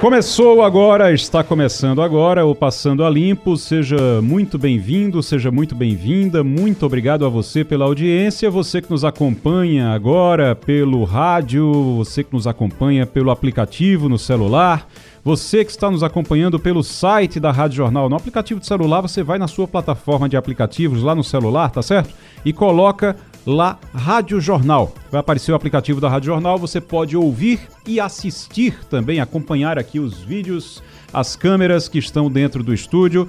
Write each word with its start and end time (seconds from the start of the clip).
Começou 0.00 0.62
agora, 0.62 1.12
está 1.12 1.44
começando 1.44 2.00
agora 2.00 2.46
o 2.46 2.54
Passando 2.54 3.04
a 3.04 3.10
Limpo. 3.10 3.54
Seja 3.58 4.22
muito 4.22 4.58
bem-vindo, 4.58 5.22
seja 5.22 5.50
muito 5.50 5.74
bem-vinda. 5.74 6.42
Muito 6.42 6.86
obrigado 6.86 7.26
a 7.26 7.28
você 7.28 7.66
pela 7.66 7.84
audiência, 7.84 8.50
você 8.50 8.80
que 8.80 8.90
nos 8.90 9.04
acompanha 9.04 9.90
agora 9.90 10.54
pelo 10.54 11.04
rádio, 11.04 11.70
você 11.98 12.24
que 12.24 12.32
nos 12.32 12.46
acompanha 12.46 13.04
pelo 13.04 13.30
aplicativo 13.30 14.08
no 14.08 14.18
celular. 14.18 14.88
Você 15.22 15.66
que 15.66 15.70
está 15.70 15.90
nos 15.90 16.02
acompanhando 16.02 16.58
pelo 16.58 16.82
site 16.82 17.38
da 17.38 17.52
Rádio 17.52 17.76
Jornal, 17.76 18.08
no 18.08 18.16
aplicativo 18.16 18.58
de 18.58 18.66
celular, 18.66 19.02
você 19.02 19.22
vai 19.22 19.38
na 19.38 19.46
sua 19.46 19.68
plataforma 19.68 20.30
de 20.30 20.36
aplicativos 20.36 21.02
lá 21.02 21.14
no 21.14 21.22
celular, 21.22 21.68
tá 21.68 21.82
certo? 21.82 22.14
E 22.42 22.54
coloca 22.54 23.14
lá 23.46 23.78
Rádio 23.94 24.40
Jornal. 24.40 24.94
Vai 25.10 25.20
aparecer 25.20 25.52
o 25.52 25.54
aplicativo 25.54 26.00
da 26.00 26.08
Rádio 26.08 26.26
Jornal, 26.26 26.58
você 26.58 26.80
pode 26.80 27.16
ouvir 27.16 27.60
e 27.86 28.00
assistir 28.00 28.84
também, 28.86 29.20
acompanhar 29.20 29.78
aqui 29.78 29.98
os 29.98 30.20
vídeos, 30.20 30.82
as 31.12 31.36
câmeras 31.36 31.88
que 31.88 31.98
estão 31.98 32.30
dentro 32.30 32.62
do 32.62 32.72
estúdio. 32.72 33.28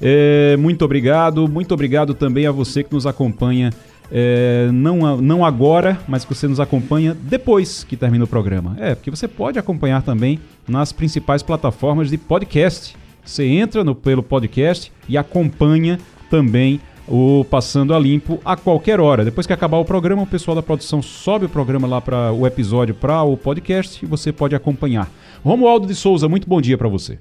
É, 0.00 0.56
muito 0.56 0.84
obrigado, 0.84 1.48
muito 1.48 1.74
obrigado 1.74 2.14
também 2.14 2.46
a 2.46 2.52
você 2.52 2.82
que 2.82 2.92
nos 2.92 3.06
acompanha. 3.06 3.70
É, 4.10 4.70
não, 4.72 5.20
não 5.20 5.44
agora, 5.44 5.98
mas 6.08 6.24
que 6.24 6.34
você 6.34 6.48
nos 6.48 6.60
acompanha 6.60 7.14
depois 7.14 7.84
que 7.84 7.96
termina 7.96 8.24
o 8.24 8.28
programa. 8.28 8.76
É, 8.78 8.94
porque 8.94 9.10
você 9.10 9.28
pode 9.28 9.58
acompanhar 9.58 10.02
também 10.02 10.38
nas 10.66 10.92
principais 10.92 11.42
plataformas 11.42 12.08
de 12.08 12.16
podcast. 12.16 12.96
Você 13.24 13.44
entra 13.44 13.84
no, 13.84 13.94
pelo 13.94 14.22
podcast 14.22 14.90
e 15.06 15.18
acompanha 15.18 15.98
também 16.30 16.80
o 17.08 17.44
Passando 17.44 17.94
a 17.94 17.98
Limpo 17.98 18.40
a 18.44 18.56
qualquer 18.56 19.00
hora. 19.00 19.24
Depois 19.24 19.46
que 19.46 19.52
acabar 19.52 19.78
o 19.78 19.84
programa, 19.84 20.22
o 20.22 20.26
pessoal 20.26 20.54
da 20.54 20.62
produção 20.62 21.00
sobe 21.02 21.46
o 21.46 21.48
programa 21.48 21.86
lá 21.86 22.00
para 22.00 22.32
o 22.32 22.46
episódio 22.46 22.94
para 22.94 23.22
o 23.22 23.36
podcast 23.36 24.04
e 24.04 24.08
você 24.08 24.32
pode 24.32 24.54
acompanhar. 24.54 25.10
Romualdo 25.44 25.86
de 25.86 25.94
Souza, 25.94 26.28
muito 26.28 26.48
bom 26.48 26.60
dia 26.60 26.76
para 26.76 26.88
você. 26.88 27.18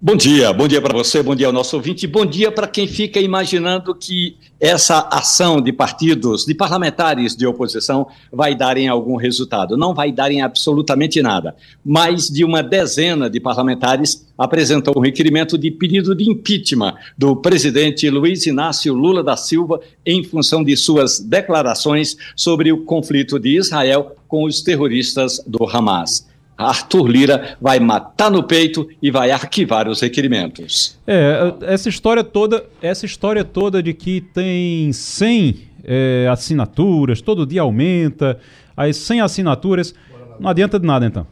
Bom 0.00 0.14
dia, 0.14 0.52
bom 0.52 0.68
dia 0.68 0.80
para 0.80 0.96
você, 0.96 1.20
bom 1.24 1.34
dia 1.34 1.48
ao 1.48 1.52
nosso 1.52 1.74
ouvinte, 1.74 2.06
bom 2.06 2.24
dia 2.24 2.52
para 2.52 2.68
quem 2.68 2.86
fica 2.86 3.18
imaginando 3.18 3.92
que 3.92 4.36
essa 4.60 5.08
ação 5.10 5.60
de 5.60 5.72
partidos, 5.72 6.44
de 6.44 6.54
parlamentares 6.54 7.34
de 7.34 7.44
oposição, 7.44 8.06
vai 8.32 8.54
dar 8.54 8.76
em 8.76 8.86
algum 8.86 9.16
resultado. 9.16 9.76
Não 9.76 9.92
vai 9.92 10.12
dar 10.12 10.30
em 10.30 10.40
absolutamente 10.40 11.20
nada. 11.20 11.56
Mais 11.84 12.28
de 12.28 12.44
uma 12.44 12.62
dezena 12.62 13.28
de 13.28 13.40
parlamentares 13.40 14.24
apresentou 14.38 14.94
um 14.96 15.00
requerimento 15.00 15.58
de 15.58 15.68
pedido 15.68 16.14
de 16.14 16.30
impeachment 16.30 16.94
do 17.18 17.34
presidente 17.34 18.08
Luiz 18.08 18.46
Inácio 18.46 18.94
Lula 18.94 19.24
da 19.24 19.36
Silva 19.36 19.80
em 20.06 20.22
função 20.22 20.62
de 20.62 20.76
suas 20.76 21.18
declarações 21.18 22.16
sobre 22.36 22.70
o 22.70 22.84
conflito 22.84 23.36
de 23.36 23.56
Israel 23.56 24.14
com 24.28 24.44
os 24.44 24.62
terroristas 24.62 25.42
do 25.44 25.64
Hamas. 25.64 26.27
Arthur 26.58 27.06
Lira 27.06 27.56
vai 27.60 27.78
matar 27.78 28.30
no 28.30 28.42
peito 28.42 28.88
e 29.00 29.10
vai 29.12 29.30
arquivar 29.30 29.88
os 29.88 30.00
requerimentos. 30.00 30.98
É, 31.06 31.54
essa 31.62 31.88
história 31.88 32.24
toda, 32.24 32.66
essa 32.82 33.06
história 33.06 33.44
toda 33.44 33.80
de 33.80 33.94
que 33.94 34.20
tem 34.20 34.92
100 34.92 35.68
é, 35.84 36.28
assinaturas, 36.30 37.20
todo 37.20 37.46
dia 37.46 37.62
aumenta, 37.62 38.40
as 38.76 38.96
100 38.96 39.20
assinaturas, 39.20 39.94
não 40.40 40.50
adianta 40.50 40.80
de 40.80 40.86
nada 40.86 41.06
então. 41.06 41.26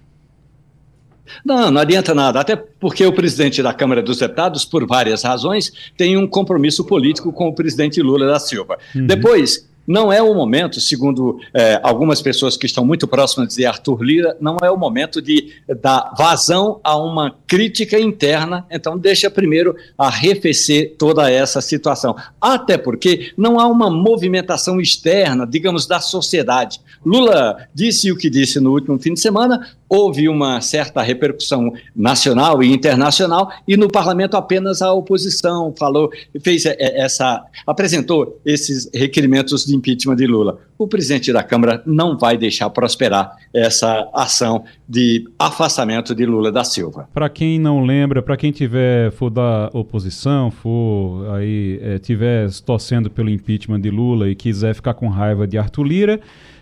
Não, 1.44 1.72
não 1.72 1.80
adianta 1.80 2.14
nada, 2.14 2.40
até 2.40 2.54
porque 2.54 3.04
o 3.04 3.12
presidente 3.12 3.62
da 3.62 3.74
Câmara 3.74 4.00
dos 4.00 4.18
Deputados, 4.18 4.64
por 4.64 4.86
várias 4.86 5.24
razões, 5.24 5.72
tem 5.96 6.16
um 6.16 6.26
compromisso 6.26 6.84
político 6.84 7.32
com 7.32 7.48
o 7.48 7.54
presidente 7.54 8.00
Lula 8.00 8.26
da 8.26 8.38
Silva. 8.38 8.78
Uhum. 8.94 9.06
Depois, 9.06 9.68
não 9.86 10.12
é 10.12 10.20
o 10.20 10.34
momento, 10.34 10.80
segundo 10.80 11.38
é, 11.54 11.80
algumas 11.82 12.20
pessoas 12.20 12.56
que 12.56 12.66
estão 12.66 12.84
muito 12.84 13.06
próximas 13.06 13.54
de 13.54 13.64
Arthur 13.64 14.02
Lira, 14.02 14.36
não 14.40 14.56
é 14.62 14.70
o 14.70 14.76
momento 14.76 15.22
de 15.22 15.52
dar 15.80 16.14
vazão 16.16 16.80
a 16.82 16.96
uma 16.96 17.36
crítica 17.46 17.98
interna, 17.98 18.66
então 18.70 18.98
deixa 18.98 19.30
primeiro 19.30 19.76
arrefecer 19.96 20.94
toda 20.98 21.30
essa 21.30 21.60
situação. 21.60 22.16
Até 22.40 22.76
porque 22.76 23.32
não 23.36 23.60
há 23.60 23.66
uma 23.66 23.90
movimentação 23.90 24.80
externa, 24.80 25.46
digamos, 25.46 25.86
da 25.86 26.00
sociedade. 26.00 26.80
Lula 27.04 27.68
disse 27.74 28.10
o 28.10 28.16
que 28.16 28.28
disse 28.28 28.58
no 28.58 28.72
último 28.72 28.98
fim 28.98 29.14
de 29.14 29.20
semana, 29.20 29.68
houve 29.88 30.28
uma 30.28 30.60
certa 30.60 31.02
repercussão 31.02 31.72
nacional 31.94 32.62
e 32.62 32.72
internacional, 32.72 33.50
e 33.66 33.76
no 33.76 33.88
parlamento 33.88 34.36
apenas 34.36 34.82
a 34.82 34.92
oposição 34.92 35.72
falou, 35.78 36.10
fez 36.42 36.64
essa, 36.66 37.44
apresentou 37.66 38.40
esses 38.44 38.90
requerimentos 38.94 39.64
de 39.64 39.74
impeachment 39.74 40.16
de 40.16 40.26
Lula. 40.26 40.58
O 40.78 40.86
presidente 40.86 41.32
da 41.32 41.42
Câmara 41.42 41.82
não 41.86 42.18
vai 42.18 42.36
deixar 42.36 42.68
prosperar 42.68 43.36
essa 43.52 44.08
ação 44.12 44.64
de 44.86 45.26
afastamento 45.38 46.14
de 46.14 46.26
Lula 46.26 46.52
da 46.52 46.64
Silva. 46.64 47.08
Para 47.14 47.28
quem 47.30 47.58
não 47.58 47.82
lembra, 47.82 48.22
para 48.22 48.36
quem 48.36 48.52
tiver 48.52 49.10
for 49.12 49.30
da 49.30 49.70
oposição, 49.72 50.50
for 50.50 51.34
aí 51.34 51.78
é, 51.82 51.98
tiver 51.98 52.50
torcendo 52.64 53.10
pelo 53.10 53.30
impeachment 53.30 53.80
de 53.80 53.90
Lula 53.90 54.28
e 54.28 54.34
quiser 54.34 54.74
ficar 54.74 54.94
com 54.94 55.08
raiva 55.08 55.46
de 55.46 55.56
Arthur 55.56 55.84
Lira, 55.84 56.20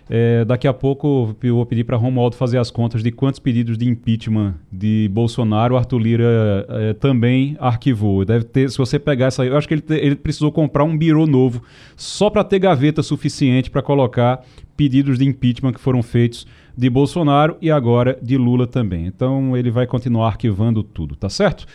é, 0.09 0.45
daqui 0.45 0.67
a 0.67 0.73
pouco 0.73 1.35
eu 1.41 1.55
vou 1.55 1.65
pedir 1.65 1.83
para 1.83 1.97
Romualdo 1.97 2.35
fazer 2.35 2.59
as 2.59 2.69
contas 2.69 3.01
de 3.01 3.11
quantos 3.11 3.39
pedidos 3.39 3.77
de 3.77 3.87
impeachment 3.89 4.55
de 4.71 5.09
Bolsonaro 5.11 5.75
Arthur 5.75 5.97
Lira 5.97 6.65
é, 6.69 6.93
também 6.93 7.57
arquivou. 7.59 8.23
Deve 8.23 8.45
ter, 8.45 8.69
se 8.69 8.77
você 8.77 8.99
pegar 8.99 9.27
essa, 9.27 9.43
eu 9.43 9.57
acho 9.57 9.67
que 9.67 9.73
ele, 9.73 9.83
ele 9.89 10.15
precisou 10.15 10.51
comprar 10.51 10.83
um 10.83 10.95
birô 10.95 11.25
novo 11.25 11.63
só 11.95 12.29
para 12.29 12.43
ter 12.43 12.59
gaveta 12.59 13.01
suficiente 13.01 13.71
para 13.71 13.81
colocar 13.81 14.43
pedidos 14.77 15.17
de 15.17 15.25
impeachment 15.25 15.73
que 15.73 15.79
foram 15.79 16.03
feitos 16.03 16.45
de 16.77 16.89
Bolsonaro 16.89 17.57
e 17.61 17.71
agora 17.71 18.17
de 18.21 18.37
Lula 18.37 18.67
também. 18.67 19.05
Então 19.05 19.55
ele 19.55 19.71
vai 19.71 19.87
continuar 19.87 20.27
arquivando 20.27 20.83
tudo, 20.83 21.15
tá 21.15 21.29
certo? 21.29 21.65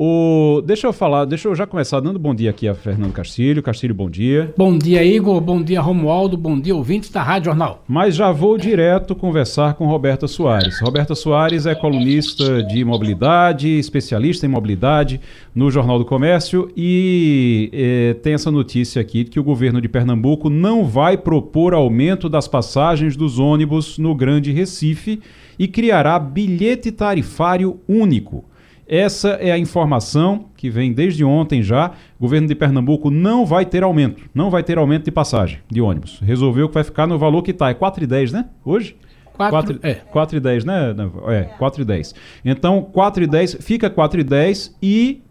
O, 0.00 0.62
deixa 0.64 0.86
eu 0.86 0.92
falar, 0.92 1.24
deixa 1.24 1.48
eu 1.48 1.56
já 1.56 1.66
começar 1.66 1.98
dando 1.98 2.20
bom 2.20 2.32
dia 2.32 2.50
aqui 2.50 2.68
a 2.68 2.74
Fernando 2.74 3.12
Castilho. 3.12 3.60
Castilho, 3.60 3.92
bom 3.92 4.08
dia. 4.08 4.54
Bom 4.56 4.78
dia, 4.78 5.02
Igor. 5.02 5.40
Bom 5.40 5.60
dia, 5.60 5.80
Romualdo. 5.80 6.36
Bom 6.36 6.60
dia, 6.60 6.72
ouvintes 6.72 7.10
da 7.10 7.20
Rádio 7.20 7.46
Jornal. 7.46 7.82
Mas 7.88 8.14
já 8.14 8.30
vou 8.30 8.56
direto 8.56 9.16
conversar 9.16 9.74
com 9.74 9.86
Roberta 9.86 10.28
Soares. 10.28 10.80
Roberta 10.80 11.16
Soares 11.16 11.66
é 11.66 11.74
colunista 11.74 12.62
de 12.62 12.84
mobilidade, 12.84 13.76
especialista 13.76 14.46
em 14.46 14.48
mobilidade 14.48 15.20
no 15.52 15.68
Jornal 15.68 15.98
do 15.98 16.04
Comércio 16.04 16.70
e 16.76 17.68
é, 17.72 18.14
tem 18.22 18.34
essa 18.34 18.52
notícia 18.52 19.02
aqui 19.02 19.24
que 19.24 19.40
o 19.40 19.42
governo 19.42 19.80
de 19.80 19.88
Pernambuco 19.88 20.48
não 20.48 20.84
vai 20.84 21.18
propor 21.18 21.74
aumento 21.74 22.28
das 22.28 22.46
passagens 22.46 23.16
dos 23.16 23.40
ônibus 23.40 23.98
no 23.98 24.14
Grande 24.14 24.52
Recife 24.52 25.18
e 25.58 25.66
criará 25.66 26.20
bilhete 26.20 26.92
tarifário 26.92 27.80
único. 27.88 28.44
Essa 28.88 29.30
é 29.32 29.52
a 29.52 29.58
informação 29.58 30.46
que 30.56 30.70
vem 30.70 30.94
desde 30.94 31.22
ontem 31.22 31.62
já. 31.62 31.92
O 32.18 32.22
governo 32.22 32.48
de 32.48 32.54
Pernambuco 32.54 33.10
não 33.10 33.44
vai 33.44 33.66
ter 33.66 33.82
aumento. 33.82 34.22
Não 34.34 34.48
vai 34.48 34.62
ter 34.62 34.78
aumento 34.78 35.04
de 35.04 35.10
passagem 35.10 35.58
de 35.70 35.80
ônibus. 35.82 36.18
Resolveu 36.20 36.68
que 36.68 36.74
vai 36.74 36.84
ficar 36.84 37.06
no 37.06 37.18
valor 37.18 37.42
que 37.42 37.50
está. 37.50 37.68
É 37.68 37.74
4,10, 37.74 38.32
né? 38.32 38.46
Hoje? 38.64 38.96
4, 39.36 39.78
é. 39.82 39.94
4,10, 40.12 40.64
né? 40.64 40.96
É, 41.28 41.48
4,10. 41.58 42.14
Então, 42.44 42.88
4,10, 42.92 43.62
fica 43.62 43.90
4,10 43.90 44.72
e 44.82 45.22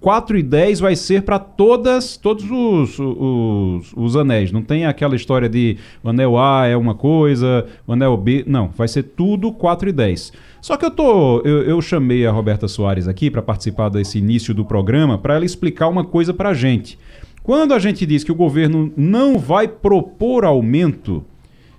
4 0.00 0.36
e 0.36 0.42
10 0.42 0.80
vai 0.80 0.94
ser 0.94 1.22
para 1.22 1.38
todas 1.38 2.18
todos 2.18 2.44
os, 2.50 2.98
os, 2.98 3.92
os, 3.96 4.16
anéis. 4.16 4.52
Não 4.52 4.60
tem 4.60 4.84
aquela 4.84 5.16
história 5.16 5.48
de 5.48 5.78
o 6.02 6.10
anel 6.10 6.36
A 6.36 6.66
é 6.66 6.76
uma 6.76 6.94
coisa, 6.94 7.64
o 7.86 7.92
anel 7.94 8.14
B. 8.18 8.44
Não, 8.46 8.68
vai 8.68 8.86
ser 8.86 9.02
tudo 9.02 9.50
4 9.50 9.88
e 9.88 9.92
10. 9.92 10.32
Só 10.64 10.78
que 10.78 10.86
eu 10.86 10.90
tô. 10.90 11.42
Eu, 11.42 11.62
eu 11.64 11.82
chamei 11.82 12.26
a 12.26 12.32
Roberta 12.32 12.66
Soares 12.66 13.06
aqui 13.06 13.30
para 13.30 13.42
participar 13.42 13.90
desse 13.90 14.16
início 14.16 14.54
do 14.54 14.64
programa 14.64 15.18
para 15.18 15.34
ela 15.34 15.44
explicar 15.44 15.88
uma 15.88 16.02
coisa 16.02 16.32
para 16.32 16.48
a 16.48 16.54
gente. 16.54 16.98
Quando 17.42 17.74
a 17.74 17.78
gente 17.78 18.06
diz 18.06 18.24
que 18.24 18.32
o 18.32 18.34
governo 18.34 18.90
não 18.96 19.38
vai 19.38 19.68
propor 19.68 20.42
aumento, 20.42 21.22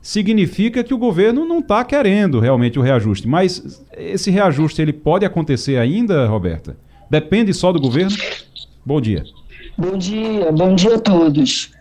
significa 0.03 0.83
que 0.83 0.93
o 0.93 0.99
governo 0.99 1.45
não 1.45 1.61
está 1.61 1.83
querendo 1.83 2.39
realmente 2.39 2.77
o 2.77 2.81
reajuste. 2.83 3.27
Mas 3.27 3.83
esse 3.97 4.29
reajuste 4.29 4.83
ele 4.83 4.93
pode 4.93 5.25
acontecer 5.25 5.77
ainda, 5.77 6.27
Roberta? 6.27 6.77
Depende 7.09 7.55
só 7.55 7.71
do 7.71 7.81
governo? 7.81 8.15
Bom 8.85 9.01
dia. 9.01 9.23
Bom 9.75 9.97
dia, 9.97 10.51
bom 10.51 10.75
dia 10.75 10.93
a 10.93 10.99
todos. 10.99 11.71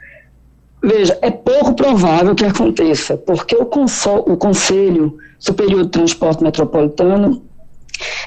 Veja, 0.82 1.18
é 1.20 1.30
pouco 1.30 1.74
provável 1.74 2.34
que 2.34 2.46
aconteça, 2.46 3.14
porque 3.14 3.54
o, 3.54 3.62
o 3.62 4.36
Conselho 4.38 5.18
Superior 5.44 5.84
de 5.84 5.90
Transporte 5.90 6.42
Metropolitano 6.42 7.42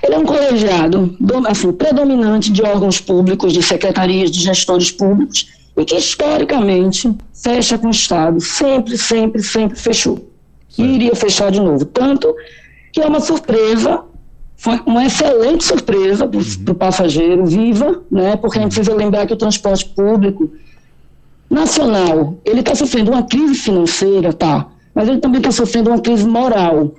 ele 0.04 0.16
é 0.16 0.18
um 0.18 0.26
colegiado 0.26 1.18
assim, 1.48 1.72
predominante 1.72 2.52
de 2.52 2.62
órgãos 2.62 3.00
públicos, 3.00 3.52
de 3.52 3.62
secretarias, 3.62 4.32
de 4.32 4.42
gestores 4.42 4.92
públicos, 4.92 5.50
e 5.76 5.84
que 5.84 5.96
historicamente 5.96 7.14
fecha 7.34 7.78
com 7.78 7.88
o 7.88 7.92
Estado. 7.92 8.40
Sempre, 8.40 8.98
sempre, 8.98 9.44
sempre 9.44 9.78
fechou. 9.78 10.32
E 10.78 10.84
iria 10.84 11.16
fechar 11.16 11.52
de 11.52 11.60
novo. 11.60 11.86
Tanto 11.86 12.34
que 12.94 13.02
é 13.02 13.06
uma 13.06 13.20
surpresa, 13.20 14.04
foi 14.56 14.80
uma 14.86 15.06
excelente 15.06 15.64
surpresa 15.66 16.28
para 16.28 16.40
o 16.40 16.44
uhum. 16.44 16.74
passageiro, 16.76 17.46
viva, 17.46 18.02
né? 18.10 18.36
Porque 18.38 18.60
a 18.60 18.62
gente 18.62 18.74
precisa 18.74 18.96
lembrar 18.96 19.28
que 19.28 19.34
o 19.34 19.38
transporte 19.38 19.86
público 19.86 20.52
nacional, 21.50 22.38
ele 22.46 22.62
está 22.62 22.74
sofrendo 22.76 23.12
uma 23.12 23.24
crise 23.24 23.56
financeira, 23.56 24.34
tá? 24.34 24.68
Mas 24.96 25.08
ele 25.08 25.20
também 25.20 25.40
está 25.40 25.52
sofrendo 25.52 25.90
uma 25.90 26.00
crise 26.00 26.28
moral. 26.28 26.94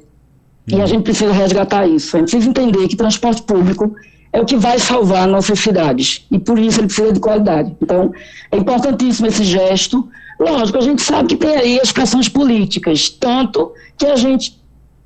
E 0.70 0.80
a 0.80 0.86
gente 0.86 1.02
precisa 1.02 1.32
resgatar 1.32 1.86
isso. 1.86 2.16
A 2.16 2.20
gente 2.20 2.30
precisa 2.30 2.50
entender 2.50 2.88
que 2.88 2.96
transporte 2.96 3.42
público 3.42 3.94
é 4.32 4.40
o 4.40 4.44
que 4.44 4.56
vai 4.56 4.78
salvar 4.78 5.26
nossas 5.26 5.58
cidades. 5.58 6.26
E 6.30 6.38
por 6.38 6.58
isso 6.58 6.80
ele 6.80 6.86
precisa 6.86 7.12
de 7.12 7.20
qualidade. 7.20 7.74
Então, 7.80 8.12
é 8.50 8.56
importantíssimo 8.56 9.26
esse 9.26 9.44
gesto. 9.44 10.08
Lógico, 10.38 10.78
a 10.78 10.82
gente 10.82 11.02
sabe 11.02 11.28
que 11.28 11.36
tem 11.36 11.56
aí 11.56 11.80
as 11.80 11.90
pressões 11.90 12.28
políticas, 12.28 13.08
tanto 13.08 13.72
que 13.96 14.06
a 14.06 14.16
gente 14.16 14.58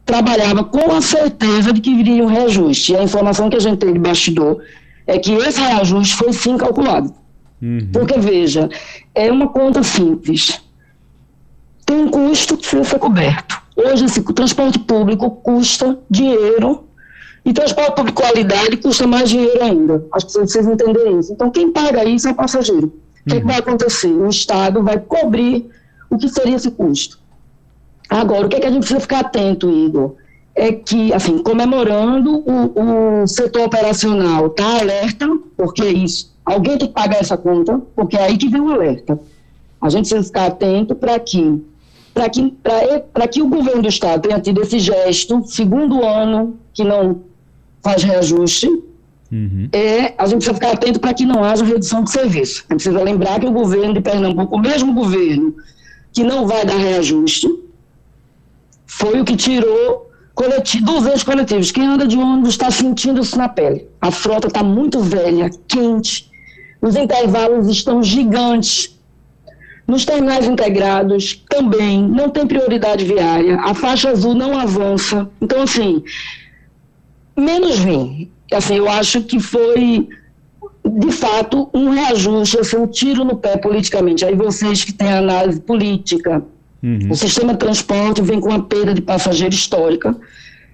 trabalhava 0.04 0.64
com 0.64 0.92
a 0.92 1.00
certeza 1.00 1.72
de 1.72 1.80
que 1.80 1.94
viria 1.94 2.24
um 2.24 2.26
reajuste. 2.26 2.92
E 2.92 2.96
a 2.96 3.02
informação 3.02 3.48
que 3.48 3.56
a 3.56 3.60
gente 3.60 3.78
tem 3.78 3.92
de 3.92 3.98
bastidor 3.98 4.62
é 5.06 5.18
que 5.18 5.32
esse 5.32 5.60
reajuste 5.60 6.16
foi 6.16 6.32
sim 6.32 6.56
calculado. 6.56 7.14
Uhum. 7.60 7.88
Porque, 7.92 8.18
veja, 8.18 8.68
é 9.14 9.30
uma 9.30 9.48
conta 9.48 9.82
simples. 9.82 10.60
Tem 11.86 11.96
um 11.96 12.08
custo 12.08 12.56
que 12.56 12.62
precisa 12.62 12.84
ser 12.84 12.98
coberto. 12.98 13.61
Hoje, 13.84 14.04
esse, 14.04 14.20
o 14.20 14.32
transporte 14.32 14.78
público 14.78 15.30
custa 15.30 15.98
dinheiro 16.08 16.84
e 17.44 17.52
transporte 17.52 17.96
público 17.96 18.22
de 18.22 18.28
qualidade 18.28 18.76
custa 18.76 19.06
mais 19.06 19.28
dinheiro 19.28 19.62
ainda. 19.62 20.06
As 20.12 20.24
pessoas 20.24 20.52
precisam 20.52 20.74
entender 20.74 21.18
isso. 21.18 21.32
Então, 21.32 21.50
quem 21.50 21.72
paga 21.72 22.04
isso 22.04 22.28
é 22.28 22.30
o 22.30 22.34
passageiro. 22.34 22.92
O 23.26 23.30
que, 23.30 23.36
é 23.36 23.40
que 23.40 23.46
vai 23.46 23.58
acontecer? 23.58 24.08
O 24.08 24.28
Estado 24.28 24.82
vai 24.82 24.98
cobrir 24.98 25.68
o 26.10 26.16
que 26.16 26.28
seria 26.28 26.56
esse 26.56 26.70
custo. 26.70 27.18
Agora, 28.08 28.46
o 28.46 28.48
que, 28.48 28.56
é 28.56 28.60
que 28.60 28.66
a 28.66 28.70
gente 28.70 28.80
precisa 28.80 29.00
ficar 29.00 29.20
atento, 29.20 29.70
Igor? 29.70 30.14
É 30.54 30.70
que, 30.70 31.12
assim, 31.14 31.38
comemorando, 31.38 32.44
o, 32.46 33.22
o 33.22 33.26
setor 33.26 33.62
operacional 33.62 34.48
está 34.48 34.80
alerta, 34.80 35.26
porque 35.56 35.84
isso, 35.84 36.34
alguém 36.44 36.76
tem 36.76 36.88
que 36.88 36.94
pagar 36.94 37.20
essa 37.20 37.38
conta, 37.38 37.80
porque 37.96 38.16
é 38.16 38.24
aí 38.24 38.36
que 38.36 38.48
vem 38.48 38.60
o 38.60 38.70
alerta. 38.70 39.18
A 39.80 39.88
gente 39.88 40.08
precisa 40.08 40.24
ficar 40.24 40.46
atento 40.46 40.94
para 40.94 41.18
que 41.18 41.64
para 42.12 42.28
que, 42.28 42.54
que 43.30 43.42
o 43.42 43.48
governo 43.48 43.82
do 43.82 43.88
Estado 43.88 44.22
tenha 44.22 44.40
tido 44.40 44.62
esse 44.62 44.78
gesto, 44.78 45.42
segundo 45.46 46.04
ano 46.04 46.58
que 46.72 46.84
não 46.84 47.22
faz 47.82 48.02
reajuste, 48.02 48.68
uhum. 49.30 49.68
é, 49.72 50.14
a 50.18 50.26
gente 50.26 50.36
precisa 50.36 50.54
ficar 50.54 50.72
atento 50.72 51.00
para 51.00 51.14
que 51.14 51.24
não 51.24 51.42
haja 51.42 51.64
redução 51.64 52.04
de 52.04 52.10
serviço. 52.10 52.64
A 52.68 52.74
gente 52.74 52.84
precisa 52.84 53.02
lembrar 53.02 53.40
que 53.40 53.46
o 53.46 53.52
governo 53.52 53.94
de 53.94 54.00
Pernambuco, 54.00 54.56
o 54.56 54.60
mesmo 54.60 54.92
governo 54.92 55.54
que 56.12 56.22
não 56.22 56.46
vai 56.46 56.64
dar 56.64 56.76
reajuste, 56.76 57.48
foi 58.86 59.20
o 59.20 59.24
que 59.24 59.34
tirou 59.34 60.10
coletivo, 60.34 60.84
200 60.84 61.22
coletivos. 61.22 61.70
Quem 61.72 61.86
anda 61.86 62.06
de 62.06 62.16
ônibus 62.16 62.50
está 62.50 62.70
sentindo 62.70 63.20
isso 63.20 63.36
na 63.36 63.48
pele. 63.48 63.88
A 64.00 64.10
frota 64.10 64.48
está 64.48 64.62
muito 64.62 65.00
velha, 65.00 65.50
quente, 65.66 66.30
os 66.80 66.96
intervalos 66.96 67.68
estão 67.68 68.02
gigantes. 68.02 68.98
Nos 69.92 70.06
terminais 70.06 70.46
integrados 70.46 71.44
também 71.50 72.02
não 72.02 72.30
tem 72.30 72.46
prioridade 72.46 73.04
viária, 73.04 73.60
a 73.60 73.74
faixa 73.74 74.08
azul 74.08 74.34
não 74.34 74.58
avança. 74.58 75.28
Então, 75.38 75.60
assim, 75.60 76.02
menos 77.36 77.78
ruim. 77.80 78.30
Assim, 78.50 78.76
eu 78.76 78.88
acho 78.88 79.20
que 79.20 79.38
foi, 79.38 80.08
de 80.82 81.12
fato, 81.12 81.68
um 81.74 81.90
reajuste, 81.90 82.58
assim, 82.58 82.78
um 82.78 82.86
tiro 82.86 83.22
no 83.22 83.36
pé 83.36 83.58
politicamente. 83.58 84.24
Aí 84.24 84.34
vocês 84.34 84.82
que 84.82 84.94
têm 84.94 85.12
análise 85.12 85.60
política, 85.60 86.42
uhum. 86.82 87.10
o 87.10 87.14
sistema 87.14 87.52
de 87.52 87.58
transporte 87.58 88.22
vem 88.22 88.40
com 88.40 88.48
uma 88.48 88.62
perda 88.62 88.94
de 88.94 89.02
passageiro 89.02 89.54
histórica, 89.54 90.16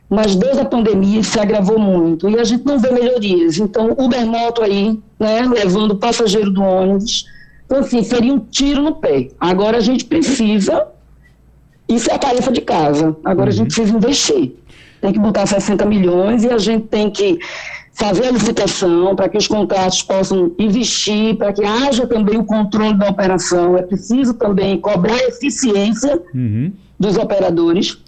mas 0.08 0.36
desde 0.36 0.60
a 0.60 0.64
pandemia 0.64 1.24
se 1.24 1.40
agravou 1.40 1.80
muito 1.80 2.30
e 2.30 2.38
a 2.38 2.44
gente 2.44 2.64
não 2.64 2.78
vê 2.78 2.92
melhorias. 2.92 3.58
Então, 3.58 3.96
Uber 3.98 4.24
Moto 4.24 4.62
aí, 4.62 4.96
né, 5.18 5.42
levando 5.42 5.90
o 5.90 5.96
passageiro 5.96 6.52
do 6.52 6.62
ônibus, 6.62 7.24
então, 7.68 7.80
assim, 7.80 8.02
seria 8.02 8.32
um 8.32 8.38
tiro 8.38 8.82
no 8.82 8.94
pé. 8.96 9.28
Agora 9.38 9.76
a 9.76 9.80
gente 9.80 10.04
precisa, 10.06 10.88
isso 11.86 12.10
é 12.10 12.14
a 12.14 12.18
tarefa 12.18 12.50
de 12.50 12.62
casa, 12.62 13.14
agora 13.22 13.50
uhum. 13.50 13.54
a 13.54 13.56
gente 13.56 13.74
precisa 13.74 13.96
investir 13.96 14.54
tem 15.00 15.12
que 15.12 15.18
botar 15.18 15.46
60 15.46 15.84
milhões 15.86 16.44
e 16.44 16.48
a 16.48 16.58
gente 16.58 16.86
tem 16.86 17.10
que 17.10 17.38
fazer 17.92 18.26
a 18.26 18.30
licitação 18.30 19.14
para 19.16 19.28
que 19.28 19.36
os 19.36 19.48
contratos 19.48 20.02
possam 20.02 20.52
investir, 20.58 21.36
para 21.36 21.52
que 21.52 21.64
haja 21.64 22.06
também 22.06 22.38
o 22.38 22.44
controle 22.44 22.94
da 22.94 23.08
operação. 23.08 23.76
É 23.76 23.82
preciso 23.82 24.34
também 24.34 24.80
cobrar 24.80 25.14
a 25.14 25.28
eficiência 25.28 26.20
uhum. 26.34 26.72
dos 26.98 27.16
operadores, 27.16 27.98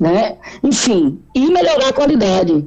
né? 0.00 0.36
Enfim, 0.62 1.20
e 1.34 1.50
melhorar 1.50 1.88
a 1.88 1.92
qualidade. 1.92 2.66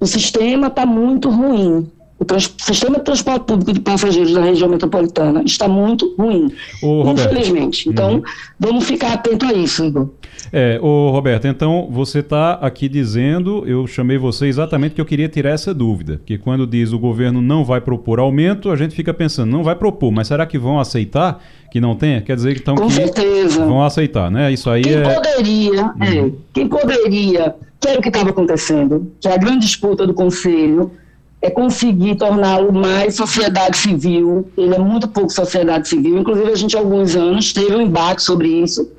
O 0.00 0.06
sistema 0.06 0.68
está 0.68 0.84
muito 0.84 1.28
ruim. 1.28 1.90
O 2.20 2.40
sistema 2.40 2.98
de 2.98 3.04
transporte 3.04 3.44
público 3.44 3.72
de 3.72 3.80
passageiros 3.80 4.32
da 4.34 4.42
região 4.42 4.68
metropolitana 4.68 5.42
está 5.44 5.68
muito 5.68 6.16
ruim, 6.18 6.52
Ô, 6.82 7.12
infelizmente. 7.12 7.88
Então, 7.88 8.14
uhum. 8.14 8.22
vamos 8.58 8.84
ficar 8.84 9.12
atento 9.12 9.46
a 9.46 9.52
isso, 9.52 9.84
Igor. 9.84 10.08
É, 10.52 10.80
ô 10.82 11.10
Roberto, 11.10 11.46
então 11.46 11.88
você 11.90 12.18
está 12.18 12.54
aqui 12.54 12.88
dizendo, 12.88 13.64
eu 13.66 13.86
chamei 13.86 14.18
você 14.18 14.46
exatamente 14.46 14.94
que 14.94 15.00
eu 15.00 15.04
queria 15.04 15.28
tirar 15.28 15.50
essa 15.50 15.72
dúvida, 15.72 16.20
que 16.24 16.38
quando 16.38 16.66
diz 16.66 16.92
o 16.92 16.98
governo 16.98 17.40
não 17.40 17.64
vai 17.64 17.80
propor 17.80 18.18
aumento, 18.18 18.70
a 18.70 18.76
gente 18.76 18.94
fica 18.94 19.14
pensando, 19.14 19.50
não 19.50 19.62
vai 19.62 19.76
propor, 19.76 20.10
mas 20.10 20.26
será 20.26 20.44
que 20.44 20.58
vão 20.58 20.80
aceitar 20.80 21.42
que 21.70 21.80
não 21.80 21.94
tenha? 21.94 22.20
Quer 22.20 22.34
dizer 22.34 22.54
que 22.54 22.60
estão 22.60 22.74
Com 22.74 22.90
certeza. 22.90 23.64
vão 23.64 23.82
aceitar, 23.82 24.30
né? 24.30 24.50
Isso 24.50 24.68
aí 24.70 24.82
quem 24.82 24.94
é... 24.94 25.14
Poderia, 25.14 25.82
uhum. 25.82 26.02
é, 26.02 26.30
quem 26.52 26.68
poderia, 26.68 27.54
que 27.78 27.88
era 27.88 27.98
o 27.98 28.02
que 28.02 28.08
estava 28.08 28.30
acontecendo, 28.30 29.12
que 29.20 29.28
é 29.28 29.34
a 29.34 29.36
grande 29.36 29.66
disputa 29.66 30.06
do 30.06 30.14
Conselho, 30.14 30.90
é 31.40 31.50
conseguir 31.50 32.16
torná-lo 32.16 32.72
mais 32.72 33.14
sociedade 33.14 33.76
civil. 33.76 34.48
Ele 34.56 34.74
é 34.74 34.78
muito 34.78 35.08
pouco 35.08 35.30
sociedade 35.30 35.88
civil. 35.88 36.18
Inclusive, 36.18 36.50
a 36.50 36.56
gente, 36.56 36.76
há 36.76 36.80
alguns 36.80 37.14
anos, 37.14 37.52
teve 37.52 37.74
um 37.74 37.80
embate 37.80 38.22
sobre 38.22 38.48
isso 38.48 38.90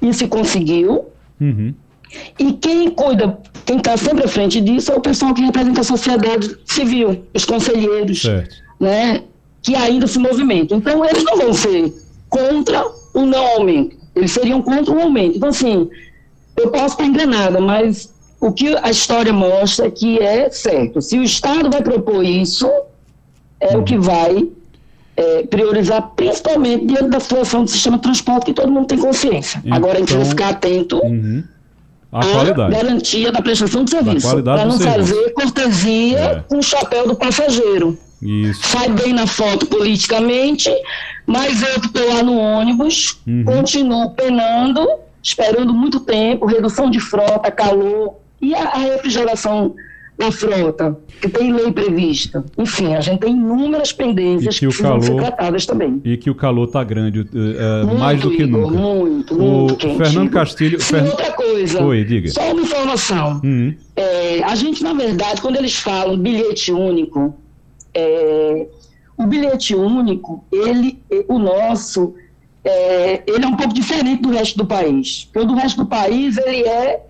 e 0.00 0.12
se 0.14 0.28
conseguiu. 0.28 1.06
Uhum. 1.40 1.74
E 2.38 2.52
quem 2.54 2.90
cuida, 2.90 3.38
quem 3.66 3.76
está 3.78 3.96
sempre 3.96 4.24
à 4.24 4.28
frente 4.28 4.60
disso 4.60 4.92
é 4.92 4.96
o 4.96 5.00
pessoal 5.00 5.34
que 5.34 5.42
representa 5.42 5.80
a 5.80 5.84
sociedade 5.84 6.56
civil, 6.64 7.24
os 7.34 7.44
conselheiros, 7.44 8.22
né, 8.80 9.22
que 9.62 9.74
ainda 9.74 10.06
se 10.06 10.18
movimentam. 10.18 10.78
Então, 10.78 11.04
eles 11.04 11.24
não 11.24 11.36
vão 11.36 11.52
ser 11.52 11.92
contra 12.28 12.82
o 13.12 13.26
não 13.26 13.46
aumento, 13.46 13.96
eles 14.14 14.30
seriam 14.30 14.62
contra 14.62 14.94
o 14.94 15.00
aumento. 15.00 15.36
Então, 15.36 15.50
assim, 15.50 15.90
eu 16.56 16.70
posso 16.70 16.94
estar 16.94 17.04
enganada, 17.04 17.60
mas 17.60 18.12
o 18.40 18.52
que 18.52 18.76
a 18.76 18.90
história 18.90 19.32
mostra 19.32 19.86
é 19.86 19.90
que 19.90 20.18
é 20.18 20.48
certo. 20.50 21.00
Se 21.00 21.18
o 21.18 21.22
Estado 21.22 21.70
vai 21.70 21.82
propor 21.82 22.24
isso, 22.24 22.70
é 23.60 23.76
o 23.76 23.82
que 23.82 23.96
uhum. 23.96 24.02
vai 24.02 24.48
é, 25.16 25.42
priorizar, 25.44 26.12
principalmente 26.14 26.86
diante 26.86 27.08
da 27.08 27.18
situação 27.18 27.64
do 27.64 27.70
sistema 27.70 27.96
de 27.96 28.04
transporte, 28.04 28.46
que 28.46 28.52
todo 28.52 28.70
mundo 28.70 28.86
tem 28.86 28.98
consciência. 28.98 29.60
Então, 29.64 29.76
Agora 29.76 29.94
a 29.94 29.98
gente 29.98 30.12
precisa 30.12 30.30
ficar 30.30 30.48
atento 30.50 30.98
uhum. 30.98 31.42
à 32.12 32.24
qualidade. 32.24 32.72
garantia 32.72 33.32
da 33.32 33.42
prestação 33.42 33.82
de 33.82 33.90
serviço, 33.90 34.42
para 34.42 34.64
não 34.64 34.78
fazer 34.78 35.32
cortesia 35.32 36.18
é. 36.18 36.44
com 36.48 36.58
o 36.58 36.62
chapéu 36.62 37.08
do 37.08 37.16
passageiro. 37.16 37.98
Isso. 38.22 38.68
Sai 38.68 38.88
bem 38.90 39.12
na 39.12 39.26
foto 39.26 39.66
politicamente, 39.66 40.70
mas 41.26 41.62
eu 41.62 41.80
que 41.80 41.86
estou 41.86 42.08
lá 42.08 42.22
no 42.22 42.36
ônibus, 42.38 43.20
uhum. 43.26 43.44
continuo 43.44 44.10
penando, 44.10 44.88
esperando 45.20 45.74
muito 45.74 46.00
tempo, 46.00 46.46
redução 46.46 46.88
de 46.88 47.00
frota, 47.00 47.50
calor, 47.50 48.16
e 48.40 48.54
a, 48.54 48.62
a 48.62 48.78
refrigeração 48.78 49.74
da 50.18 50.32
frota, 50.32 50.98
que 51.20 51.28
tem 51.28 51.52
lei 51.52 51.70
prevista. 51.70 52.44
Enfim, 52.58 52.92
a 52.94 53.00
gente 53.00 53.20
tem 53.20 53.30
inúmeras 53.30 53.92
pendências 53.92 54.58
que, 54.58 54.66
que 54.66 54.66
precisam 54.66 54.98
calor, 54.98 55.04
ser 55.04 55.14
tratadas 55.14 55.64
também. 55.64 56.00
E 56.04 56.16
que 56.16 56.28
o 56.28 56.34
calor 56.34 56.66
está 56.66 56.82
grande, 56.82 57.20
uh, 57.20 57.86
muito, 57.86 57.98
mais 58.00 58.20
do 58.20 58.30
que 58.32 58.42
Igor, 58.42 58.62
nunca. 58.62 58.76
Muito, 58.76 59.34
muito. 59.36 59.74
O 59.74 59.76
quente, 59.76 59.96
Fernando 59.96 60.30
Castilho. 60.30 60.80
Sim, 60.80 61.02
outra 61.02 61.32
coisa. 61.32 61.84
Oi, 61.84 62.04
diga. 62.04 62.30
Só 62.30 62.52
uma 62.52 62.62
informação. 62.62 63.40
Uhum. 63.44 63.72
É, 63.94 64.42
a 64.42 64.56
gente, 64.56 64.82
na 64.82 64.92
verdade, 64.92 65.40
quando 65.40 65.54
eles 65.54 65.76
falam 65.76 66.18
bilhete 66.18 66.72
único, 66.72 67.36
é, 67.94 68.66
o 69.16 69.24
bilhete 69.24 69.76
único, 69.76 70.44
ele, 70.50 71.00
o 71.28 71.38
nosso, 71.38 72.14
é, 72.64 73.22
ele 73.24 73.44
é 73.44 73.46
um 73.46 73.56
pouco 73.56 73.72
diferente 73.72 74.22
do 74.22 74.30
resto 74.30 74.58
do 74.58 74.66
país. 74.66 75.28
Porque 75.32 75.46
o 75.46 75.48
do 75.48 75.54
resto 75.54 75.84
do 75.84 75.86
país, 75.86 76.36
ele 76.38 76.66
é 76.66 77.07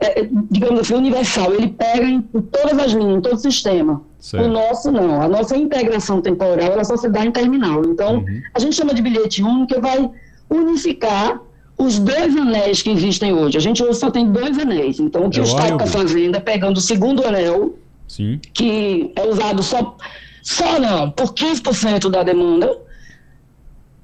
é, 0.00 0.20
é, 0.20 0.28
digamos 0.50 0.80
assim, 0.80 0.94
universal. 0.94 1.52
Ele 1.54 1.68
pega 1.68 2.04
em, 2.04 2.20
todas 2.20 2.78
as 2.78 2.92
linhas, 2.92 3.18
em 3.18 3.20
todo 3.20 3.34
o 3.34 3.38
sistema. 3.38 4.02
Certo. 4.18 4.44
O 4.44 4.48
nosso 4.48 4.90
não. 4.92 5.20
A 5.22 5.28
nossa 5.28 5.56
integração 5.56 6.20
temporal 6.20 6.72
ela 6.72 6.84
só 6.84 6.96
se 6.96 7.08
dá 7.08 7.24
em 7.24 7.30
terminal. 7.30 7.82
Então, 7.84 8.16
uhum. 8.16 8.42
a 8.54 8.58
gente 8.58 8.76
chama 8.76 8.92
de 8.92 9.02
bilhete 9.02 9.42
único 9.42 9.74
que 9.74 9.80
vai 9.80 10.10
unificar 10.50 11.40
os 11.78 11.98
dois 11.98 12.36
anéis 12.36 12.82
que 12.82 12.90
existem 12.90 13.32
hoje. 13.32 13.56
A 13.56 13.60
gente 13.60 13.82
hoje 13.82 13.98
só 13.98 14.10
tem 14.10 14.30
dois 14.30 14.58
anéis. 14.58 14.98
Então, 14.98 15.26
o 15.26 15.30
que 15.30 15.38
é 15.38 15.42
o 15.42 15.44
Estado 15.44 15.72
está 15.72 15.86
fazendo 15.86 16.36
é 16.36 16.40
pegando 16.40 16.76
o 16.78 16.80
segundo 16.80 17.26
anel, 17.26 17.74
Sim. 18.08 18.40
que 18.52 19.12
é 19.14 19.26
usado 19.26 19.62
só, 19.62 19.96
só 20.42 20.78
não, 20.78 21.10
por 21.10 21.34
15% 21.34 22.10
da 22.10 22.22
demanda, 22.22 22.78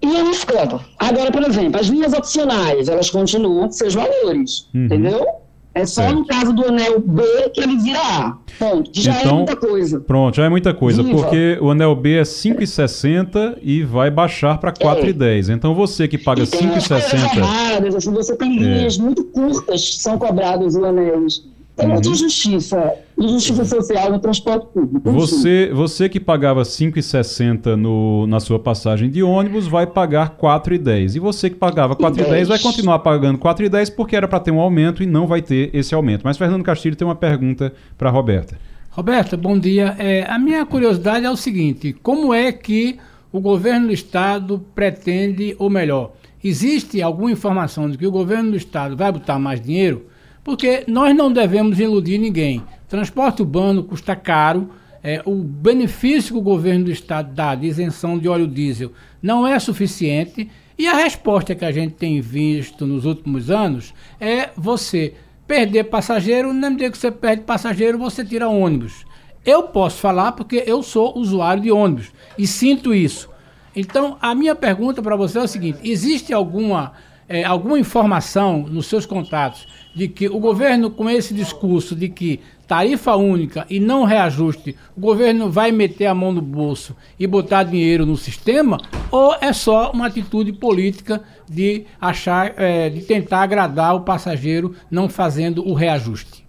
ia 0.02 0.24
riscando. 0.24 0.80
Agora, 0.98 1.30
por 1.30 1.42
exemplo, 1.44 1.80
as 1.80 1.86
linhas 1.86 2.12
opcionais, 2.12 2.88
elas 2.88 3.08
continuam 3.08 3.66
com 3.66 3.72
seus 3.72 3.94
valores, 3.94 4.68
uhum. 4.74 4.84
entendeu? 4.84 5.41
É 5.74 5.86
só 5.86 6.02
certo. 6.02 6.16
no 6.16 6.26
caso 6.26 6.52
do 6.52 6.66
anel 6.66 7.00
B 7.00 7.22
que 7.54 7.60
ele 7.60 7.78
vira 7.78 7.98
A. 7.98 8.36
Ponto. 8.58 8.90
Já 8.92 9.16
é 9.16 9.20
então, 9.20 9.32
é 9.32 9.36
muita 9.36 9.56
coisa. 9.56 10.00
Pronto, 10.00 10.36
já 10.36 10.44
é 10.44 10.48
muita 10.48 10.74
coisa. 10.74 11.02
Viva. 11.02 11.22
Porque 11.22 11.58
o 11.60 11.70
anel 11.70 11.94
B 11.96 12.18
é 12.18 12.22
5,60 12.22 13.58
e 13.62 13.82
vai 13.82 14.10
baixar 14.10 14.58
para 14.58 14.72
4,10. 14.72 15.48
É. 15.48 15.52
Então 15.54 15.74
você 15.74 16.06
que 16.06 16.18
paga 16.18 16.42
5,60. 16.42 17.96
Assim, 17.96 18.12
você 18.12 18.36
tem 18.36 18.58
linhas 18.58 18.98
é. 18.98 19.02
muito 19.02 19.24
curtas 19.24 19.88
que 19.90 20.02
são 20.02 20.18
cobradas 20.18 20.74
o 20.74 20.84
anéis. 20.84 21.42
Tem 21.74 21.86
uhum. 21.86 21.94
muita 21.94 22.14
justiça, 22.14 22.92
justiça 23.18 23.64
social 23.64 24.12
no 24.12 24.18
transporte 24.18 24.66
público. 24.74 25.10
Você, 25.10 25.70
você 25.72 26.06
que 26.06 26.20
pagava 26.20 26.62
5,60 26.62 28.26
na 28.26 28.40
sua 28.40 28.58
passagem 28.58 29.08
de 29.08 29.22
ônibus 29.22 29.66
vai 29.66 29.86
pagar 29.86 30.36
4,10. 30.36 31.16
E 31.16 31.18
você 31.18 31.48
que 31.48 31.56
pagava 31.56 31.96
4,10 31.96 32.46
vai 32.46 32.58
continuar 32.58 32.98
pagando 32.98 33.38
4,10 33.38 33.94
porque 33.94 34.14
era 34.14 34.28
para 34.28 34.40
ter 34.40 34.50
um 34.50 34.60
aumento 34.60 35.02
e 35.02 35.06
não 35.06 35.26
vai 35.26 35.40
ter 35.40 35.70
esse 35.72 35.94
aumento. 35.94 36.22
Mas 36.24 36.36
Fernando 36.36 36.62
Castilho 36.62 36.94
tem 36.94 37.08
uma 37.08 37.14
pergunta 37.14 37.72
para 37.96 38.10
Roberta. 38.10 38.58
Roberta, 38.90 39.38
bom 39.38 39.58
dia. 39.58 39.96
É, 39.98 40.26
a 40.28 40.38
minha 40.38 40.66
curiosidade 40.66 41.24
é 41.24 41.30
o 41.30 41.36
seguinte: 41.36 41.96
como 42.02 42.34
é 42.34 42.52
que 42.52 42.98
o 43.32 43.40
governo 43.40 43.86
do 43.86 43.92
estado 43.94 44.62
pretende, 44.74 45.56
ou 45.58 45.70
melhor, 45.70 46.12
existe 46.44 47.00
alguma 47.00 47.32
informação 47.32 47.88
de 47.88 47.96
que 47.96 48.06
o 48.06 48.10
governo 48.10 48.50
do 48.50 48.56
estado 48.58 48.94
vai 48.94 49.10
botar 49.10 49.38
mais 49.38 49.58
dinheiro? 49.58 50.11
Porque 50.44 50.84
nós 50.88 51.14
não 51.14 51.32
devemos 51.32 51.78
iludir 51.78 52.18
ninguém. 52.18 52.62
Transporte 52.88 53.42
urbano 53.42 53.84
custa 53.84 54.16
caro. 54.16 54.70
É, 55.04 55.20
o 55.24 55.34
benefício 55.34 56.34
que 56.34 56.38
o 56.38 56.42
governo 56.42 56.84
do 56.84 56.90
estado 56.90 57.34
dá 57.34 57.54
de 57.54 57.66
isenção 57.66 58.18
de 58.18 58.28
óleo 58.28 58.46
diesel 58.46 58.92
não 59.22 59.46
é 59.46 59.58
suficiente. 59.58 60.48
E 60.78 60.86
a 60.86 60.94
resposta 60.94 61.54
que 61.54 61.64
a 61.64 61.72
gente 61.72 61.94
tem 61.94 62.20
visto 62.20 62.86
nos 62.86 63.04
últimos 63.04 63.50
anos 63.50 63.94
é 64.20 64.50
você 64.56 65.14
perder 65.46 65.84
passageiro, 65.84 66.52
na 66.52 66.70
medida 66.70 66.90
que 66.90 66.98
você 66.98 67.10
perde 67.10 67.42
passageiro, 67.42 67.98
você 67.98 68.24
tira 68.24 68.48
ônibus. 68.48 69.04
Eu 69.44 69.64
posso 69.64 69.98
falar 69.98 70.32
porque 70.32 70.62
eu 70.66 70.82
sou 70.82 71.18
usuário 71.18 71.62
de 71.62 71.70
ônibus 71.70 72.12
e 72.38 72.46
sinto 72.46 72.94
isso. 72.94 73.28
Então, 73.74 74.16
a 74.20 74.34
minha 74.34 74.54
pergunta 74.54 75.02
para 75.02 75.16
você 75.16 75.38
é 75.38 75.42
o 75.42 75.48
seguinte: 75.48 75.78
existe 75.82 76.32
alguma, 76.32 76.92
é, 77.28 77.44
alguma 77.44 77.78
informação 77.78 78.60
nos 78.68 78.86
seus 78.86 79.04
contatos 79.04 79.66
de 79.94 80.08
que 80.08 80.28
o 80.28 80.38
governo, 80.38 80.90
com 80.90 81.08
esse 81.08 81.34
discurso 81.34 81.94
de 81.94 82.08
que 82.08 82.40
tarifa 82.66 83.14
única 83.16 83.66
e 83.68 83.78
não 83.78 84.04
reajuste, 84.04 84.76
o 84.96 85.00
governo 85.00 85.50
vai 85.50 85.70
meter 85.70 86.06
a 86.06 86.14
mão 86.14 86.32
no 86.32 86.40
bolso 86.40 86.96
e 87.18 87.26
botar 87.26 87.64
dinheiro 87.64 88.06
no 88.06 88.16
sistema? 88.16 88.78
Ou 89.10 89.34
é 89.40 89.52
só 89.52 89.90
uma 89.92 90.06
atitude 90.06 90.52
política 90.52 91.22
de 91.48 91.84
achar, 92.00 92.54
é, 92.56 92.88
de 92.88 93.02
tentar 93.02 93.42
agradar 93.42 93.94
o 93.94 94.00
passageiro 94.00 94.74
não 94.90 95.08
fazendo 95.08 95.66
o 95.68 95.74
reajuste? 95.74 96.42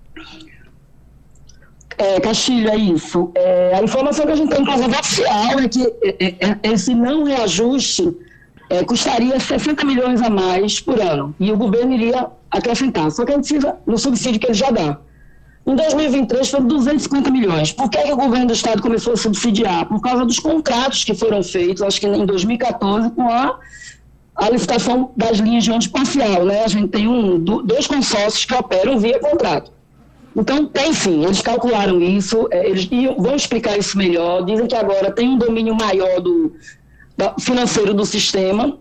É, 1.97 2.19
Castilho, 2.19 2.69
é 2.69 2.75
isso. 2.75 3.31
É, 3.35 3.75
a 3.75 3.83
informação 3.83 4.25
que 4.25 4.31
a 4.31 4.35
gente 4.35 4.49
tem 4.49 4.61
em 4.61 4.65
casa 4.65 4.87
oficial 4.87 5.59
é 5.59 5.67
que 5.67 5.83
é, 5.83 6.15
é, 6.19 6.35
é, 6.39 6.71
esse 6.71 6.95
não 6.95 7.23
reajuste 7.23 8.15
é, 8.73 8.83
custaria 8.83 9.39
60 9.39 9.85
milhões 9.85 10.19
a 10.19 10.29
mais 10.31 10.79
por 10.79 10.99
ano. 10.99 11.35
E 11.39 11.51
o 11.51 11.57
governo 11.57 11.93
iria 11.93 12.27
acrescentar. 12.49 13.11
Só 13.11 13.23
que 13.23 13.31
a 13.31 13.35
gente 13.35 13.47
precisa 13.47 13.77
no 13.85 13.97
subsídio 13.99 14.39
que 14.39 14.47
ele 14.47 14.55
já 14.55 14.71
dá. 14.71 14.97
Em 15.65 15.75
2023 15.75 16.49
foram 16.49 16.65
250 16.65 17.29
milhões. 17.29 17.71
Por 17.71 17.87
que, 17.87 18.01
que 18.01 18.11
o 18.11 18.17
governo 18.17 18.47
do 18.47 18.53
estado 18.53 18.81
começou 18.81 19.13
a 19.13 19.17
subsidiar? 19.17 19.87
Por 19.87 20.01
causa 20.01 20.25
dos 20.25 20.39
contratos 20.39 21.03
que 21.03 21.13
foram 21.13 21.43
feitos, 21.43 21.83
acho 21.83 22.01
que 22.01 22.07
em 22.07 22.25
2014, 22.25 23.11
com 23.11 23.29
a, 23.29 23.59
a 24.35 24.49
licitação 24.49 25.11
das 25.15 25.37
linhas 25.37 25.63
de 25.63 25.69
ônibus 25.69 25.87
parcial. 25.87 26.43
Né? 26.43 26.63
A 26.63 26.67
gente 26.67 26.87
tem 26.87 27.07
um, 27.07 27.39
dois 27.39 27.85
consórcios 27.85 28.43
que 28.43 28.55
operam 28.55 28.97
via 28.97 29.19
contrato. 29.19 29.71
Então, 30.35 30.65
tem 30.65 30.91
sim, 30.93 31.23
eles 31.23 31.41
calcularam 31.41 32.01
isso, 32.01 32.47
é, 32.49 32.67
eles 32.67 32.89
vão 33.19 33.35
explicar 33.35 33.77
isso 33.77 33.95
melhor. 33.95 34.43
Dizem 34.43 34.65
que 34.65 34.75
agora 34.75 35.11
tem 35.11 35.29
um 35.29 35.37
domínio 35.37 35.75
maior 35.75 36.19
do, 36.19 36.53
financeiro 37.39 37.93
do 37.93 38.05
sistema 38.05 38.77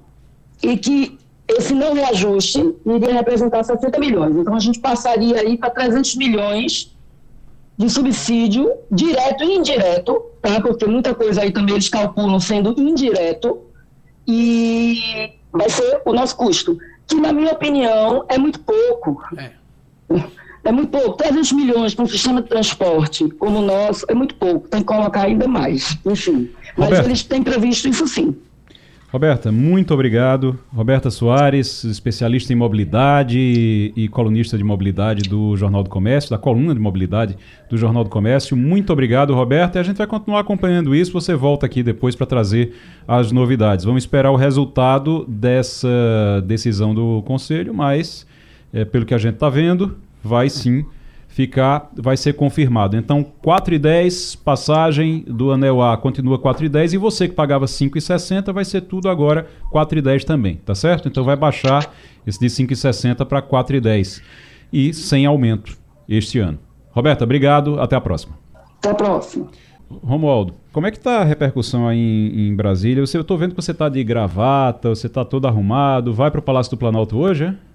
e 0.62 0.76
que 0.76 1.18
esse 1.48 1.74
não 1.74 1.92
reajuste 1.92 2.74
iria 2.86 3.12
representar 3.12 3.62
60 3.62 3.98
milhões. 3.98 4.36
Então, 4.36 4.54
a 4.54 4.60
gente 4.60 4.78
passaria 4.78 5.40
aí 5.40 5.58
para 5.58 5.70
300 5.70 6.14
milhões 6.16 6.96
de 7.76 7.90
subsídio 7.90 8.72
direto 8.90 9.44
e 9.44 9.56
indireto, 9.56 10.22
tá? 10.40 10.60
porque 10.60 10.86
muita 10.86 11.14
coisa 11.14 11.42
aí 11.42 11.50
também 11.50 11.74
eles 11.74 11.88
calculam 11.88 12.38
sendo 12.38 12.80
indireto, 12.80 13.60
e 14.26 15.32
vai 15.50 15.68
ser 15.68 16.00
o 16.04 16.12
nosso 16.12 16.36
custo, 16.36 16.78
que 17.06 17.16
na 17.16 17.32
minha 17.32 17.52
opinião 17.52 18.24
é 18.28 18.38
muito 18.38 18.60
pouco. 18.60 19.22
É. 19.36 19.50
É 20.64 20.70
muito 20.70 20.90
pouco. 20.90 21.16
300 21.16 21.52
milhões 21.52 21.94
para 21.94 22.04
um 22.04 22.08
sistema 22.08 22.40
de 22.40 22.48
transporte 22.48 23.28
como 23.30 23.58
o 23.58 23.62
nosso 23.62 24.06
é 24.08 24.14
muito 24.14 24.34
pouco. 24.36 24.68
Tem 24.68 24.80
que 24.80 24.86
colocar 24.86 25.22
ainda 25.22 25.48
mais. 25.48 25.98
Enfim. 26.06 26.50
Mas 26.76 26.88
Roberto. 26.88 27.06
eles 27.06 27.22
têm 27.22 27.42
previsto 27.42 27.88
isso 27.88 28.06
sim. 28.06 28.34
Roberta, 29.12 29.52
muito 29.52 29.92
obrigado. 29.92 30.58
Roberta 30.74 31.10
Soares, 31.10 31.84
especialista 31.84 32.50
em 32.50 32.56
mobilidade 32.56 33.38
e, 33.94 34.08
colunista 34.08 34.56
de 34.56 34.64
mobilidade 34.64 35.28
do 35.28 35.54
Jornal 35.54 35.82
do 35.82 35.90
Comércio, 35.90 36.30
da 36.30 36.38
coluna 36.38 36.72
de 36.72 36.80
mobilidade 36.80 37.36
do 37.68 37.76
Jornal 37.76 38.04
do 38.04 38.08
Comércio. 38.08 38.56
Muito 38.56 38.90
obrigado, 38.90 39.34
Roberta. 39.34 39.78
E 39.78 39.80
a 39.80 39.82
gente 39.82 39.98
vai 39.98 40.06
continuar 40.06 40.40
acompanhando 40.40 40.94
isso. 40.94 41.12
Você 41.12 41.34
volta 41.34 41.66
aqui 41.66 41.82
depois 41.82 42.16
para 42.16 42.26
trazer 42.26 42.72
as 43.06 43.30
novidades. 43.30 43.84
Vamos 43.84 44.02
esperar 44.04 44.30
o 44.30 44.36
resultado 44.36 45.26
dessa 45.28 46.42
decisão 46.46 46.94
do 46.94 47.22
Conselho, 47.26 47.74
mas, 47.74 48.26
é, 48.72 48.82
pelo 48.82 49.04
que 49.04 49.12
a 49.12 49.18
gente 49.18 49.34
está 49.34 49.50
vendo, 49.50 49.94
vai 50.24 50.48
sim 50.48 50.86
ficar, 51.32 51.90
vai 51.96 52.14
ser 52.14 52.34
confirmado. 52.34 52.94
Então, 52.94 53.24
4,10, 53.42 54.38
passagem 54.44 55.24
do 55.26 55.50
anel 55.50 55.80
A 55.80 55.96
continua 55.96 56.38
4,10 56.38 56.92
e 56.92 56.98
você 56.98 57.26
que 57.26 57.34
pagava 57.34 57.64
5,60 57.64 58.52
vai 58.52 58.66
ser 58.66 58.82
tudo 58.82 59.08
agora 59.08 59.46
4,10 59.72 60.24
também, 60.24 60.56
tá 60.56 60.74
certo? 60.74 61.08
Então 61.08 61.24
vai 61.24 61.34
baixar 61.34 61.90
esse 62.26 62.38
de 62.38 62.46
5,60 62.46 63.24
para 63.24 63.40
4,10 63.40 64.22
e 64.70 64.92
sem 64.92 65.24
aumento 65.24 65.78
este 66.06 66.38
ano. 66.38 66.58
Roberta, 66.90 67.24
obrigado, 67.24 67.80
até 67.80 67.96
a 67.96 68.00
próxima. 68.00 68.34
Até 68.78 68.90
a 68.90 68.94
próxima. 68.94 69.48
Romualdo, 70.04 70.54
como 70.70 70.86
é 70.86 70.90
que 70.90 70.98
está 70.98 71.20
a 71.20 71.24
repercussão 71.24 71.88
aí 71.88 71.98
em, 71.98 72.48
em 72.48 72.54
Brasília? 72.54 73.00
eu 73.00 73.04
estou 73.04 73.38
vendo 73.38 73.54
que 73.54 73.62
você 73.62 73.72
está 73.72 73.88
de 73.88 74.04
gravata, 74.04 74.90
você 74.90 75.06
está 75.06 75.24
todo 75.24 75.46
arrumado, 75.46 76.12
vai 76.12 76.30
para 76.30 76.40
o 76.40 76.42
Palácio 76.42 76.70
do 76.70 76.76
Planalto 76.76 77.16
hoje, 77.16 77.44
é? 77.44 77.71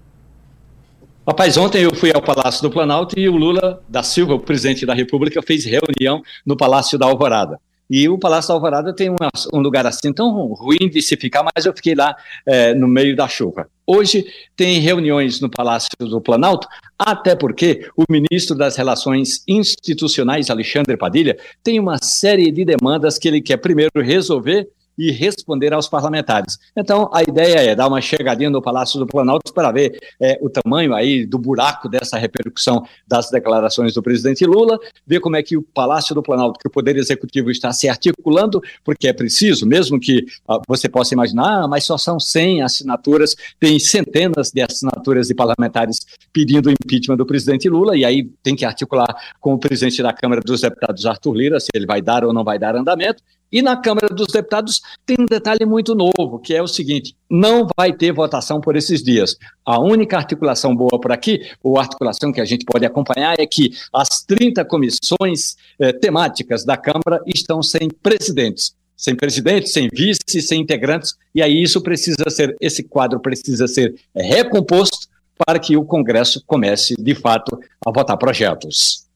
Rapaz, 1.28 1.58
ontem 1.58 1.82
eu 1.82 1.94
fui 1.94 2.10
ao 2.10 2.22
Palácio 2.22 2.62
do 2.62 2.70
Planalto 2.70 3.18
e 3.18 3.28
o 3.28 3.36
Lula 3.36 3.84
da 3.86 4.02
Silva, 4.02 4.32
o 4.32 4.40
presidente 4.40 4.86
da 4.86 4.94
República, 4.94 5.42
fez 5.42 5.62
reunião 5.62 6.22
no 6.44 6.56
Palácio 6.56 6.98
da 6.98 7.04
Alvorada. 7.04 7.60
E 7.90 8.08
o 8.08 8.16
Palácio 8.16 8.48
da 8.48 8.54
Alvorada 8.54 8.94
tem 8.94 9.10
um, 9.10 9.60
lugar 9.60 9.86
assim 9.86 10.10
tão 10.10 10.30
ruim 10.54 10.88
de 10.88 11.02
se 11.02 11.18
ficar, 11.18 11.44
mas 11.44 11.66
eu 11.66 11.74
fiquei 11.74 11.94
lá 11.94 12.16
é, 12.46 12.72
no 12.72 12.88
meio 12.88 13.14
da 13.14 13.28
chuva. 13.28 13.68
Hoje 13.86 14.24
tem 14.56 14.80
reuniões 14.80 15.38
no 15.38 15.50
Palácio 15.50 15.90
do 16.00 16.18
Planalto, 16.18 16.66
até 16.98 17.36
porque 17.36 17.90
o 17.94 18.04
ministro 18.08 18.56
das 18.56 18.76
Relações 18.76 19.42
Institucionais, 19.46 20.48
Alexandre 20.48 20.96
Padilha, 20.96 21.36
tem 21.62 21.78
uma 21.78 21.98
série 22.02 22.50
de 22.50 22.64
demandas 22.64 23.18
que 23.18 23.28
ele 23.28 23.42
quer 23.42 23.58
primeiro 23.58 24.00
resolver 24.02 24.66
e 24.98 25.12
responder 25.12 25.72
aos 25.72 25.88
parlamentares. 25.88 26.58
Então, 26.76 27.08
a 27.12 27.22
ideia 27.22 27.60
é 27.60 27.74
dar 27.74 27.86
uma 27.86 28.00
chegadinha 28.00 28.50
no 28.50 28.60
Palácio 28.60 28.98
do 28.98 29.06
Planalto 29.06 29.54
para 29.54 29.70
ver 29.70 29.98
é, 30.20 30.38
o 30.42 30.50
tamanho 30.50 30.92
aí 30.92 31.24
do 31.24 31.38
buraco 31.38 31.88
dessa 31.88 32.18
repercussão 32.18 32.84
das 33.06 33.30
declarações 33.30 33.94
do 33.94 34.02
presidente 34.02 34.44
Lula, 34.44 34.78
ver 35.06 35.20
como 35.20 35.36
é 35.36 35.42
que 35.42 35.56
o 35.56 35.62
Palácio 35.62 36.14
do 36.14 36.22
Planalto, 36.22 36.58
que 36.58 36.66
o 36.66 36.70
Poder 36.70 36.96
Executivo 36.96 37.50
está 37.50 37.72
se 37.72 37.88
articulando, 37.88 38.60
porque 38.84 39.06
é 39.06 39.12
preciso, 39.12 39.66
mesmo 39.66 40.00
que 40.00 40.26
ah, 40.48 40.60
você 40.66 40.88
possa 40.88 41.14
imaginar, 41.14 41.64
ah, 41.64 41.68
mas 41.68 41.84
só 41.84 41.96
são 41.96 42.18
100 42.18 42.62
assinaturas, 42.62 43.36
tem 43.60 43.78
centenas 43.78 44.50
de 44.50 44.60
assinaturas 44.60 45.28
de 45.28 45.34
parlamentares 45.34 45.98
pedindo 46.32 46.68
o 46.68 46.72
impeachment 46.72 47.16
do 47.16 47.26
presidente 47.26 47.68
Lula, 47.68 47.96
e 47.96 48.04
aí 48.04 48.24
tem 48.42 48.56
que 48.56 48.64
articular 48.64 49.14
com 49.40 49.54
o 49.54 49.58
presidente 49.58 50.02
da 50.02 50.12
Câmara 50.12 50.40
dos 50.40 50.62
Deputados, 50.62 51.06
Arthur 51.06 51.34
Lira, 51.34 51.60
se 51.60 51.68
ele 51.74 51.86
vai 51.86 52.02
dar 52.02 52.24
ou 52.24 52.32
não 52.32 52.42
vai 52.42 52.58
dar 52.58 52.74
andamento, 52.74 53.22
e 53.50 53.62
na 53.62 53.76
Câmara 53.76 54.08
dos 54.08 54.28
Deputados 54.28 54.80
tem 55.06 55.16
um 55.18 55.26
detalhe 55.26 55.64
muito 55.64 55.94
novo, 55.94 56.38
que 56.38 56.54
é 56.54 56.62
o 56.62 56.66
seguinte: 56.66 57.16
não 57.30 57.66
vai 57.76 57.92
ter 57.92 58.12
votação 58.12 58.60
por 58.60 58.76
esses 58.76 59.02
dias. 59.02 59.36
A 59.64 59.80
única 59.80 60.16
articulação 60.16 60.74
boa 60.74 61.00
por 61.00 61.12
aqui, 61.12 61.40
ou 61.62 61.78
articulação 61.78 62.32
que 62.32 62.40
a 62.40 62.44
gente 62.44 62.64
pode 62.64 62.84
acompanhar, 62.84 63.38
é 63.38 63.46
que 63.46 63.72
as 63.92 64.22
30 64.26 64.64
comissões 64.64 65.56
eh, 65.78 65.92
temáticas 65.92 66.64
da 66.64 66.76
Câmara 66.76 67.22
estão 67.26 67.62
sem 67.62 67.88
presidentes. 67.88 68.76
Sem 68.96 69.14
presidente, 69.14 69.68
sem 69.68 69.88
vice, 69.92 70.42
sem 70.42 70.60
integrantes, 70.60 71.14
e 71.32 71.40
aí 71.40 71.62
isso 71.62 71.80
precisa 71.80 72.28
ser, 72.30 72.56
esse 72.60 72.82
quadro 72.82 73.20
precisa 73.20 73.68
ser 73.68 73.94
recomposto 74.12 75.06
para 75.46 75.60
que 75.60 75.76
o 75.76 75.84
Congresso 75.84 76.42
comece, 76.44 76.96
de 76.98 77.14
fato, 77.14 77.60
a 77.86 77.92
votar 77.92 78.16
projetos. 78.16 79.07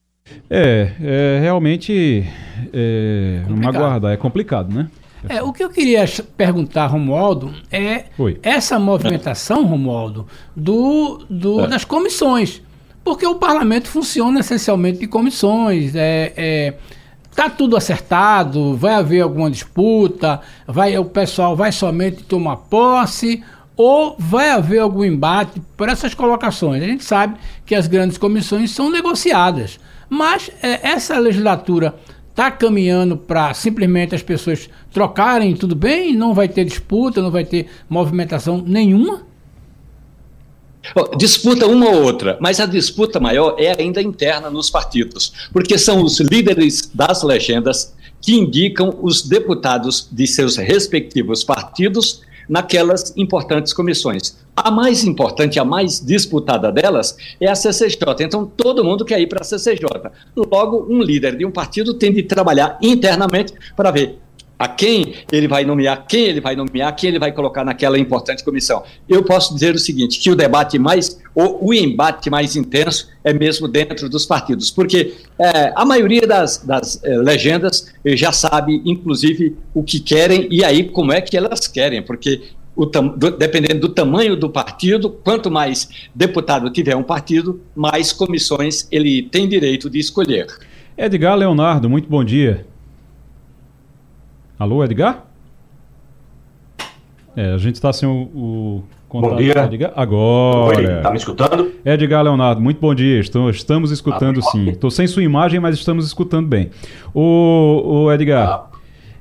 É, 0.49 0.91
é 1.01 1.39
realmente 1.41 2.25
é, 2.71 3.41
vamos 3.47 3.65
aguardar, 3.65 4.13
é 4.13 4.17
complicado, 4.17 4.73
né? 4.73 4.89
É, 5.29 5.41
o 5.41 5.53
que 5.53 5.63
eu 5.63 5.69
queria 5.69 6.03
perguntar, 6.35 6.87
Romualdo, 6.87 7.53
é 7.71 8.05
Oi. 8.17 8.39
essa 8.43 8.77
movimentação, 8.77 9.65
Romualdo, 9.65 10.27
do, 10.55 11.25
do, 11.29 11.61
é. 11.61 11.67
das 11.67 11.85
comissões. 11.85 12.61
Porque 13.03 13.25
o 13.25 13.35
parlamento 13.35 13.87
funciona 13.87 14.39
essencialmente 14.39 14.99
de 14.99 15.07
comissões. 15.07 15.95
É, 15.95 16.33
é, 16.35 16.73
tá 17.35 17.49
tudo 17.49 17.75
acertado, 17.75 18.75
vai 18.75 18.95
haver 18.95 19.21
alguma 19.21 19.49
disputa, 19.49 20.41
vai, 20.67 20.97
o 20.97 21.05
pessoal 21.05 21.55
vai 21.55 21.71
somente 21.71 22.23
tomar 22.23 22.57
posse 22.57 23.43
ou 23.75 24.15
vai 24.19 24.51
haver 24.51 24.79
algum 24.79 25.03
embate 25.03 25.61
por 25.75 25.89
essas 25.89 26.13
colocações. 26.13 26.83
A 26.83 26.85
gente 26.85 27.03
sabe 27.03 27.37
que 27.65 27.75
as 27.75 27.87
grandes 27.87 28.17
comissões 28.17 28.71
são 28.71 28.89
negociadas, 28.89 29.79
mas 30.13 30.51
é, 30.61 30.87
essa 30.89 31.17
legislatura 31.17 31.95
está 32.29 32.51
caminhando 32.51 33.17
para 33.17 33.51
simplesmente 33.55 34.13
as 34.13 34.21
pessoas 34.21 34.69
trocarem 34.91 35.55
tudo 35.55 35.75
bem, 35.75 36.15
não 36.15 36.35
vai 36.35 36.47
ter 36.47 36.65
disputa, 36.65 37.19
não 37.19 37.31
vai 37.31 37.43
ter 37.43 37.67
movimentação 37.89 38.63
nenhuma? 38.65 39.23
Disputa 41.17 41.65
uma 41.65 41.89
ou 41.89 42.03
outra, 42.03 42.37
mas 42.39 42.59
a 42.59 42.67
disputa 42.67 43.19
maior 43.19 43.55
é 43.57 43.81
ainda 43.81 44.01
interna 44.01 44.51
nos 44.51 44.69
partidos, 44.69 45.49
porque 45.51 45.77
são 45.79 46.03
os 46.03 46.19
líderes 46.19 46.91
das 46.93 47.23
legendas 47.23 47.95
que 48.21 48.35
indicam 48.35 48.99
os 49.01 49.23
deputados 49.23 50.07
de 50.11 50.27
seus 50.27 50.57
respectivos 50.57 51.43
partidos 51.43 52.21
naquelas 52.47 53.13
importantes 53.17 53.73
comissões. 53.73 54.37
A 54.55 54.69
mais 54.69 55.03
importante, 55.03 55.59
a 55.59 55.65
mais 55.65 55.99
disputada 55.99 56.71
delas 56.71 57.17
é 57.39 57.47
a 57.47 57.55
CCJ. 57.55 58.21
Então, 58.21 58.45
todo 58.45 58.83
mundo 58.83 59.03
quer 59.03 59.19
ir 59.19 59.27
para 59.27 59.41
a 59.41 59.43
CCJ. 59.43 60.11
Logo, 60.35 60.85
um 60.89 61.01
líder 61.01 61.35
de 61.35 61.45
um 61.45 61.51
partido 61.51 61.93
tem 61.93 62.13
de 62.13 62.23
trabalhar 62.23 62.77
internamente 62.81 63.53
para 63.75 63.91
ver 63.91 64.19
a 64.57 64.67
quem 64.67 65.15
ele 65.31 65.47
vai 65.47 65.65
nomear, 65.65 66.05
quem 66.07 66.25
ele 66.25 66.39
vai 66.39 66.55
nomear, 66.55 66.95
quem 66.95 67.09
ele 67.09 67.19
vai 67.19 67.31
colocar 67.31 67.65
naquela 67.65 67.97
importante 67.97 68.43
comissão. 68.43 68.83
Eu 69.09 69.23
posso 69.23 69.53
dizer 69.53 69.75
o 69.75 69.79
seguinte, 69.79 70.19
que 70.19 70.29
o 70.29 70.35
debate 70.35 70.77
mais, 70.79 71.19
ou 71.35 71.67
o 71.67 71.73
embate 71.73 72.29
mais 72.29 72.55
intenso 72.55 73.09
é 73.23 73.33
mesmo 73.33 73.67
dentro 73.67 74.07
dos 74.09 74.25
partidos, 74.25 74.69
porque 74.69 75.15
é, 75.39 75.73
a 75.75 75.85
maioria 75.85 76.25
das, 76.27 76.57
das 76.57 77.03
é, 77.03 77.17
legendas 77.17 77.91
já 78.05 78.31
sabe, 78.31 78.81
inclusive, 78.85 79.55
o 79.73 79.83
que 79.83 79.99
querem 79.99 80.47
e 80.51 80.63
aí 80.63 80.85
como 80.89 81.11
é 81.11 81.21
que 81.21 81.35
elas 81.35 81.67
querem, 81.67 82.01
porque 82.01 82.41
do, 82.75 83.31
dependendo 83.31 83.81
do 83.81 83.89
tamanho 83.89 84.35
do 84.35 84.49
partido, 84.49 85.09
quanto 85.09 85.49
mais 85.51 85.87
deputado 86.13 86.69
tiver 86.71 86.95
um 86.95 87.03
partido, 87.03 87.61
mais 87.75 88.11
comissões 88.11 88.87
ele 88.91 89.23
tem 89.23 89.47
direito 89.47 89.89
de 89.89 89.99
escolher. 89.99 90.47
Edgar 90.97 91.35
Leonardo, 91.35 91.89
muito 91.89 92.09
bom 92.09 92.23
dia. 92.23 92.65
Alô, 94.63 94.81
Edgar? 94.81 95.25
É, 97.35 97.51
a 97.51 97.57
gente 97.57 97.75
está 97.75 97.91
sem 97.91 98.07
o, 98.07 98.13
o 98.33 98.83
contato. 99.09 99.31
Bom 99.31 99.35
dia. 99.35 99.65
Edgar. 99.65 99.91
Agora. 99.93 100.99
Está 100.99 101.11
me 101.11 101.17
escutando? 101.17 101.69
Edgar 101.83 102.23
Leonardo, 102.23 102.61
muito 102.61 102.79
bom 102.79 102.95
dia. 102.95 103.19
Estamos 103.19 103.91
escutando 103.91 104.39
ah, 104.39 104.43
sim. 104.43 104.69
Estou 104.69 104.89
sem 104.89 105.05
sua 105.05 105.21
imagem, 105.21 105.59
mas 105.59 105.75
estamos 105.75 106.07
escutando 106.07 106.47
bem. 106.47 106.69
O, 107.13 108.05
o 108.05 108.13
Edgar. 108.13 108.47
Ah. 108.47 108.67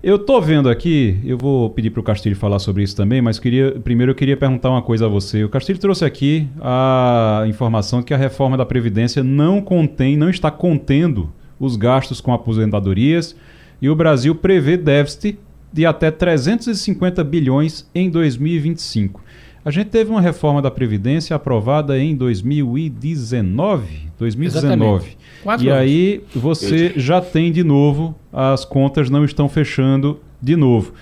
Eu 0.01 0.15
estou 0.15 0.41
vendo 0.41 0.69
aqui, 0.69 1.21
eu 1.25 1.37
vou 1.37 1.71
pedir 1.71 1.91
para 1.91 1.99
o 1.99 2.05
Castilho 2.05 2.37
falar 2.37 2.61
sobre 2.61 2.85
isso 2.85 2.95
também, 2.95 3.21
mas 3.21 3.41
queria, 3.41 3.73
primeiro 3.81 4.13
eu 4.13 4.17
queria 4.17 4.37
perguntar 4.37 4.71
uma 4.71 4.83
coisa 4.83 5.07
a 5.07 5.09
você. 5.09 5.43
O 5.43 5.49
Castilho 5.49 5.81
trouxe 5.81 6.05
aqui 6.05 6.49
a 6.61 7.43
informação 7.49 7.99
de 7.99 8.07
que 8.07 8.15
a 8.15 8.17
reforma 8.17 8.57
da 8.57 8.65
Previdência 8.65 9.25
não 9.25 9.61
contém, 9.61 10.17
não 10.17 10.31
está 10.31 10.53
contendo 10.53 11.33
os 11.59 11.75
gastos 11.75 12.21
com 12.21 12.33
aposentadorias 12.33 13.35
e 13.83 13.91
o 13.91 13.97
Brasil 13.97 14.33
prevê 14.33 14.77
déficit 14.77 15.41
de 15.73 15.85
até 15.85 16.13
350 16.13 17.25
bilhões 17.25 17.91
em 17.93 18.09
2025. 18.09 19.21
A 19.65 19.71
gente 19.73 19.91
teve 19.91 20.11
uma 20.11 20.21
reforma 20.21 20.63
da 20.63 20.71
Previdência 20.71 21.35
aprovada 21.35 21.99
em 21.99 22.15
2019. 22.15 24.13
2019. 24.19 25.17
e 25.65 25.69
anos. 25.69 25.81
aí 25.81 26.23
você 26.35 26.93
já 26.97 27.21
tem 27.21 27.51
de 27.51 27.65
novo, 27.65 28.15
as 28.33 28.65
contas 28.65 29.11
não 29.11 29.25
estão 29.25 29.49
fechando 29.49 30.21
de 30.41 30.55
novo. 30.55 30.93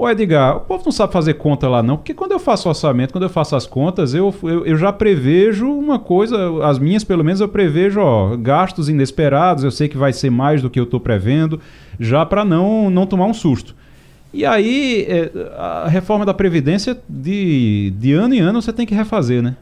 Ô 0.00 0.08
Edgar, 0.08 0.58
o 0.58 0.60
povo 0.60 0.84
não 0.84 0.92
sabe 0.92 1.12
fazer 1.12 1.34
conta 1.34 1.68
lá 1.68 1.82
não, 1.82 1.96
porque 1.96 2.14
quando 2.14 2.30
eu 2.30 2.38
faço 2.38 2.68
orçamento, 2.68 3.10
quando 3.10 3.24
eu 3.24 3.28
faço 3.28 3.56
as 3.56 3.66
contas, 3.66 4.14
eu, 4.14 4.32
eu, 4.44 4.64
eu 4.64 4.76
já 4.76 4.92
prevejo 4.92 5.68
uma 5.68 5.98
coisa, 5.98 6.64
as 6.64 6.78
minhas 6.78 7.02
pelo 7.02 7.24
menos 7.24 7.40
eu 7.40 7.48
prevejo 7.48 7.98
ó, 7.98 8.36
gastos 8.36 8.88
inesperados, 8.88 9.64
eu 9.64 9.72
sei 9.72 9.88
que 9.88 9.96
vai 9.96 10.12
ser 10.12 10.30
mais 10.30 10.62
do 10.62 10.70
que 10.70 10.78
eu 10.78 10.84
estou 10.84 11.00
prevendo, 11.00 11.60
já 11.98 12.24
para 12.24 12.44
não, 12.44 12.88
não 12.88 13.06
tomar 13.06 13.26
um 13.26 13.34
susto. 13.34 13.74
E 14.32 14.46
aí, 14.46 15.04
é, 15.08 15.32
a 15.56 15.88
reforma 15.88 16.24
da 16.24 16.32
Previdência, 16.32 16.96
de, 17.08 17.92
de 17.98 18.12
ano 18.12 18.34
em 18.34 18.38
ano, 18.38 18.62
você 18.62 18.72
tem 18.72 18.86
que 18.86 18.94
refazer, 18.94 19.42
né? 19.42 19.56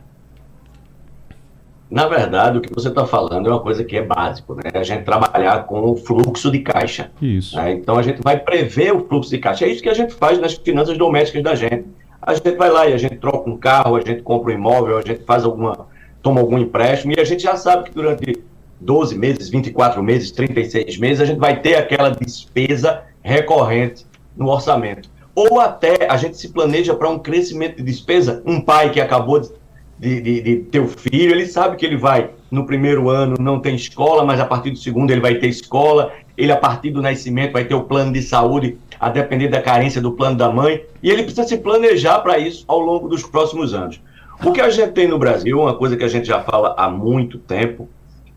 Na 1.89 2.09
verdade, 2.09 2.59
o 2.59 2.61
que 2.61 2.73
você 2.75 2.89
está 2.89 3.07
falando 3.07 3.49
é 3.49 3.53
uma 3.53 3.61
coisa 3.61 3.85
que 3.85 3.97
é 3.97 4.03
básico, 4.03 4.55
né? 4.55 4.71
A 4.75 4.83
gente 4.83 5.05
trabalhar 5.05 5.65
com 5.67 5.93
o 5.93 5.97
fluxo 5.97 6.51
de 6.51 6.59
caixa. 6.59 7.13
Isso. 7.23 7.57
Né? 7.57 7.73
Então 7.73 7.97
a 7.97 8.03
gente 8.03 8.21
vai 8.21 8.39
prever 8.39 8.93
o 8.93 9.07
fluxo 9.07 9.31
de 9.31 9.39
caixa. 9.39 9.65
É 9.65 9.69
isso 9.69 9.83
que 9.83 9.89
a 9.89 9.95
gente 9.95 10.13
faz 10.15 10.39
nas 10.39 10.55
finanças 10.55 10.99
domésticas 10.99 11.45
da 11.45 11.55
gente. 11.55 11.87
A 12.21 12.35
gente 12.35 12.57
vai 12.57 12.71
lá 12.71 12.89
e 12.89 12.93
a 12.93 12.99
gente 12.99 13.17
troca 13.19 13.49
um 13.49 13.57
carro, 13.57 13.95
a 13.95 14.01
gente 14.01 14.23
compra 14.23 14.53
um 14.53 14.57
imóvel, 14.57 14.99
a 14.99 15.03
gente 15.03 15.23
faz 15.23 15.45
alguma, 15.45 15.87
toma 16.21 16.41
algum 16.41 16.59
empréstimo 16.59 17.13
e 17.17 17.21
a 17.21 17.25
gente 17.25 17.45
já 17.45 17.55
sabe 17.55 17.85
que 17.85 17.95
durante 17.95 18.43
12 18.81 19.17
meses, 19.17 19.49
24 19.49 20.03
meses, 20.03 20.33
36 20.33 20.99
meses, 20.99 21.21
a 21.21 21.25
gente 21.25 21.39
vai 21.39 21.61
ter 21.61 21.77
aquela 21.77 22.11
despesa 22.11 23.05
recorrente 23.23 24.05
no 24.37 24.49
orçamento. 24.49 25.09
Ou 25.37 25.61
até 25.61 26.09
a 26.11 26.17
gente 26.17 26.37
se 26.37 26.49
planeja 26.49 26.95
para 26.95 27.09
um 27.09 27.19
crescimento 27.19 27.77
de 27.77 27.83
despesa. 27.83 28.43
Um 28.45 28.61
pai 28.61 28.91
que 28.91 29.01
acabou 29.01 29.39
de 29.39 29.51
de, 29.99 30.21
de, 30.21 30.41
de 30.41 30.57
ter 30.57 30.81
o 30.81 30.89
filho, 30.89 31.33
ele 31.33 31.47
sabe 31.47 31.77
que 31.77 31.87
ele 31.87 31.97
vai, 31.97 32.31
no 32.51 32.67
primeiro 32.67 33.09
ano 33.09 33.37
não 33.39 33.61
tem 33.61 33.75
escola, 33.75 34.25
mas 34.25 34.39
a 34.41 34.45
partir 34.45 34.71
do 34.71 34.79
segundo 34.79 35.11
ele 35.11 35.21
vai 35.21 35.37
ter 35.37 35.49
escola, 35.49 36.13
ele 36.37 36.53
a 36.53 36.57
partir 36.57 36.91
do 36.91 37.01
nascimento 37.01 37.53
vai 37.53 37.65
ter 37.65 37.75
o 37.75 37.85
plano 37.85 38.13
de 38.13 38.23
saúde, 38.23 38.79
a 39.01 39.09
depender 39.09 39.49
da 39.49 39.61
carência 39.61 40.01
do 40.01 40.13
plano 40.13 40.37
da 40.37 40.51
mãe, 40.51 40.83
e 41.03 41.11
ele 41.11 41.23
precisa 41.23 41.47
se 41.47 41.59
planejar 41.59 42.21
para 42.21 42.39
isso 42.39 42.65
ao 42.69 42.81
longo 42.81 43.09
dos 43.09 43.23
próximos 43.23 43.73
anos. 43.73 44.01
O 44.45 44.53
que 44.53 44.61
a 44.61 44.69
gente 44.69 44.93
tem 44.93 45.09
no 45.09 45.19
Brasil, 45.19 45.59
uma 45.59 45.75
coisa 45.75 45.97
que 45.97 46.05
a 46.05 46.09
gente 46.09 46.27
já 46.27 46.41
fala 46.41 46.75
há 46.77 46.91
muito 46.91 47.39
tempo, 47.39 47.89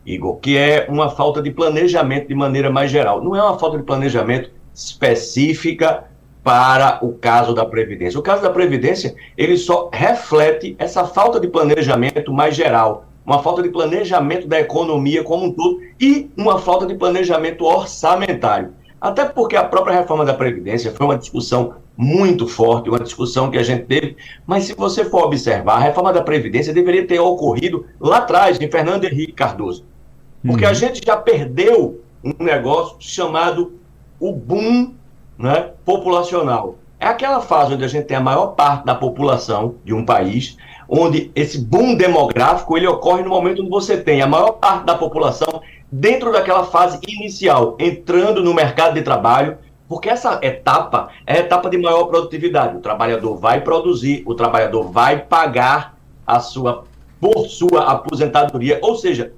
Igor, 0.05 0.37
que 0.37 0.57
é 0.57 0.85
uma 0.89 1.09
falta 1.09 1.41
de 1.41 1.51
planejamento 1.51 2.29
de 2.29 2.35
maneira 2.35 2.69
mais 2.69 2.89
geral. 2.89 3.21
Não 3.21 3.35
é 3.35 3.43
uma 3.43 3.59
falta 3.59 3.77
de 3.77 3.83
planejamento 3.83 4.49
específica 4.73 6.05
para 6.43 6.99
o 7.03 7.13
caso 7.13 7.53
da 7.53 7.65
Previdência. 7.65 8.19
O 8.19 8.23
caso 8.23 8.41
da 8.41 8.49
Previdência, 8.49 9.15
ele 9.37 9.57
só 9.57 9.89
reflete 9.91 10.75
essa 10.79 11.05
falta 11.05 11.39
de 11.39 11.47
planejamento 11.47 12.33
mais 12.33 12.55
geral, 12.55 13.05
uma 13.25 13.43
falta 13.43 13.61
de 13.61 13.69
planejamento 13.69 14.47
da 14.47 14.59
economia 14.59 15.23
como 15.23 15.45
um 15.45 15.51
todo 15.51 15.79
e 15.99 16.29
uma 16.35 16.57
falta 16.59 16.85
de 16.85 16.95
planejamento 16.95 17.63
orçamentário. 17.65 18.73
Até 18.99 19.25
porque 19.25 19.55
a 19.55 19.63
própria 19.63 19.95
reforma 19.95 20.25
da 20.25 20.33
Previdência 20.33 20.91
foi 20.91 21.05
uma 21.05 21.17
discussão 21.17 21.75
muito 21.95 22.47
forte, 22.47 22.89
uma 22.89 22.99
discussão 22.99 23.51
que 23.51 23.57
a 23.57 23.63
gente 23.63 23.83
teve, 23.85 24.15
mas 24.47 24.63
se 24.63 24.73
você 24.73 25.05
for 25.05 25.25
observar, 25.25 25.75
a 25.75 25.79
reforma 25.79 26.13
da 26.13 26.21
Previdência 26.21 26.73
deveria 26.73 27.05
ter 27.05 27.19
ocorrido 27.19 27.85
lá 27.99 28.17
atrás, 28.17 28.59
em 28.59 28.69
Fernando 28.69 29.05
Henrique 29.05 29.33
Cardoso. 29.33 29.85
Porque 30.45 30.63
uhum. 30.63 30.71
a 30.71 30.73
gente 30.73 31.01
já 31.05 31.17
perdeu 31.17 32.01
um 32.23 32.43
negócio 32.43 32.95
chamado 32.99 33.73
o 34.19 34.31
boom 34.31 34.93
né, 35.39 35.71
populacional. 35.85 36.75
É 36.99 37.07
aquela 37.07 37.39
fase 37.39 37.73
onde 37.73 37.85
a 37.85 37.87
gente 37.87 38.05
tem 38.05 38.17
a 38.17 38.21
maior 38.21 38.47
parte 38.47 38.85
da 38.85 38.93
população 38.93 39.75
de 39.85 39.93
um 39.93 40.03
país, 40.05 40.57
onde 40.87 41.31
esse 41.33 41.57
boom 41.57 41.95
demográfico 41.95 42.75
ele 42.75 42.87
ocorre 42.87 43.23
no 43.23 43.29
momento 43.29 43.61
onde 43.61 43.69
você 43.69 43.95
tem 43.95 44.21
a 44.21 44.27
maior 44.27 44.51
parte 44.53 44.83
da 44.83 44.95
população 44.95 45.61
dentro 45.89 46.33
daquela 46.33 46.65
fase 46.65 46.99
inicial, 47.07 47.77
entrando 47.79 48.43
no 48.43 48.53
mercado 48.53 48.95
de 48.95 49.01
trabalho, 49.01 49.57
porque 49.87 50.09
essa 50.09 50.39
etapa 50.43 51.09
é 51.25 51.35
a 51.35 51.39
etapa 51.39 51.69
de 51.69 51.77
maior 51.77 52.03
produtividade. 52.05 52.75
O 52.75 52.81
trabalhador 52.81 53.37
vai 53.37 53.61
produzir, 53.61 54.21
o 54.25 54.35
trabalhador 54.35 54.91
vai 54.91 55.19
pagar 55.19 55.97
a 56.27 56.39
sua 56.39 56.83
por 57.19 57.47
sua 57.47 57.83
aposentadoria, 57.83 58.79
ou 58.81 58.95
seja, 58.95 59.33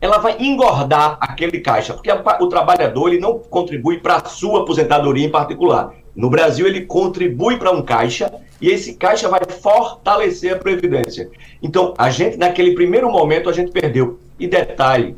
ela 0.00 0.18
vai 0.18 0.36
engordar 0.40 1.18
aquele 1.20 1.60
caixa, 1.60 1.92
porque 1.92 2.10
o 2.10 2.48
trabalhador 2.48 3.08
ele 3.08 3.20
não 3.20 3.38
contribui 3.38 3.98
para 3.98 4.16
a 4.16 4.24
sua 4.24 4.62
aposentadoria 4.62 5.26
em 5.26 5.30
particular. 5.30 5.92
No 6.16 6.30
Brasil, 6.30 6.66
ele 6.66 6.86
contribui 6.86 7.58
para 7.58 7.70
um 7.70 7.82
caixa 7.82 8.32
e 8.60 8.68
esse 8.68 8.94
caixa 8.94 9.28
vai 9.28 9.40
fortalecer 9.60 10.54
a 10.54 10.58
Previdência. 10.58 11.30
Então, 11.62 11.94
a 11.98 12.10
gente, 12.10 12.36
naquele 12.36 12.74
primeiro 12.74 13.10
momento, 13.10 13.50
a 13.50 13.52
gente 13.52 13.70
perdeu. 13.70 14.18
E 14.38 14.46
detalhe, 14.46 15.16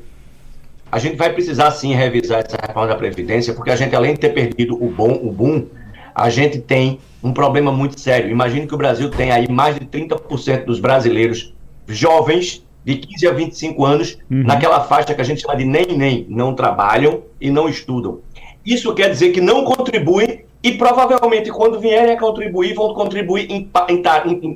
a 0.91 0.99
gente 0.99 1.17
vai 1.17 1.33
precisar 1.33 1.71
sim 1.71 1.95
revisar 1.95 2.45
essa 2.45 2.59
reforma 2.61 2.89
da 2.89 2.97
Previdência, 2.97 3.55
porque 3.55 3.71
a 3.71 3.77
gente, 3.77 3.95
além 3.95 4.15
de 4.15 4.21
ter 4.21 4.31
perdido 4.31 4.75
o 4.75 4.91
bom, 4.91 5.13
o 5.13 5.31
boom, 5.31 5.67
a 6.15 6.29
gente 6.29 6.59
tem 6.59 6.99
um 7.23 7.33
problema 7.33 7.71
muito 7.71 7.99
sério. 8.01 8.31
Imagine 8.31 8.67
que 8.67 8.75
o 8.75 8.79
Brasil 8.79 9.11
tem 9.11 9.31
aí 9.31 9.49
mais 9.49 9.77
de 9.77 9.87
30% 9.87 10.65
dos 10.65 10.81
brasileiros 10.81 11.55
jovens 11.87 12.65
de 12.85 12.97
15 12.97 13.27
a 13.29 13.33
25 13.33 13.85
anos, 13.85 14.19
uhum. 14.31 14.43
naquela 14.43 14.81
faixa 14.81 15.15
que 15.15 15.21
a 15.21 15.25
gente 15.25 15.43
chama 15.43 15.57
de 15.57 15.65
nem 15.65 15.87
nem, 15.97 16.27
não 16.29 16.55
trabalham 16.55 17.23
e 17.41 17.51
não 17.51 17.69
estudam. 17.69 18.21
Isso 18.65 18.95
quer 18.95 19.11
dizer 19.11 19.33
que 19.33 19.41
não 19.41 19.65
contribuem 19.65 20.45
E 20.65 20.73
provavelmente, 20.73 21.51
quando 21.51 21.81
vierem 21.81 22.15
a 22.15 22.19
contribuir, 22.19 22.75
vão 22.75 22.95
contribuir 22.95 23.51
em, 23.51 23.69
em, 23.89 24.03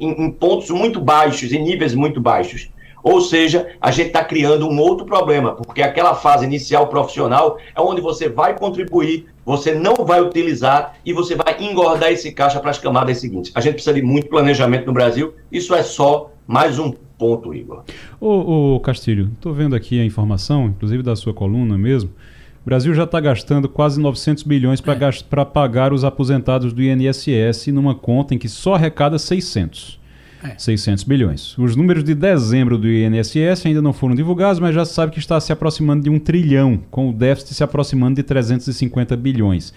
em, 0.01 0.25
em 0.25 0.31
pontos 0.31 0.71
muito 0.71 1.01
baixos, 1.01 1.53
em 1.53 1.61
níveis 1.61 1.95
muito 1.95 2.21
baixos. 2.21 2.71
Ou 3.03 3.21
seja, 3.21 3.69
a 3.81 3.91
gente 3.91 4.09
está 4.09 4.25
criando 4.25 4.69
um 4.69 4.81
outro 4.81 5.07
problema, 5.07 5.55
porque 5.55 5.83
aquela 5.83 6.15
fase 6.15 6.45
inicial 6.45 6.89
profissional 6.89 7.59
é 7.75 7.81
onde 7.81 8.01
você 8.01 8.29
vai 8.29 8.57
contribuir, 8.57 9.27
você 9.45 9.73
não 9.73 9.95
vai 9.95 10.21
utilizar 10.21 10.97
e 11.05 11.13
você 11.13 11.37
vai 11.37 11.57
engordar 11.61 12.11
esse 12.11 12.33
caixa 12.33 12.59
para 12.59 12.71
as 12.71 12.79
camadas 12.79 13.19
seguintes. 13.19 13.53
A 13.55 13.61
gente 13.61 13.75
precisa 13.75 13.95
de 13.95 14.03
muito 14.03 14.29
planejamento 14.29 14.87
no 14.87 14.93
Brasil, 14.93 15.35
isso 15.53 15.73
é 15.73 15.85
só 15.85 16.31
mais 16.49 16.81
um 16.81 16.93
ponto, 17.19 17.55
Igor. 17.55 17.85
Ô, 18.21 18.75
ô 18.75 18.81
Castilho, 18.81 19.31
estou 19.35 19.53
vendo 19.53 19.75
aqui 19.75 20.01
a 20.01 20.05
informação, 20.05 20.67
inclusive 20.67 21.03
da 21.03 21.17
sua 21.17 21.35
coluna 21.35 21.77
mesmo. 21.77 22.11
O 22.63 22.67
Brasil 22.67 22.93
já 22.95 23.05
está 23.05 23.21
gastando 23.21 23.69
quase 23.69 24.01
900 24.01 24.43
bilhões 24.43 24.81
para 24.81 24.95
é. 24.95 25.45
pagar 25.45 25.93
os 25.93 26.05
aposentados 26.05 26.73
do 26.73 26.83
INSS 26.83 27.69
numa 27.69 27.95
conta 27.95 28.35
em 28.35 28.39
que 28.39 28.49
só 28.49 28.75
arrecada 28.75 29.19
600. 29.19 30.01
É. 30.43 30.59
600 30.59 31.05
bilhões. 31.05 31.57
Os 31.57 31.77
números 31.77 32.05
de 32.05 32.15
dezembro 32.15 32.77
do 32.77 32.89
INSS 32.89 33.67
ainda 33.67 33.81
não 33.81 33.93
foram 33.93 34.15
divulgados, 34.15 34.61
mas 34.61 34.75
já 34.75 34.85
se 34.85 34.93
sabe 34.93 35.13
que 35.13 35.19
está 35.19 35.41
se 35.41 35.53
aproximando 35.53 36.03
de 36.03 36.11
um 36.11 36.19
trilhão, 36.19 36.81
com 36.91 37.09
o 37.09 37.13
déficit 37.13 37.55
se 37.55 37.65
aproximando 37.65 38.17
de 38.17 38.23
350 38.23 39.17
bilhões. 39.17 39.73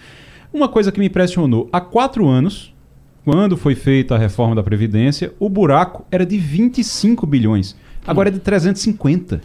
Uma 0.52 0.68
coisa 0.68 0.90
que 0.90 0.98
me 0.98 1.06
impressionou: 1.06 1.68
há 1.72 1.80
quatro 1.80 2.26
anos, 2.26 2.69
quando 3.24 3.56
foi 3.56 3.74
feita 3.74 4.14
a 4.14 4.18
reforma 4.18 4.54
da 4.54 4.62
Previdência, 4.62 5.32
o 5.38 5.48
buraco 5.48 6.04
era 6.10 6.26
de 6.26 6.36
25 6.38 7.26
bilhões. 7.26 7.74
Agora 8.06 8.28
é 8.28 8.32
de 8.32 8.40
350. 8.40 9.40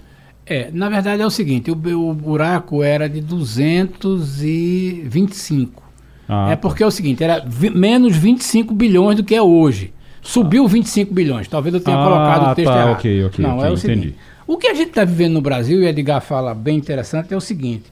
É, 0.46 0.70
na 0.72 0.90
verdade 0.90 1.22
é 1.22 1.26
o 1.26 1.30
seguinte: 1.30 1.72
o, 1.72 1.74
o 1.74 2.14
buraco 2.14 2.84
era 2.84 3.10
de 3.10 3.22
225. 3.22 5.84
Ah, 6.28 6.50
é 6.52 6.56
porque 6.56 6.82
é 6.84 6.86
o 6.86 6.92
seguinte: 6.92 7.24
era 7.24 7.44
vi, 7.46 7.70
menos 7.70 8.16
25 8.16 8.74
bilhões 8.74 9.18
do 9.18 9.24
que 9.24 9.36
é 9.36 9.42
hoje. 9.42 9.94
Subiu 10.22 10.68
25 10.68 11.14
bilhões. 11.14 11.48
Talvez 11.48 11.74
eu 11.74 11.82
tenha 11.82 12.00
ah, 12.00 12.04
colocado 12.04 12.52
o 12.52 12.56
texto 12.56 12.72
tá, 12.72 12.78
errado. 12.78 12.94
Ok, 12.94 13.26
ok. 13.26 13.46
Não, 13.46 13.58
okay, 13.58 13.70
é 13.70 13.72
o 13.72 13.78
seguinte. 13.78 14.00
Entendi. 14.00 14.16
O 14.48 14.58
que 14.58 14.68
a 14.68 14.74
gente 14.74 14.90
está 14.90 15.04
vivendo 15.04 15.34
no 15.34 15.42
Brasil, 15.42 15.82
e 15.82 15.88
Edgar 15.88 16.22
fala 16.22 16.54
bem 16.54 16.78
interessante, 16.78 17.34
é 17.34 17.38
o 17.38 17.42
seguinte. 17.42 17.86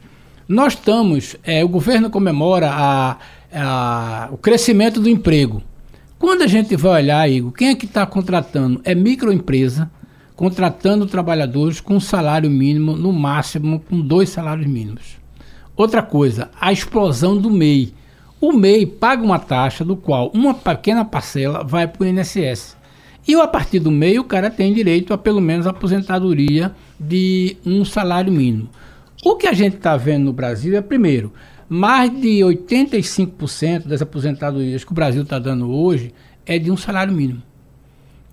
Nós 0.47 0.73
estamos, 0.73 1.35
é, 1.43 1.63
o 1.63 1.67
governo 1.67 2.09
comemora 2.09 2.69
a, 2.71 3.17
a, 3.53 4.29
o 4.31 4.37
crescimento 4.37 4.99
do 4.99 5.09
emprego. 5.09 5.61
Quando 6.23 6.43
a 6.43 6.47
gente 6.47 6.77
vai 6.77 7.03
olhar, 7.03 7.29
Igor, 7.29 7.51
quem 7.51 7.67
é 7.67 7.75
que 7.75 7.85
está 7.85 8.05
contratando? 8.05 8.79
É 8.85 8.95
microempresa, 8.95 9.91
contratando 10.37 11.05
trabalhadores 11.05 11.81
com 11.81 11.99
salário 11.99 12.49
mínimo, 12.49 12.95
no 12.95 13.11
máximo 13.11 13.81
com 13.81 13.99
dois 13.99 14.29
salários 14.29 14.65
mínimos. 14.65 15.17
Outra 15.75 16.01
coisa, 16.01 16.49
a 16.61 16.71
explosão 16.71 17.37
do 17.37 17.49
MEI. 17.49 17.93
O 18.39 18.53
MEI 18.53 18.85
paga 18.85 19.21
uma 19.21 19.37
taxa 19.37 19.83
do 19.83 19.97
qual 19.97 20.31
uma 20.33 20.53
pequena 20.53 21.03
parcela 21.03 21.61
vai 21.61 21.89
para 21.89 22.03
o 22.03 22.07
INSS. 22.07 22.77
E 23.27 23.35
a 23.35 23.45
partir 23.45 23.79
do 23.79 23.91
MEI 23.91 24.17
o 24.17 24.23
cara 24.23 24.49
tem 24.49 24.73
direito 24.73 25.13
a 25.13 25.17
pelo 25.17 25.41
menos 25.41 25.67
aposentadoria 25.67 26.73
de 26.97 27.57
um 27.65 27.83
salário 27.83 28.31
mínimo. 28.31 28.69
O 29.25 29.35
que 29.35 29.47
a 29.47 29.53
gente 29.53 29.75
está 29.75 29.97
vendo 29.97 30.23
no 30.23 30.33
Brasil 30.33 30.77
é, 30.77 30.81
primeiro, 30.81 31.33
mais 31.69 32.09
de 32.09 32.39
85% 32.39 33.87
das 33.87 34.01
aposentadorias 34.01 34.83
que 34.83 34.91
o 34.91 34.95
Brasil 34.95 35.23
está 35.23 35.39
dando 35.39 35.71
hoje 35.71 36.13
é 36.45 36.59
de 36.59 36.71
um 36.71 36.77
salário 36.77 37.13
mínimo. 37.13 37.41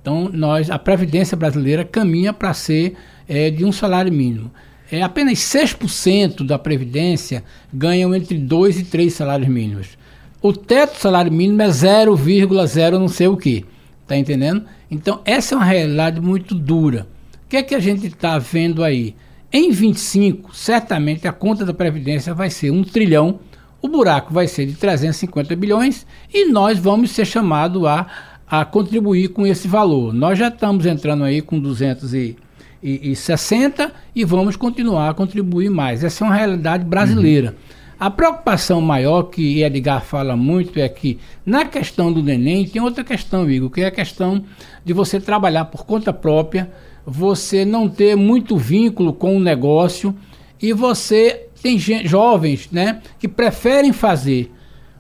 Então, 0.00 0.30
nós, 0.32 0.70
a 0.70 0.78
Previdência 0.78 1.36
brasileira 1.36 1.84
caminha 1.84 2.32
para 2.32 2.54
ser 2.54 2.94
é, 3.28 3.50
de 3.50 3.64
um 3.64 3.72
salário 3.72 4.12
mínimo 4.12 4.50
é, 4.90 5.02
apenas 5.02 5.38
6% 5.38 6.44
da 6.44 6.58
Previdência 6.58 7.44
ganham 7.72 8.14
entre 8.14 8.36
2 8.36 8.80
e 8.80 8.84
3 8.84 9.12
salários 9.12 9.48
mínimos. 9.48 9.98
O 10.42 10.52
teto 10.52 10.94
do 10.94 11.00
salário 11.00 11.30
mínimo 11.30 11.62
é 11.62 11.68
0,0 11.68 12.98
não 12.98 13.08
sei 13.08 13.28
o 13.28 13.36
que. 13.36 13.64
Está 14.02 14.16
entendendo? 14.16 14.64
Então, 14.90 15.20
essa 15.24 15.54
é 15.54 15.58
uma 15.58 15.64
realidade 15.64 16.20
muito 16.20 16.54
dura. 16.54 17.06
O 17.44 17.48
que 17.48 17.56
é 17.56 17.62
que 17.62 17.74
a 17.74 17.80
gente 17.80 18.06
está 18.06 18.38
vendo 18.38 18.82
aí? 18.82 19.14
Em 19.52 19.70
25, 19.70 20.54
certamente 20.54 21.26
a 21.26 21.32
conta 21.32 21.64
da 21.64 21.74
Previdência 21.74 22.32
vai 22.32 22.50
ser 22.50 22.70
um 22.70 22.84
trilhão, 22.84 23.40
o 23.82 23.88
buraco 23.88 24.32
vai 24.32 24.46
ser 24.46 24.66
de 24.66 24.74
350 24.74 25.56
bilhões 25.56 26.06
e 26.32 26.46
nós 26.46 26.78
vamos 26.78 27.10
ser 27.10 27.24
chamados 27.24 27.84
a, 27.84 28.06
a 28.46 28.64
contribuir 28.64 29.28
com 29.28 29.46
esse 29.46 29.66
valor. 29.66 30.12
Nós 30.12 30.38
já 30.38 30.48
estamos 30.48 30.86
entrando 30.86 31.24
aí 31.24 31.40
com 31.40 31.58
200 31.58 32.14
e 32.14 32.36
e, 32.82 33.12
e 33.12 33.16
60 33.16 33.92
e 34.14 34.24
vamos 34.24 34.56
continuar 34.56 35.10
a 35.10 35.14
contribuir 35.14 35.70
mais. 35.70 36.02
Essa 36.02 36.24
é 36.24 36.28
uma 36.28 36.34
realidade 36.34 36.84
brasileira. 36.84 37.50
Uhum. 37.50 37.80
A 37.98 38.10
preocupação 38.10 38.80
maior 38.80 39.24
que 39.24 39.62
Edgar 39.62 40.02
fala 40.02 40.34
muito 40.34 40.78
é 40.80 40.88
que 40.88 41.18
na 41.44 41.66
questão 41.66 42.10
do 42.10 42.22
neném 42.22 42.66
tem 42.66 42.80
outra 42.80 43.04
questão, 43.04 43.48
Igor, 43.50 43.68
que 43.68 43.82
é 43.82 43.86
a 43.86 43.90
questão 43.90 44.42
de 44.82 44.94
você 44.94 45.20
trabalhar 45.20 45.66
por 45.66 45.84
conta 45.84 46.10
própria, 46.10 46.70
você 47.06 47.64
não 47.64 47.88
ter 47.88 48.16
muito 48.16 48.56
vínculo 48.56 49.12
com 49.12 49.36
o 49.36 49.40
negócio 49.40 50.14
e 50.60 50.72
você 50.72 51.46
tem 51.62 51.78
jovens 51.78 52.68
né, 52.70 53.00
que 53.18 53.28
preferem 53.28 53.92
fazer 53.92 54.52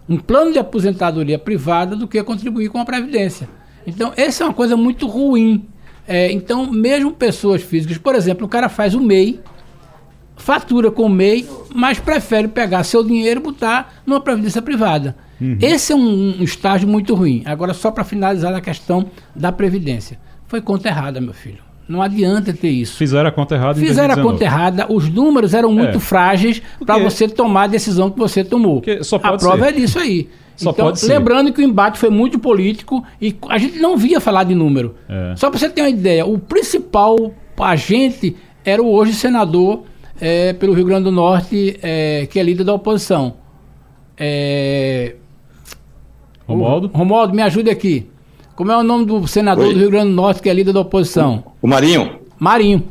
um 0.08 0.18
plano 0.18 0.52
de 0.52 0.58
aposentadoria 0.58 1.38
privada 1.38 1.94
do 1.94 2.08
que 2.08 2.22
contribuir 2.22 2.68
com 2.68 2.78
a 2.78 2.84
Previdência. 2.84 3.48
Então, 3.86 4.12
essa 4.16 4.42
é 4.42 4.46
uma 4.46 4.54
coisa 4.54 4.76
muito 4.76 5.06
ruim 5.06 5.66
é, 6.12 6.32
então, 6.32 6.68
mesmo 6.68 7.12
pessoas 7.12 7.62
físicas, 7.62 7.96
por 7.96 8.16
exemplo, 8.16 8.44
o 8.44 8.48
cara 8.48 8.68
faz 8.68 8.96
o 8.96 9.00
MEI, 9.00 9.38
fatura 10.36 10.90
com 10.90 11.04
o 11.04 11.08
MEI, 11.08 11.48
mas 11.72 12.00
prefere 12.00 12.48
pegar 12.48 12.82
seu 12.82 13.04
dinheiro 13.04 13.38
e 13.38 13.42
botar 13.44 14.02
numa 14.04 14.20
previdência 14.20 14.60
privada. 14.60 15.16
Uhum. 15.40 15.56
Esse 15.62 15.92
é 15.92 15.94
um, 15.94 16.40
um, 16.40 16.42
estágio 16.42 16.88
muito 16.88 17.14
ruim. 17.14 17.44
Agora, 17.46 17.72
só 17.72 17.92
para 17.92 18.02
finalizar 18.02 18.52
a 18.52 18.60
questão 18.60 19.08
da 19.36 19.52
previdência. 19.52 20.18
Foi 20.48 20.60
conta 20.60 20.88
errada, 20.88 21.20
meu 21.20 21.32
filho. 21.32 21.62
Não 21.90 22.00
adianta 22.00 22.52
ter 22.52 22.68
isso. 22.68 22.96
Fizeram 22.96 23.28
a 23.28 23.32
conta 23.32 23.56
errada 23.56 23.80
Fizeram 23.80 24.14
a 24.14 24.22
conta 24.22 24.44
errada, 24.44 24.86
os 24.88 25.08
números 25.08 25.54
eram 25.54 25.72
muito 25.72 25.96
é. 25.96 26.00
frágeis 26.00 26.62
para 26.86 26.98
você 26.98 27.28
tomar 27.28 27.64
a 27.64 27.66
decisão 27.66 28.08
que 28.08 28.16
você 28.16 28.44
tomou. 28.44 28.80
a 29.34 29.36
prova 29.36 29.64
ser. 29.64 29.68
é 29.68 29.72
disso 29.72 29.98
aí. 29.98 30.28
Só 30.54 30.70
então, 30.70 30.92
lembrando 31.02 31.52
que 31.52 31.60
o 31.60 31.64
embate 31.64 31.98
foi 31.98 32.08
muito 32.08 32.38
político 32.38 33.04
e 33.20 33.34
a 33.48 33.58
gente 33.58 33.80
não 33.80 33.96
via 33.96 34.20
falar 34.20 34.44
de 34.44 34.54
número. 34.54 34.94
É. 35.08 35.34
Só 35.34 35.50
para 35.50 35.58
você 35.58 35.68
ter 35.68 35.82
uma 35.82 35.90
ideia, 35.90 36.24
o 36.24 36.38
principal 36.38 37.32
agente 37.58 38.36
era 38.64 38.80
o 38.80 38.88
hoje 38.88 39.12
senador 39.12 39.82
é, 40.20 40.52
pelo 40.52 40.72
Rio 40.72 40.84
Grande 40.84 41.04
do 41.04 41.10
Norte, 41.10 41.76
é, 41.82 42.28
que 42.30 42.38
é 42.38 42.42
líder 42.44 42.62
da 42.62 42.72
oposição. 42.72 43.34
É... 44.16 45.16
Romualdo? 46.46 46.88
O, 46.92 46.96
Romualdo, 46.96 47.34
me 47.34 47.42
ajude 47.42 47.68
aqui. 47.68 48.06
Como 48.54 48.70
é 48.70 48.76
o 48.76 48.82
nome 48.82 49.06
do 49.06 49.26
senador 49.26 49.66
Oi. 49.66 49.74
do 49.74 49.80
Rio 49.80 49.90
Grande 49.90 50.10
do 50.10 50.14
Norte, 50.14 50.42
que 50.42 50.48
é 50.48 50.54
líder 50.54 50.72
da 50.72 50.80
oposição? 50.80 51.44
O, 51.60 51.66
o 51.66 51.68
Marinho. 51.68 52.18
Marinho. 52.38 52.84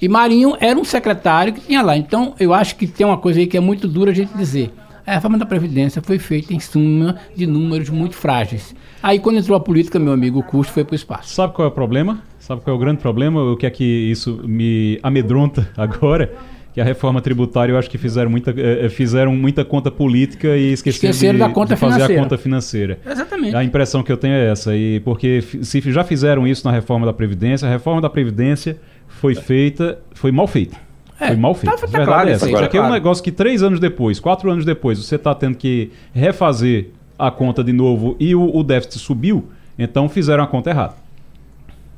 E 0.00 0.08
Marinho 0.08 0.56
era 0.58 0.78
um 0.78 0.84
secretário 0.84 1.52
que 1.52 1.60
tinha 1.60 1.82
lá. 1.82 1.96
Então, 1.96 2.34
eu 2.40 2.52
acho 2.52 2.76
que 2.76 2.86
tem 2.86 3.06
uma 3.06 3.18
coisa 3.18 3.38
aí 3.38 3.46
que 3.46 3.56
é 3.56 3.60
muito 3.60 3.86
dura 3.86 4.10
a 4.10 4.14
gente 4.14 4.36
dizer. 4.36 4.72
A 5.06 5.14
reforma 5.14 5.36
da 5.36 5.46
Previdência 5.46 6.00
foi 6.00 6.18
feita 6.18 6.54
em 6.54 6.60
suma 6.60 7.16
de 7.36 7.46
números 7.46 7.88
muito 7.90 8.14
frágeis. 8.14 8.74
Aí, 9.02 9.18
quando 9.18 9.38
entrou 9.38 9.56
a 9.56 9.60
política, 9.60 9.98
meu 9.98 10.12
amigo, 10.12 10.38
o 10.40 10.42
custo 10.42 10.72
foi 10.72 10.84
para 10.84 10.92
o 10.92 10.96
espaço. 10.96 11.34
Sabe 11.34 11.54
qual 11.54 11.66
é 11.66 11.70
o 11.70 11.74
problema? 11.74 12.22
Sabe 12.38 12.62
qual 12.62 12.74
é 12.74 12.76
o 12.76 12.80
grande 12.80 13.00
problema? 13.00 13.42
O 13.42 13.56
que 13.56 13.66
é 13.66 13.70
que 13.70 13.84
isso 13.84 14.40
me 14.44 14.98
amedronta 15.02 15.70
agora? 15.76 16.32
Que 16.72 16.80
a 16.80 16.84
reforma 16.84 17.20
tributária 17.20 17.72
eu 17.72 17.78
acho 17.78 17.90
que 17.90 17.98
fizeram 17.98 18.30
muita, 18.30 18.50
eh, 18.50 18.86
eh, 18.86 18.88
fizeram 18.88 19.34
muita 19.36 19.64
conta 19.64 19.90
política 19.90 20.56
e 20.56 20.72
esqueceram, 20.72 21.10
esqueceram 21.10 21.34
de, 21.34 21.38
da 21.40 21.50
conta 21.50 21.74
de 21.74 21.80
fazer 21.80 21.94
financeira. 21.94 22.20
a 22.20 22.24
conta 22.24 22.38
financeira. 22.38 22.98
Exatamente. 23.06 23.56
A 23.56 23.64
impressão 23.64 24.02
que 24.02 24.10
eu 24.10 24.16
tenho 24.16 24.34
é 24.34 24.50
essa. 24.50 24.74
E 24.74 25.00
porque 25.00 25.42
se 25.62 25.80
já 25.92 26.02
fizeram 26.02 26.46
isso 26.46 26.66
na 26.66 26.72
reforma 26.72 27.04
da 27.04 27.12
Previdência, 27.12 27.68
a 27.68 27.70
reforma 27.70 28.00
da 28.00 28.08
Previdência 28.08 28.78
foi 29.06 29.34
feita, 29.34 29.98
foi 30.14 30.32
mal 30.32 30.46
feita. 30.46 30.76
É, 31.20 31.28
Foi 31.28 31.36
mal 31.36 31.54
feito. 31.54 31.76
Tá, 31.76 31.86
tá 31.86 32.04
claro, 32.04 32.28
é 32.28 32.32
essa. 32.32 32.46
Agora, 32.46 32.66
aqui 32.66 32.76
é 32.76 32.82
um 32.82 32.90
negócio 32.90 33.22
que 33.22 33.30
três 33.30 33.62
anos 33.62 33.78
depois, 33.78 34.18
quatro 34.18 34.50
anos 34.50 34.64
depois, 34.64 34.98
você 34.98 35.14
está 35.14 35.32
tendo 35.32 35.56
que 35.56 35.92
refazer 36.12 36.88
a 37.16 37.30
conta 37.30 37.62
de 37.62 37.72
novo 37.72 38.16
e 38.18 38.34
o, 38.34 38.56
o, 38.56 38.64
déficit 38.64 38.98
subiu, 38.98 39.48
então 39.78 40.08
fizeram 40.08 40.42
a 40.42 40.46
conta 40.48 40.70
errada. 40.70 40.94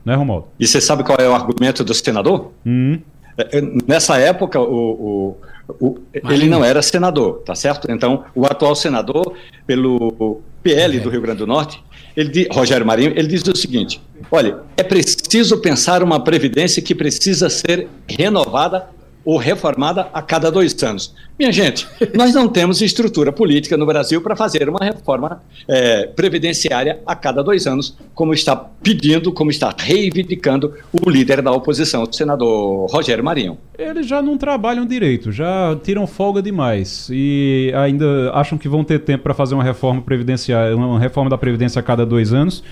Né, 0.05 0.15
Romualdo? 0.15 0.49
E 0.61 0.67
você 0.67 0.79
sabe 0.79 1.03
qual 1.03 1.17
é 1.19 1.27
o 1.27 1.35
argumento 1.35 1.83
do 1.83 1.95
senador? 1.95 2.53
Hum. 2.67 2.99
É, 3.37 3.61
nessa 3.87 4.17
época, 4.19 4.61
o, 4.61 5.37
o, 5.79 5.85
o 5.87 5.99
ele 6.31 6.47
não 6.47 6.65
era 6.65 6.81
senador, 6.83 7.43
tá 7.45 7.55
certo? 7.55 7.91
Então, 7.91 8.25
o 8.35 8.45
atual 8.47 8.75
senador, 8.75 9.35
pelo 9.67 10.41
PL 10.63 11.01
do 11.01 11.11
Rio 11.11 11.21
Grande 11.21 11.39
do 11.39 11.47
Norte, 11.47 11.83
ele, 12.17 12.49
Rogério 12.51 12.87
Marinho, 12.87 13.13
ele 13.17 13.29
diz 13.29 13.43
o 13.43 13.57
seguinte: 13.57 14.01
olha, 14.31 14.59
é 14.77 14.83
preciso 14.83 15.59
pensar 15.59 16.03
uma 16.03 16.23
previdência 16.23 16.81
que 16.83 16.95
precisa 16.95 17.49
ser 17.51 17.89
renovada 18.09 18.89
ou 19.25 19.39
reformada 19.39 20.09
a 20.13 20.21
cada 20.21 20.51
dois 20.51 20.81
anos. 20.83 21.15
Minha 21.39 21.51
gente, 21.51 21.87
nós 22.15 22.35
não 22.35 22.49
temos 22.49 22.81
estrutura 22.81 23.33
política 23.33 23.77
no 23.77 23.87
Brasil 23.87 24.21
para 24.21 24.37
fazer 24.37 24.69
uma 24.69 24.79
reforma 24.81 25.43
é, 25.67 26.07
previdenciária 26.07 27.01
a 27.07 27.17
cada 27.17 27.43
dois 27.43 27.67
anos, 27.67 27.97
como 28.15 28.33
está 28.33 28.55
pedindo, 28.55 29.33
como 29.33 29.51
está 29.51 29.75
reivindicando 29.77 30.75
o 30.93 31.11
líder 31.11 31.43
da 31.43 31.51
oposição, 31.51 32.03
o 32.03 32.13
senador 32.13 32.89
Rogério 32.91 33.25
Marinho. 33.25 33.59
Eles 33.77 34.07
já 34.07 34.23
não 34.23 34.39
trabalham 34.39 34.87
direito, 34.87 35.33
já 35.33 35.77
tiram 35.83 36.07
folga 36.07 36.41
demais 36.41 37.09
e 37.11 37.73
ainda 37.75 38.31
acham 38.33 38.57
que 38.57 38.69
vão 38.69 38.85
ter 38.85 39.01
tempo 39.01 39.25
para 39.25 39.35
fazer 39.35 39.55
uma 39.55 39.65
reforma 39.65 40.03
previdenciária, 40.03 40.77
uma 40.77 41.01
reforma 41.01 41.29
da 41.29 41.39
Previdência 41.39 41.81
a 41.81 41.83
cada 41.83 42.07
dois 42.07 42.33
anos. 42.33 42.63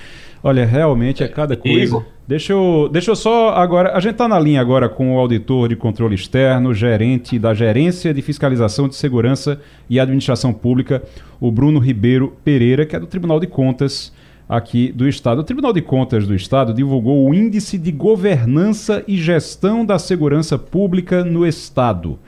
Olha, 0.42 0.66
realmente 0.66 1.22
é 1.22 1.28
cada 1.28 1.57
coisa. 1.57 2.05
Deixa 2.26 2.52
eu, 2.52 2.88
deixa 2.90 3.11
eu 3.11 3.16
só 3.16 3.50
agora. 3.50 3.96
A 3.96 4.00
gente 4.00 4.12
está 4.12 4.26
na 4.26 4.38
linha 4.38 4.61
agora 4.61 4.88
com 4.88 5.14
o 5.14 5.18
auditor 5.18 5.68
de 5.68 5.76
controle 5.76 6.14
externo, 6.14 6.74
gerente 6.74 7.38
da 7.38 7.55
Gerência 7.55 8.12
de 8.12 8.22
Fiscalização 8.22 8.88
de 8.88 8.96
Segurança 8.96 9.61
e 9.88 10.00
Administração 10.00 10.52
Pública, 10.52 11.02
o 11.40 11.50
Bruno 11.50 11.78
Ribeiro 11.78 12.37
Pereira, 12.44 12.87
que 12.87 12.96
é 12.96 13.00
do 13.00 13.07
Tribunal 13.07 13.38
de 13.38 13.46
Contas 13.46 14.12
aqui 14.48 14.90
do 14.92 15.09
Estado. 15.09 15.40
O 15.40 15.44
Tribunal 15.44 15.72
de 15.72 15.83
Contas 15.83 16.26
do 16.26 16.35
Estado 16.35 16.74
divulgou 16.74 17.28
o 17.28 17.35
Índice 17.35 17.78
de 17.78 17.92
Governança 17.92 19.05
e 19.07 19.16
Gestão 19.16 19.85
da 19.85 19.98
Segurança 19.98 20.59
Pública 20.59 21.24
no 21.24 21.46
Estado. 21.46 22.18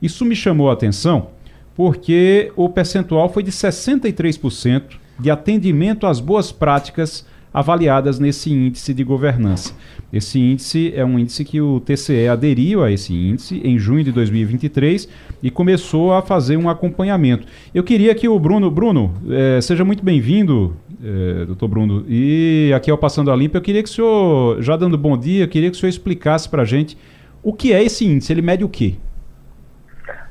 Isso 0.00 0.24
me 0.24 0.34
chamou 0.34 0.70
a 0.70 0.72
atenção 0.74 1.28
porque 1.74 2.52
o 2.54 2.68
percentual 2.68 3.28
foi 3.28 3.42
de 3.42 3.50
63% 3.50 4.82
de 5.18 5.30
atendimento 5.30 6.06
às 6.06 6.20
boas 6.20 6.52
práticas 6.52 7.26
avaliadas 7.52 8.18
nesse 8.18 8.52
índice 8.52 8.94
de 8.94 9.04
governança. 9.04 9.74
Esse 10.12 10.38
índice 10.38 10.92
é 10.94 11.04
um 11.04 11.18
índice 11.18 11.44
que 11.44 11.60
o 11.60 11.80
TCE 11.80 12.28
aderiu 12.28 12.82
a 12.82 12.90
esse 12.90 13.14
índice 13.14 13.60
em 13.64 13.78
junho 13.78 14.04
de 14.04 14.12
2023 14.12 15.08
e 15.42 15.50
começou 15.50 16.12
a 16.12 16.22
fazer 16.22 16.56
um 16.56 16.68
acompanhamento. 16.68 17.46
Eu 17.74 17.82
queria 17.82 18.14
que 18.14 18.28
o 18.28 18.38
Bruno, 18.38 18.70
Bruno, 18.70 19.12
eh, 19.30 19.60
seja 19.60 19.84
muito 19.84 20.04
bem-vindo, 20.04 20.76
eh, 21.02 21.44
doutor 21.46 21.68
Bruno, 21.68 22.04
e 22.08 22.72
aqui 22.74 22.90
ao 22.90 22.98
Passando 22.98 23.30
a 23.30 23.36
Limpa, 23.36 23.58
eu 23.58 23.62
queria 23.62 23.82
que 23.82 23.88
o 23.88 23.92
senhor, 23.92 24.62
já 24.62 24.76
dando 24.76 24.96
bom 24.96 25.16
dia, 25.16 25.46
queria 25.46 25.70
que 25.70 25.76
o 25.76 25.80
senhor 25.80 25.90
explicasse 25.90 26.48
para 26.48 26.62
a 26.62 26.66
gente 26.66 26.96
o 27.42 27.52
que 27.52 27.72
é 27.72 27.82
esse 27.82 28.04
índice, 28.06 28.32
ele 28.32 28.42
mede 28.42 28.64
o 28.64 28.68
quê? 28.68 28.94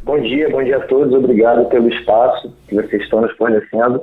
Bom 0.04 0.20
dia, 0.20 0.50
bom 0.50 0.64
dia 0.64 0.78
a 0.78 0.82
todos, 0.88 1.14
obrigado 1.14 1.66
pelo 1.70 1.88
espaço 1.90 2.54
que 2.68 2.76
vocês 2.76 3.04
estão 3.04 3.22
nos 3.22 3.32
fornecendo. 3.36 4.02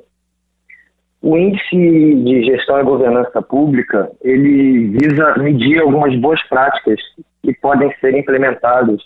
O 1.21 1.37
índice 1.37 1.77
de 1.77 2.45
gestão 2.45 2.79
e 2.81 2.85
governança 2.85 3.43
pública, 3.43 4.11
ele 4.23 4.89
visa 4.89 5.35
medir 5.37 5.81
algumas 5.81 6.15
boas 6.21 6.41
práticas 6.45 7.01
que 7.43 7.53
podem 7.55 7.93
ser 8.01 8.17
implementadas 8.17 9.01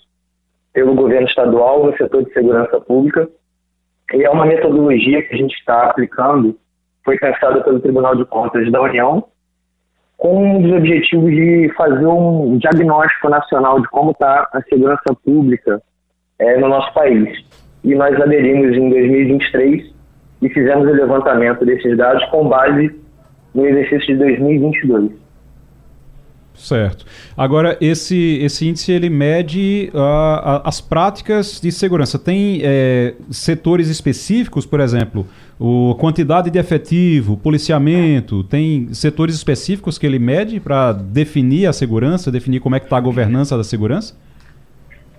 pelo 0.72 0.94
governo 0.94 1.26
estadual 1.26 1.86
no 1.86 1.96
setor 1.96 2.24
de 2.24 2.32
segurança 2.32 2.78
pública. 2.80 3.28
E 4.12 4.24
é 4.24 4.30
uma 4.30 4.44
metodologia 4.44 5.22
que 5.22 5.34
a 5.34 5.38
gente 5.38 5.54
está 5.54 5.86
aplicando, 5.86 6.58
foi 7.02 7.18
pensada 7.18 7.62
pelo 7.62 7.80
Tribunal 7.80 8.14
de 8.14 8.26
Contas 8.26 8.70
da 8.70 8.82
União, 8.82 9.24
com 10.18 10.62
os 10.62 10.72
objetivos 10.72 11.30
de 11.30 11.72
fazer 11.76 12.06
um 12.06 12.58
diagnóstico 12.58 13.28
nacional 13.28 13.80
de 13.80 13.88
como 13.88 14.12
está 14.12 14.48
a 14.52 14.62
segurança 14.62 15.14
pública 15.24 15.82
é, 16.38 16.58
no 16.58 16.68
nosso 16.68 16.92
país. 16.92 17.42
E 17.82 17.94
nós 17.94 18.20
aderimos 18.20 18.76
em 18.76 18.90
2023 18.90 19.92
e 20.42 20.48
fizemos 20.48 20.86
o 20.86 20.92
levantamento 20.92 21.64
desses 21.64 21.96
dados 21.96 22.22
com 22.26 22.48
base 22.48 22.92
no 23.54 23.64
exercício 23.64 24.08
de 24.08 24.16
2022. 24.16 25.22
Certo. 26.54 27.04
Agora, 27.36 27.78
esse, 27.80 28.38
esse 28.42 28.68
índice 28.68 28.92
ele 28.92 29.08
mede 29.08 29.90
uh, 29.94 30.60
as 30.64 30.80
práticas 30.80 31.60
de 31.60 31.72
segurança. 31.72 32.18
Tem 32.18 32.60
é, 32.62 33.14
setores 33.30 33.88
específicos, 33.88 34.66
por 34.66 34.80
exemplo, 34.80 35.26
o 35.58 35.94
quantidade 35.98 36.50
de 36.50 36.58
efetivo, 36.58 37.36
policiamento, 37.36 38.44
tem 38.44 38.92
setores 38.92 39.34
específicos 39.34 39.96
que 39.96 40.06
ele 40.06 40.18
mede 40.18 40.60
para 40.60 40.92
definir 40.92 41.66
a 41.66 41.72
segurança, 41.72 42.30
definir 42.30 42.60
como 42.60 42.76
é 42.76 42.80
que 42.80 42.86
está 42.86 42.98
a 42.98 43.00
governança 43.00 43.56
da 43.56 43.64
segurança? 43.64 44.14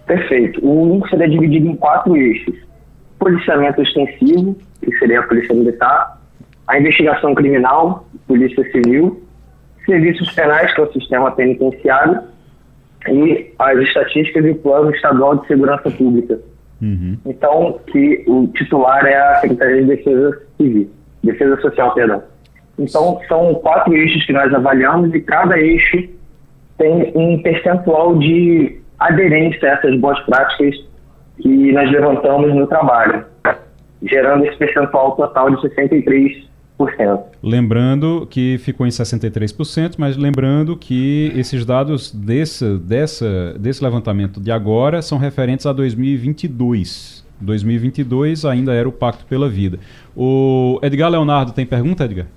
Perfeito. 0.05 0.59
O 0.63 0.95
índice 0.95 1.15
é 1.15 1.27
dividido 1.27 1.67
em 1.67 1.75
quatro 1.75 2.15
eixos. 2.15 2.55
Policiamento 3.17 3.81
extensivo, 3.81 4.55
que 4.83 4.97
seria 4.97 5.19
a 5.19 5.23
Polícia 5.23 5.53
Militar, 5.55 6.21
a 6.67 6.79
investigação 6.79 7.35
criminal, 7.35 8.05
Polícia 8.27 8.63
Civil, 8.71 9.21
serviços 9.85 10.31
penais, 10.31 10.73
que 10.73 10.81
é 10.81 10.83
o 10.83 10.93
sistema 10.93 11.31
penitenciário, 11.31 12.21
e 13.09 13.53
as 13.59 13.77
estatísticas 13.79 14.45
e 14.45 14.51
o 14.51 14.55
Plano 14.55 14.91
Estadual 14.91 15.37
de 15.37 15.47
Segurança 15.47 15.91
Pública. 15.91 16.39
Uhum. 16.81 17.17
Então, 17.25 17.79
que 17.87 18.23
o 18.27 18.47
titular 18.47 19.05
é 19.05 19.15
a 19.15 19.35
Secretaria 19.41 19.81
de 19.81 19.87
Defesa 19.87 20.41
Civil, 20.57 20.89
Defesa 21.23 21.61
Social, 21.61 21.93
perdão. 21.93 22.23
Então, 22.79 23.19
são 23.27 23.55
quatro 23.55 23.93
eixos 23.93 24.25
que 24.25 24.33
nós 24.33 24.53
avaliamos 24.53 25.13
e 25.13 25.21
cada 25.21 25.59
eixo 25.59 26.09
tem 26.77 27.11
um 27.15 27.41
percentual 27.41 28.17
de 28.17 28.81
aderência 28.99 29.69
a 29.69 29.73
essas 29.75 29.99
boas 29.99 30.19
práticas 30.21 30.75
que 31.41 31.71
nós 31.71 31.91
levantamos 31.91 32.53
no 32.53 32.67
trabalho 32.67 33.25
gerando 34.03 34.45
esse 34.45 34.57
percentual 34.57 35.15
total 35.15 35.49
de 35.49 35.57
63%. 35.57 36.47
Lembrando 37.41 38.27
que 38.29 38.57
ficou 38.59 38.85
em 38.85 38.89
63%, 38.89 39.95
mas 39.97 40.17
lembrando 40.17 40.75
que 40.75 41.31
esses 41.35 41.65
dados 41.65 42.11
desse, 42.11 42.77
dessa, 42.79 43.53
desse 43.53 43.83
levantamento 43.83 44.41
de 44.41 44.51
agora 44.51 45.01
são 45.01 45.17
referentes 45.17 45.65
a 45.65 45.73
2022. 45.73 47.23
2022 47.39 48.45
ainda 48.45 48.73
era 48.73 48.87
o 48.87 48.91
Pacto 48.91 49.25
pela 49.25 49.49
Vida. 49.49 49.79
O 50.15 50.79
Edgar 50.81 51.09
Leonardo 51.09 51.51
tem 51.51 51.65
pergunta, 51.65 52.05
Edgar? 52.05 52.27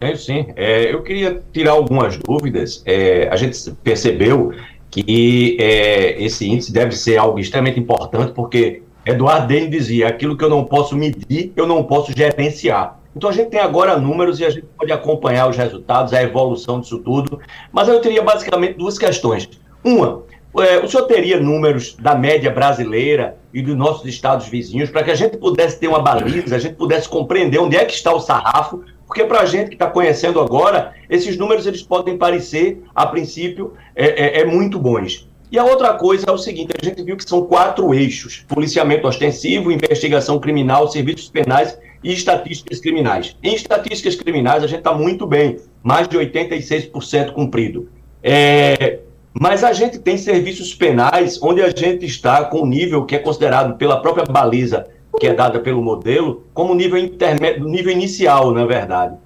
É, 0.00 0.14
sim. 0.14 0.46
É, 0.56 0.92
eu 0.92 1.02
queria 1.02 1.42
tirar 1.52 1.72
algumas 1.72 2.18
dúvidas. 2.18 2.82
É, 2.86 3.28
a 3.28 3.36
gente 3.36 3.70
percebeu 3.82 4.52
que 4.90 5.56
é, 5.58 6.22
esse 6.22 6.48
índice 6.48 6.72
deve 6.72 6.92
ser 6.92 7.16
algo 7.16 7.38
extremamente 7.38 7.80
importante, 7.80 8.32
porque 8.32 8.82
Eduardo 9.06 9.46
Dene 9.46 9.68
dizia: 9.68 10.08
aquilo 10.08 10.36
que 10.36 10.44
eu 10.44 10.50
não 10.50 10.64
posso 10.64 10.96
medir, 10.96 11.52
eu 11.54 11.66
não 11.66 11.84
posso 11.84 12.12
gerenciar. 12.14 12.98
Então 13.14 13.30
a 13.30 13.32
gente 13.32 13.48
tem 13.48 13.60
agora 13.60 13.96
números 13.96 14.40
e 14.40 14.44
a 14.44 14.50
gente 14.50 14.66
pode 14.76 14.92
acompanhar 14.92 15.48
os 15.48 15.56
resultados, 15.56 16.12
a 16.12 16.22
evolução 16.22 16.80
disso 16.80 16.98
tudo. 16.98 17.40
Mas 17.72 17.88
eu 17.88 18.00
teria 18.00 18.22
basicamente 18.22 18.74
duas 18.74 18.98
questões. 18.98 19.48
Uma, 19.82 20.24
é, 20.58 20.78
o 20.78 20.88
senhor 20.88 21.04
teria 21.04 21.40
números 21.40 21.96
da 21.98 22.14
média 22.14 22.50
brasileira 22.50 23.38
e 23.54 23.62
dos 23.62 23.76
nossos 23.76 24.06
estados 24.06 24.48
vizinhos 24.48 24.90
para 24.90 25.02
que 25.02 25.10
a 25.10 25.14
gente 25.14 25.36
pudesse 25.38 25.78
ter 25.78 25.88
uma 25.88 26.00
baliza, 26.00 26.56
a 26.56 26.58
gente 26.58 26.74
pudesse 26.74 27.08
compreender 27.08 27.58
onde 27.58 27.76
é 27.76 27.84
que 27.84 27.94
está 27.94 28.12
o 28.12 28.20
sarrafo, 28.20 28.82
porque 29.06 29.24
para 29.24 29.40
a 29.40 29.46
gente 29.46 29.68
que 29.68 29.74
está 29.74 29.86
conhecendo 29.86 30.40
agora, 30.40 30.92
esses 31.08 31.38
números 31.38 31.66
eles 31.66 31.82
podem 31.82 32.18
parecer, 32.18 32.82
a 32.94 33.06
princípio, 33.06 33.74
é, 33.94 34.40
é, 34.40 34.40
é 34.40 34.44
muito 34.44 34.78
bons. 34.78 35.28
E 35.50 35.58
a 35.58 35.64
outra 35.64 35.94
coisa 35.94 36.26
é 36.28 36.32
o 36.32 36.38
seguinte: 36.38 36.72
a 36.80 36.84
gente 36.84 37.02
viu 37.02 37.16
que 37.16 37.28
são 37.28 37.46
quatro 37.46 37.94
eixos: 37.94 38.44
policiamento 38.48 39.06
ostensivo, 39.06 39.70
investigação 39.70 40.38
criminal, 40.38 40.88
serviços 40.88 41.28
penais 41.28 41.78
e 42.02 42.12
estatísticas 42.12 42.80
criminais. 42.80 43.36
Em 43.42 43.54
estatísticas 43.54 44.16
criminais, 44.16 44.62
a 44.62 44.66
gente 44.66 44.78
está 44.78 44.92
muito 44.92 45.26
bem, 45.26 45.58
mais 45.82 46.08
de 46.08 46.16
86% 46.16 47.32
cumprido. 47.32 47.88
É, 48.22 49.00
mas 49.32 49.62
a 49.62 49.72
gente 49.72 49.98
tem 49.98 50.16
serviços 50.16 50.74
penais 50.74 51.40
onde 51.42 51.62
a 51.62 51.68
gente 51.68 52.04
está 52.06 52.44
com 52.44 52.62
o 52.62 52.66
nível 52.66 53.04
que 53.04 53.14
é 53.14 53.18
considerado 53.18 53.76
pela 53.76 54.00
própria 54.00 54.24
baliza, 54.24 54.88
que 55.20 55.26
é 55.26 55.34
dada 55.34 55.60
pelo 55.60 55.82
modelo, 55.82 56.44
como 56.52 56.74
nível, 56.74 56.98
intermédio, 56.98 57.64
nível 57.64 57.92
inicial, 57.92 58.52
na 58.52 58.64
verdade. 58.64 59.16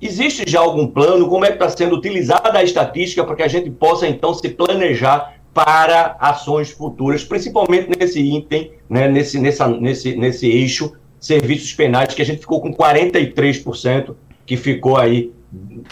Existe 0.00 0.44
já 0.48 0.60
algum 0.60 0.86
plano? 0.86 1.28
Como 1.28 1.44
é 1.44 1.48
que 1.48 1.54
está 1.54 1.68
sendo 1.68 1.96
utilizada 1.96 2.58
a 2.58 2.64
estatística 2.64 3.22
para 3.22 3.36
que 3.36 3.42
a 3.42 3.48
gente 3.48 3.70
possa, 3.70 4.08
então, 4.08 4.32
se 4.32 4.48
planejar 4.48 5.34
para 5.52 6.16
ações 6.20 6.70
futuras, 6.70 7.24
principalmente 7.24 7.90
nesse 7.98 8.20
item, 8.20 8.72
né, 8.88 9.08
nesse, 9.08 9.38
nessa, 9.40 9.68
nesse, 9.68 10.16
nesse 10.16 10.46
eixo 10.46 10.96
serviços 11.18 11.72
penais, 11.74 12.14
que 12.14 12.22
a 12.22 12.24
gente 12.24 12.40
ficou 12.40 12.60
com 12.60 12.72
43%, 12.72 14.14
que 14.46 14.56
ficou 14.56 14.96
aí 14.96 15.32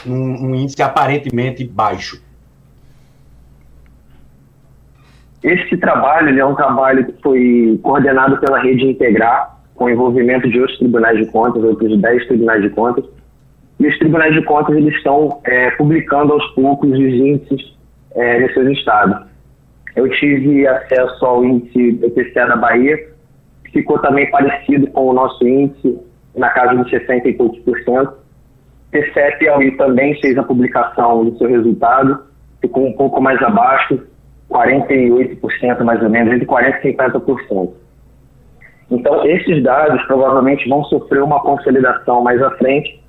um, 0.07 0.47
um 0.47 0.55
índice 0.55 0.81
aparentemente 0.83 1.65
baixo. 1.65 2.23
Esse 5.43 5.77
trabalho 5.77 6.39
é 6.39 6.45
um 6.45 6.55
trabalho 6.55 7.07
que 7.07 7.23
foi 7.23 7.79
coordenado 7.83 8.39
pela 8.39 8.61
Rede 8.61 8.85
Integrar, 8.85 9.59
com 9.75 9.89
envolvimento 9.89 10.49
de 10.49 10.59
outros 10.59 10.79
tribunais 10.79 11.17
de 11.17 11.27
contas, 11.27 11.63
outros 11.63 11.97
10 12.01 12.27
tribunais 12.27 12.63
de 12.63 12.71
contas. 12.71 13.05
E 13.79 13.87
os 13.87 13.97
tribunais 13.99 14.35
de 14.35 14.43
contas 14.43 14.77
eles 14.77 14.95
estão 14.97 15.41
é, 15.45 15.71
publicando 15.73 16.33
aos 16.33 16.45
poucos 16.49 16.91
os 16.91 16.99
índices 16.99 17.77
é, 18.17 18.41
nesses 18.41 18.79
estados. 18.79 19.28
Eu 19.99 20.09
tive 20.11 20.65
acesso 20.65 21.27
ao 21.27 21.45
índice 21.45 21.91
BPCA 21.95 22.47
da 22.47 22.55
Bahia, 22.55 22.97
que 23.65 23.73
ficou 23.73 23.99
também 23.99 24.31
parecido 24.31 24.87
com 24.93 25.09
o 25.09 25.13
nosso 25.13 25.45
índice, 25.45 25.99
na 26.37 26.51
casa 26.51 26.77
de 26.85 26.89
60 26.89 27.29
e 27.29 27.33
poucos 27.33 27.59
por 27.65 27.77
cento. 27.81 28.13
TCE 28.93 29.77
também 29.77 30.15
fez 30.21 30.39
a 30.39 30.45
publicação 30.45 31.25
do 31.25 31.37
seu 31.37 31.49
resultado, 31.49 32.23
ficou 32.61 32.87
um 32.87 32.93
pouco 32.93 33.21
mais 33.21 33.43
abaixo, 33.43 34.01
48% 34.49 35.83
mais 35.83 36.01
ou 36.01 36.09
menos, 36.09 36.33
entre 36.33 36.47
40% 36.47 36.85
e 36.85 36.95
50%. 36.95 37.71
Então, 38.93 39.27
esses 39.27 39.65
dados 39.65 40.01
provavelmente 40.05 40.69
vão 40.69 40.85
sofrer 40.85 41.25
uma 41.25 41.41
consolidação 41.41 42.23
mais 42.23 42.41
à 42.41 42.53
frente, 42.53 43.03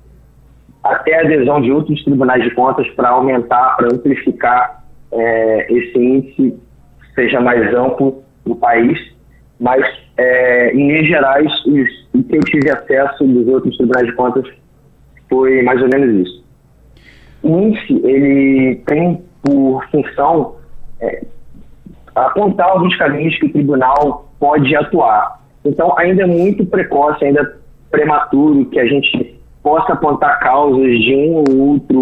até 0.82 1.14
a 1.14 1.20
adesão 1.20 1.60
de 1.60 1.70
outros 1.70 2.02
tribunais 2.02 2.42
de 2.42 2.50
contas 2.50 2.88
para 2.94 3.10
aumentar, 3.10 3.76
para 3.76 3.94
amplificar 3.94 4.82
é, 5.12 5.72
esse 5.72 5.96
índice, 5.96 6.58
seja 7.14 7.40
mais 7.40 7.74
amplo 7.74 8.22
no 8.44 8.56
país. 8.56 8.98
Mas, 9.58 9.84
é, 10.16 10.72
em 10.72 10.88
linhas 10.88 11.06
gerais, 11.06 11.52
o 12.14 12.22
que 12.22 12.36
eu 12.36 12.40
tive 12.40 12.70
acesso 12.70 13.24
dos 13.26 13.46
outros 13.48 13.76
tribunais 13.76 14.06
de 14.06 14.12
contas 14.14 14.44
foi 15.28 15.62
mais 15.62 15.80
ou 15.82 15.88
menos 15.88 16.26
isso. 16.26 16.44
O 17.42 17.58
índice, 17.58 18.00
ele 18.04 18.76
tem 18.86 19.22
por 19.42 19.84
função 19.90 20.56
é, 21.00 21.24
apontar 22.14 22.70
alguns 22.70 22.96
caminhos 22.96 23.38
que 23.38 23.46
o 23.46 23.52
tribunal 23.52 24.30
pode 24.38 24.74
atuar. 24.74 25.40
Então, 25.64 25.96
ainda 25.98 26.22
é 26.22 26.26
muito 26.26 26.64
precoce, 26.66 27.24
ainda 27.24 27.58
prematuro 27.90 28.64
que 28.66 28.78
a 28.78 28.86
gente 28.86 29.38
possa 29.62 29.92
apontar 29.92 30.40
causas 30.40 30.98
de 31.00 31.14
um 31.14 31.34
ou 31.36 31.72
outro, 31.72 32.00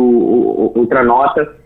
outra 0.77 1.03
nota, 1.03 1.57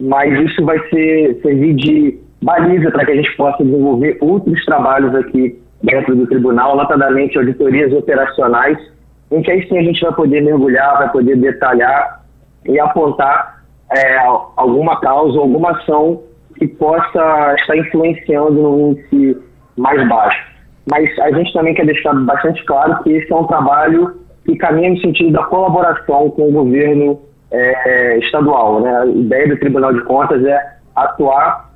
mas 0.00 0.38
isso 0.40 0.64
vai 0.64 0.78
ser, 0.88 1.40
servir 1.42 1.74
de 1.74 2.18
baliza 2.42 2.90
para 2.90 3.04
que 3.04 3.12
a 3.12 3.16
gente 3.16 3.36
possa 3.36 3.64
desenvolver 3.64 4.18
outros 4.20 4.64
trabalhos 4.64 5.14
aqui 5.14 5.60
dentro 5.82 6.14
do 6.14 6.26
tribunal, 6.26 6.76
notadamente 6.76 7.38
auditorias 7.38 7.92
operacionais, 7.92 8.78
em 9.30 9.42
que 9.42 9.50
aí 9.50 9.66
sim 9.68 9.78
a 9.78 9.82
gente 9.82 10.00
vai 10.00 10.12
poder 10.12 10.42
mergulhar, 10.42 10.98
vai 10.98 11.10
poder 11.10 11.36
detalhar 11.36 12.24
e 12.64 12.78
apontar 12.78 13.64
é, 13.92 14.18
alguma 14.56 15.00
causa, 15.00 15.38
alguma 15.38 15.72
ação 15.72 16.22
que 16.58 16.66
possa 16.66 17.54
estar 17.58 17.76
influenciando 17.76 18.52
no 18.52 18.90
índice 18.90 19.36
mais 19.76 20.08
baixo. 20.08 20.56
Mas 20.90 21.18
a 21.18 21.30
gente 21.32 21.52
também 21.52 21.74
quer 21.74 21.84
deixar 21.84 22.14
bastante 22.14 22.64
claro 22.64 23.02
que 23.02 23.12
esse 23.12 23.30
é 23.30 23.36
um 23.36 23.46
trabalho 23.46 24.16
que 24.44 24.56
caminha 24.56 24.90
no 24.90 25.00
sentido 25.00 25.32
da 25.32 25.44
colaboração 25.44 26.30
com 26.30 26.48
o 26.48 26.52
governo 26.52 27.20
é, 27.50 28.18
estadual. 28.18 28.80
Né? 28.80 28.96
A 28.96 29.06
ideia 29.06 29.48
do 29.48 29.58
Tribunal 29.58 29.92
de 29.92 30.00
Contas 30.02 30.44
é 30.44 30.76
atuar 30.94 31.70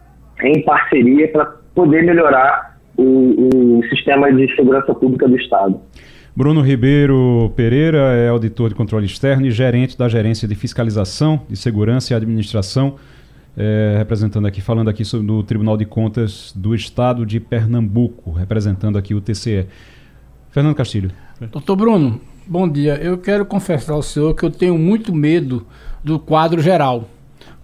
em 0.45 0.63
parceria 0.63 1.29
para 1.29 1.47
poder 1.75 2.03
melhorar 2.03 2.79
o, 2.97 3.79
o 3.79 3.89
sistema 3.89 4.33
de 4.33 4.55
segurança 4.55 4.95
pública 4.95 5.29
do 5.29 5.37
Estado. 5.37 5.81
Bruno 6.35 6.61
Ribeiro 6.61 7.53
Pereira 7.57 8.15
é 8.15 8.29
auditor 8.29 8.69
de 8.69 8.75
controle 8.75 9.07
externo 9.07 9.47
e 9.47 9.51
gerente 9.51 9.99
da 9.99 10.09
Gerência 10.09 10.47
de 10.47 10.55
Fiscalização 10.55 11.43
de 11.49 11.57
Segurança 11.57 12.13
e 12.13 12.17
Administração, 12.17 12.97
é, 13.57 13.97
representando 13.99 14.47
aqui, 14.47 14.61
falando 14.61 14.89
aqui 14.89 15.05
sobre, 15.05 15.27
no 15.27 15.43
Tribunal 15.43 15.77
de 15.77 15.85
Contas 15.85 16.53
do 16.57 16.75
Estado 16.75 17.27
de 17.27 17.41
Pernambuco, 17.41 18.33
representando 18.33 18.97
aqui 18.97 19.15
o 19.15 19.21
TCE. 19.21 19.67
Fernando 20.51 20.75
Castilho. 20.75 21.11
Doutor 21.53 21.77
Bruno, 21.77 22.21
bom 22.47 22.69
dia. 22.69 22.95
Eu 22.95 23.19
quero 23.19 23.45
confessar 23.45 23.95
ao 23.95 24.03
senhor 24.03 24.35
que 24.35 24.45
eu 24.45 24.51
tenho 24.51 24.79
muito 24.79 25.15
medo 25.15 25.67
do 26.03 26.19
quadro 26.19 26.61
geral. 26.61 27.09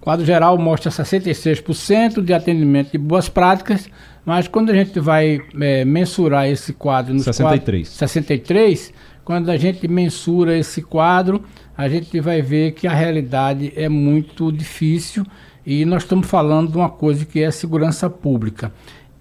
O 0.06 0.08
quadro 0.08 0.24
geral 0.24 0.56
mostra 0.56 0.88
66% 0.88 2.22
de 2.22 2.32
atendimento 2.32 2.92
de 2.92 2.98
boas 2.98 3.28
práticas, 3.28 3.90
mas 4.24 4.46
quando 4.46 4.70
a 4.70 4.72
gente 4.72 5.00
vai 5.00 5.40
é, 5.60 5.84
mensurar 5.84 6.46
esse 6.46 6.72
quadro 6.72 7.12
nos 7.12 7.24
63. 7.24 7.88
63, 7.88 8.94
quando 9.24 9.50
a 9.50 9.56
gente 9.56 9.88
mensura 9.88 10.56
esse 10.56 10.80
quadro, 10.80 11.42
a 11.76 11.88
gente 11.88 12.20
vai 12.20 12.40
ver 12.40 12.74
que 12.74 12.86
a 12.86 12.94
realidade 12.94 13.72
é 13.74 13.88
muito 13.88 14.52
difícil 14.52 15.26
e 15.66 15.84
nós 15.84 16.04
estamos 16.04 16.28
falando 16.28 16.70
de 16.70 16.76
uma 16.76 16.88
coisa 16.88 17.24
que 17.24 17.40
é 17.40 17.46
a 17.46 17.50
segurança 17.50 18.08
pública. 18.08 18.72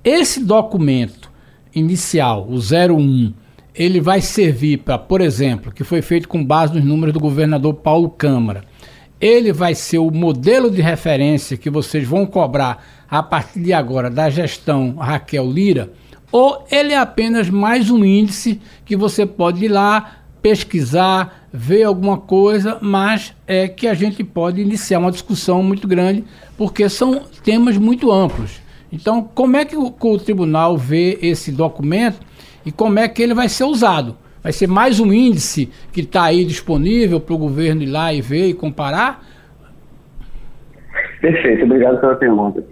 Esse 0.03 0.39
documento 0.39 1.31
inicial, 1.73 2.47
o 2.47 2.59
01, 2.59 3.33
ele 3.73 3.99
vai 3.99 4.21
servir 4.21 4.77
para, 4.77 4.99
por 4.99 5.19
exemplo, 5.19 5.71
que 5.71 5.83
foi 5.83 6.03
feito 6.03 6.29
com 6.29 6.45
base 6.45 6.75
nos 6.75 6.85
números 6.85 7.11
do 7.11 7.19
governador 7.19 7.73
Paulo 7.73 8.07
Câmara. 8.07 8.74
Ele 9.25 9.51
vai 9.51 9.73
ser 9.73 9.97
o 9.97 10.11
modelo 10.11 10.69
de 10.69 10.83
referência 10.83 11.57
que 11.57 11.67
vocês 11.67 12.07
vão 12.07 12.27
cobrar 12.27 12.85
a 13.09 13.23
partir 13.23 13.59
de 13.59 13.73
agora 13.73 14.07
da 14.07 14.29
gestão 14.29 14.97
Raquel 14.97 15.51
Lira, 15.51 15.91
ou 16.31 16.63
ele 16.69 16.93
é 16.93 16.97
apenas 16.99 17.49
mais 17.49 17.89
um 17.89 18.05
índice 18.05 18.61
que 18.85 18.95
você 18.95 19.25
pode 19.25 19.65
ir 19.65 19.69
lá 19.69 20.17
pesquisar, 20.43 21.47
ver 21.51 21.85
alguma 21.85 22.19
coisa, 22.19 22.77
mas 22.79 23.33
é 23.47 23.67
que 23.67 23.87
a 23.87 23.95
gente 23.95 24.23
pode 24.23 24.61
iniciar 24.61 24.99
uma 24.99 25.11
discussão 25.11 25.63
muito 25.63 25.87
grande, 25.87 26.23
porque 26.55 26.87
são 26.87 27.23
temas 27.43 27.77
muito 27.77 28.11
amplos. 28.11 28.61
Então, 28.91 29.27
como 29.33 29.57
é 29.57 29.65
que 29.65 29.75
o, 29.75 29.87
o 29.99 30.19
tribunal 30.19 30.77
vê 30.77 31.17
esse 31.19 31.51
documento 31.51 32.19
e 32.63 32.71
como 32.71 32.99
é 32.99 33.07
que 33.07 33.23
ele 33.23 33.33
vai 33.33 33.49
ser 33.49 33.63
usado? 33.63 34.15
Vai 34.45 34.51
ser 34.51 34.67
mais 34.67 34.99
um 34.99 35.11
índice 35.11 35.71
que 35.91 36.01
está 36.01 36.25
aí 36.25 36.45
disponível 36.45 37.19
para 37.19 37.33
o 37.33 37.37
governo 37.39 37.81
ir 37.81 37.87
lá 37.87 38.13
e 38.13 38.21
ver 38.21 38.45
e 38.45 38.53
comparar? 38.53 39.25
Perfeito, 41.19 41.65
obrigado 41.65 41.99
pela 41.99 42.13
pergunta. 42.13 42.63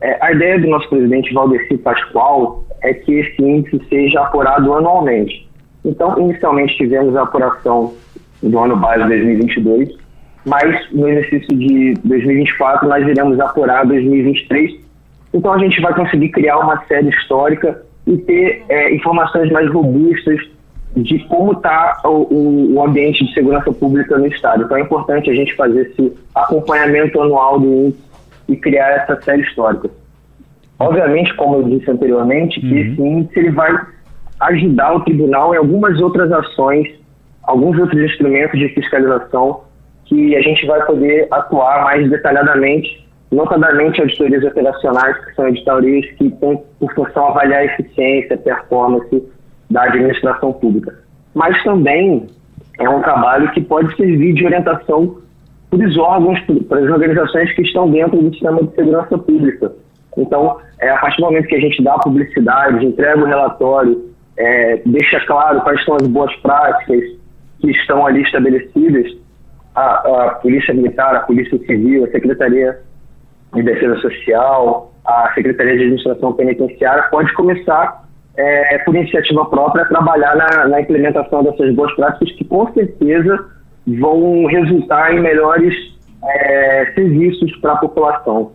É, 0.00 0.16
a 0.24 0.32
ideia 0.32 0.58
do 0.58 0.66
nosso 0.66 0.88
presidente 0.88 1.34
Valdeci 1.34 1.76
Pascoal 1.76 2.64
é 2.80 2.94
que 2.94 3.12
esse 3.16 3.42
índice 3.42 3.78
seja 3.90 4.22
apurado 4.22 4.72
anualmente. 4.72 5.46
Então, 5.84 6.18
inicialmente 6.18 6.74
tivemos 6.78 7.14
a 7.14 7.24
apuração 7.24 7.92
do 8.42 8.58
ano 8.58 8.76
base 8.76 9.06
2022, 9.06 9.90
mas 10.46 10.90
no 10.90 11.06
exercício 11.06 11.54
de 11.54 11.96
2024 12.02 12.88
nós 12.88 13.06
iremos 13.06 13.38
apurar 13.38 13.84
2023. 13.84 14.80
Então, 15.34 15.52
a 15.52 15.58
gente 15.58 15.82
vai 15.82 15.92
conseguir 15.92 16.30
criar 16.30 16.60
uma 16.60 16.82
série 16.86 17.10
histórica 17.10 17.82
e 18.06 18.16
ter 18.16 18.64
é, 18.70 18.94
informações 18.94 19.52
mais 19.52 19.70
robustas 19.70 20.49
de 20.96 21.18
como 21.28 21.52
está 21.52 22.00
o, 22.04 22.74
o, 22.74 22.84
ambiente 22.84 23.24
de 23.24 23.32
segurança 23.32 23.72
pública 23.72 24.18
no 24.18 24.26
Estado. 24.26 24.64
Então, 24.64 24.76
é 24.76 24.80
importante 24.80 25.30
a 25.30 25.34
gente 25.34 25.54
fazer 25.54 25.82
esse 25.82 26.12
acompanhamento 26.34 27.20
anual 27.20 27.60
do 27.60 27.66
índice 27.66 28.02
e 28.48 28.56
criar 28.56 28.90
essa 28.90 29.20
série 29.22 29.42
histórica. 29.42 29.88
Obviamente, 30.78 31.34
como 31.34 31.56
eu 31.56 31.62
disse 31.64 31.90
anteriormente, 31.90 32.58
uhum. 32.58 32.68
que 32.68 32.78
esse 32.78 33.02
índice 33.02 33.38
ele 33.38 33.50
vai 33.50 33.78
ajudar 34.40 34.94
o 34.94 35.00
tribunal 35.00 35.54
em 35.54 35.58
algumas 35.58 36.00
outras 36.00 36.32
ações, 36.32 36.88
alguns 37.42 37.78
outros 37.78 38.02
instrumentos 38.02 38.58
de 38.58 38.68
fiscalização 38.70 39.62
que 40.06 40.34
a 40.34 40.42
gente 40.42 40.66
vai 40.66 40.84
poder 40.86 41.28
atuar 41.30 41.84
mais 41.84 42.10
detalhadamente, 42.10 43.06
notadamente 43.30 44.00
auditorias 44.00 44.42
operacionais, 44.42 45.24
que 45.24 45.34
são 45.34 45.46
auditorias 45.46 46.04
que 46.16 46.30
têm 46.30 46.60
por 46.80 46.92
função 46.94 47.28
avaliar 47.28 47.64
eficiência, 47.64 48.36
performance 48.36 49.22
da 49.70 49.84
administração 49.84 50.52
pública. 50.52 50.98
Mas 51.34 51.62
também 51.62 52.26
é 52.78 52.88
um 52.88 53.00
trabalho 53.00 53.50
que 53.52 53.60
pode 53.60 53.94
servir 53.96 54.34
de 54.34 54.44
orientação 54.44 55.18
para 55.70 55.86
os 55.86 55.96
órgãos, 55.96 56.40
para 56.68 56.80
as 56.80 56.90
organizações 56.90 57.52
que 57.52 57.62
estão 57.62 57.90
dentro 57.90 58.20
do 58.20 58.30
sistema 58.30 58.62
de 58.62 58.74
segurança 58.74 59.16
pública. 59.16 59.72
Então, 60.16 60.58
é, 60.80 60.90
a 60.90 60.98
partir 60.98 61.18
do 61.18 61.26
momento 61.26 61.46
que 61.46 61.54
a 61.54 61.60
gente 61.60 61.82
dá 61.82 61.96
publicidade, 61.98 62.84
entrega 62.84 63.20
o 63.20 63.26
relatório, 63.26 64.10
é, 64.36 64.80
deixa 64.84 65.20
claro 65.26 65.60
quais 65.60 65.84
são 65.84 65.96
as 66.00 66.06
boas 66.08 66.34
práticas 66.36 67.04
que 67.60 67.70
estão 67.70 68.06
ali 68.06 68.22
estabelecidas, 68.22 69.16
a, 69.74 70.26
a 70.26 70.30
Polícia 70.36 70.74
Militar, 70.74 71.14
a 71.14 71.20
Polícia 71.20 71.58
Civil, 71.58 72.04
a 72.04 72.10
Secretaria 72.10 72.80
de 73.54 73.62
Defesa 73.62 73.96
Social, 73.96 74.92
a 75.04 75.32
Secretaria 75.34 75.76
de 75.76 75.82
Administração 75.82 76.32
Penitenciária 76.32 77.04
pode 77.04 77.32
começar, 77.34 77.99
é, 78.36 78.78
por 78.78 78.94
iniciativa 78.94 79.44
própria, 79.46 79.84
trabalhar 79.86 80.36
na, 80.36 80.68
na 80.68 80.80
implementação 80.80 81.42
dessas 81.42 81.74
boas 81.74 81.92
práticas 81.94 82.32
que, 82.32 82.44
com 82.44 82.72
certeza, 82.72 83.46
vão 83.86 84.46
resultar 84.46 85.14
em 85.14 85.20
melhores 85.20 85.74
é, 86.22 86.92
serviços 86.94 87.54
para 87.56 87.72
a 87.72 87.76
população. 87.76 88.52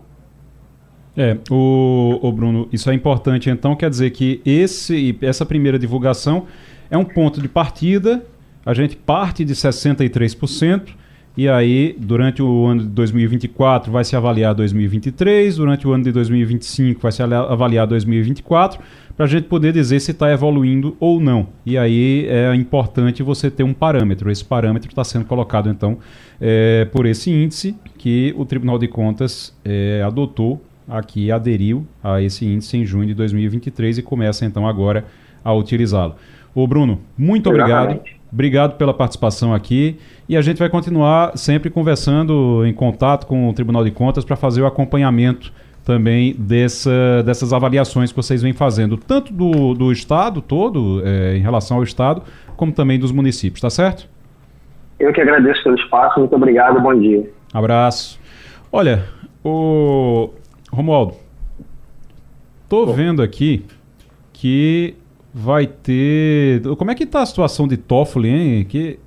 É, 1.17 1.37
o, 1.49 2.19
o, 2.21 2.31
Bruno, 2.31 2.67
isso 2.71 2.89
é 2.89 2.93
importante. 2.93 3.49
Então, 3.49 3.75
quer 3.75 3.89
dizer 3.89 4.09
que 4.11 4.41
esse, 4.45 5.17
essa 5.21 5.45
primeira 5.45 5.79
divulgação 5.79 6.45
é 6.89 6.97
um 6.97 7.05
ponto 7.05 7.41
de 7.41 7.47
partida. 7.47 8.23
A 8.65 8.73
gente 8.73 8.95
parte 8.95 9.45
de 9.45 9.53
63%. 9.53 10.93
E 11.37 11.49
aí, 11.49 11.95
durante 11.99 12.41
o 12.41 12.65
ano 12.65 12.81
de 12.81 12.87
2024, 12.87 13.91
vai 13.91 14.03
se 14.03 14.15
avaliar 14.15 14.55
2023. 14.55 15.57
Durante 15.57 15.85
o 15.87 15.91
ano 15.91 16.03
de 16.03 16.11
2025, 16.11 17.01
vai 17.01 17.11
se 17.11 17.21
avaliar 17.21 17.85
2024 17.85 18.79
para 19.15 19.25
a 19.25 19.29
gente 19.29 19.47
poder 19.47 19.71
dizer 19.71 19.99
se 19.99 20.11
está 20.11 20.31
evoluindo 20.31 20.95
ou 20.99 21.19
não. 21.19 21.47
E 21.65 21.77
aí 21.77 22.27
é 22.27 22.53
importante 22.53 23.23
você 23.23 23.49
ter 23.49 23.63
um 23.63 23.73
parâmetro. 23.73 24.29
Esse 24.29 24.43
parâmetro 24.43 24.89
está 24.89 25.03
sendo 25.03 25.25
colocado, 25.25 25.69
então, 25.69 25.97
é, 26.39 26.85
por 26.91 27.05
esse 27.05 27.31
índice 27.31 27.75
que 27.97 28.33
o 28.37 28.45
Tribunal 28.45 28.77
de 28.77 28.87
Contas 28.87 29.55
é, 29.63 30.01
adotou 30.05 30.61
aqui, 30.87 31.31
aderiu 31.31 31.85
a 32.03 32.21
esse 32.21 32.45
índice 32.45 32.77
em 32.77 32.85
junho 32.85 33.07
de 33.07 33.13
2023 33.13 33.97
e 33.97 34.01
começa, 34.01 34.45
então, 34.45 34.67
agora 34.67 35.05
a 35.43 35.53
utilizá-lo. 35.53 36.15
Ô, 36.53 36.67
Bruno, 36.67 36.99
muito 37.17 37.49
obrigado. 37.49 38.01
Obrigado 38.31 38.75
pela 38.75 38.93
participação 38.93 39.53
aqui. 39.53 39.97
E 40.27 40.35
a 40.35 40.41
gente 40.41 40.57
vai 40.57 40.69
continuar 40.69 41.37
sempre 41.37 41.69
conversando 41.69 42.65
em 42.65 42.73
contato 42.73 43.25
com 43.27 43.49
o 43.49 43.53
Tribunal 43.53 43.83
de 43.83 43.91
Contas 43.91 44.25
para 44.25 44.35
fazer 44.35 44.61
o 44.61 44.65
acompanhamento 44.65 45.53
também 45.85 46.33
dessa, 46.33 47.21
dessas 47.23 47.53
avaliações 47.53 48.11
que 48.11 48.17
vocês 48.17 48.41
vêm 48.41 48.53
fazendo, 48.53 48.97
tanto 48.97 49.31
do, 49.31 49.75
do 49.75 49.91
Estado 49.91 50.41
todo, 50.41 51.01
é, 51.05 51.37
em 51.37 51.41
relação 51.41 51.77
ao 51.77 51.83
Estado, 51.83 52.23
como 52.57 52.71
também 52.71 52.97
dos 52.97 53.11
municípios, 53.11 53.61
tá 53.61 53.69
certo? 53.69 54.09
Eu 54.99 55.13
que 55.13 55.21
agradeço 55.21 55.63
pelo 55.63 55.75
espaço, 55.75 56.19
muito 56.19 56.35
obrigado, 56.35 56.81
bom 56.81 56.97
dia. 56.97 57.29
Abraço. 57.53 58.19
Olha, 58.71 59.05
o 59.43 60.31
Romualdo, 60.71 61.13
tô 62.67 62.87
vendo 62.87 63.21
aqui 63.21 63.63
que 64.33 64.95
vai 65.31 65.67
ter. 65.67 66.61
Como 66.77 66.89
é 66.89 66.95
que 66.95 67.05
tá 67.05 67.21
a 67.21 67.25
situação 67.25 67.67
de 67.67 67.77
Toffoli, 67.77 68.29
hein? 68.29 68.65
Que 68.65 68.97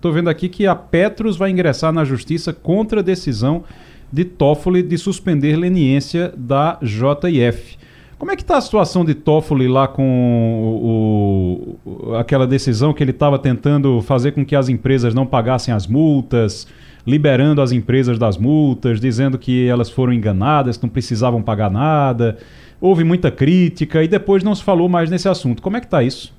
tô 0.00 0.10
vendo 0.10 0.28
aqui 0.28 0.48
que 0.48 0.66
a 0.66 0.74
Petros 0.74 1.36
vai 1.36 1.50
ingressar 1.50 1.92
na 1.92 2.04
justiça 2.04 2.52
contra 2.52 3.00
a 3.00 3.02
decisão 3.02 3.64
de 4.12 4.24
Toffoli 4.24 4.82
de 4.82 4.96
suspender 4.98 5.56
leniência 5.56 6.32
da 6.36 6.78
JF. 6.82 7.76
Como 8.18 8.30
é 8.30 8.36
que 8.36 8.42
está 8.42 8.56
a 8.56 8.60
situação 8.60 9.04
de 9.04 9.14
Toffoli 9.14 9.68
lá 9.68 9.86
com 9.88 11.78
o, 11.84 11.90
o, 11.90 12.14
aquela 12.14 12.46
decisão 12.46 12.94
que 12.94 13.02
ele 13.02 13.10
estava 13.10 13.38
tentando 13.38 14.00
fazer 14.02 14.32
com 14.32 14.44
que 14.44 14.56
as 14.56 14.68
empresas 14.68 15.12
não 15.12 15.26
pagassem 15.26 15.74
as 15.74 15.86
multas, 15.86 16.66
liberando 17.06 17.60
as 17.60 17.72
empresas 17.72 18.18
das 18.18 18.38
multas, 18.38 19.00
dizendo 19.00 19.38
que 19.38 19.66
elas 19.66 19.90
foram 19.90 20.12
enganadas, 20.12 20.76
que 20.76 20.84
não 20.84 20.90
precisavam 20.90 21.42
pagar 21.42 21.70
nada. 21.70 22.38
Houve 22.80 23.04
muita 23.04 23.30
crítica 23.30 24.02
e 24.02 24.08
depois 24.08 24.42
não 24.42 24.54
se 24.54 24.62
falou 24.62 24.88
mais 24.88 25.10
nesse 25.10 25.28
assunto. 25.28 25.60
Como 25.60 25.76
é 25.76 25.80
que 25.80 25.86
está 25.86 26.02
isso? 26.02 26.32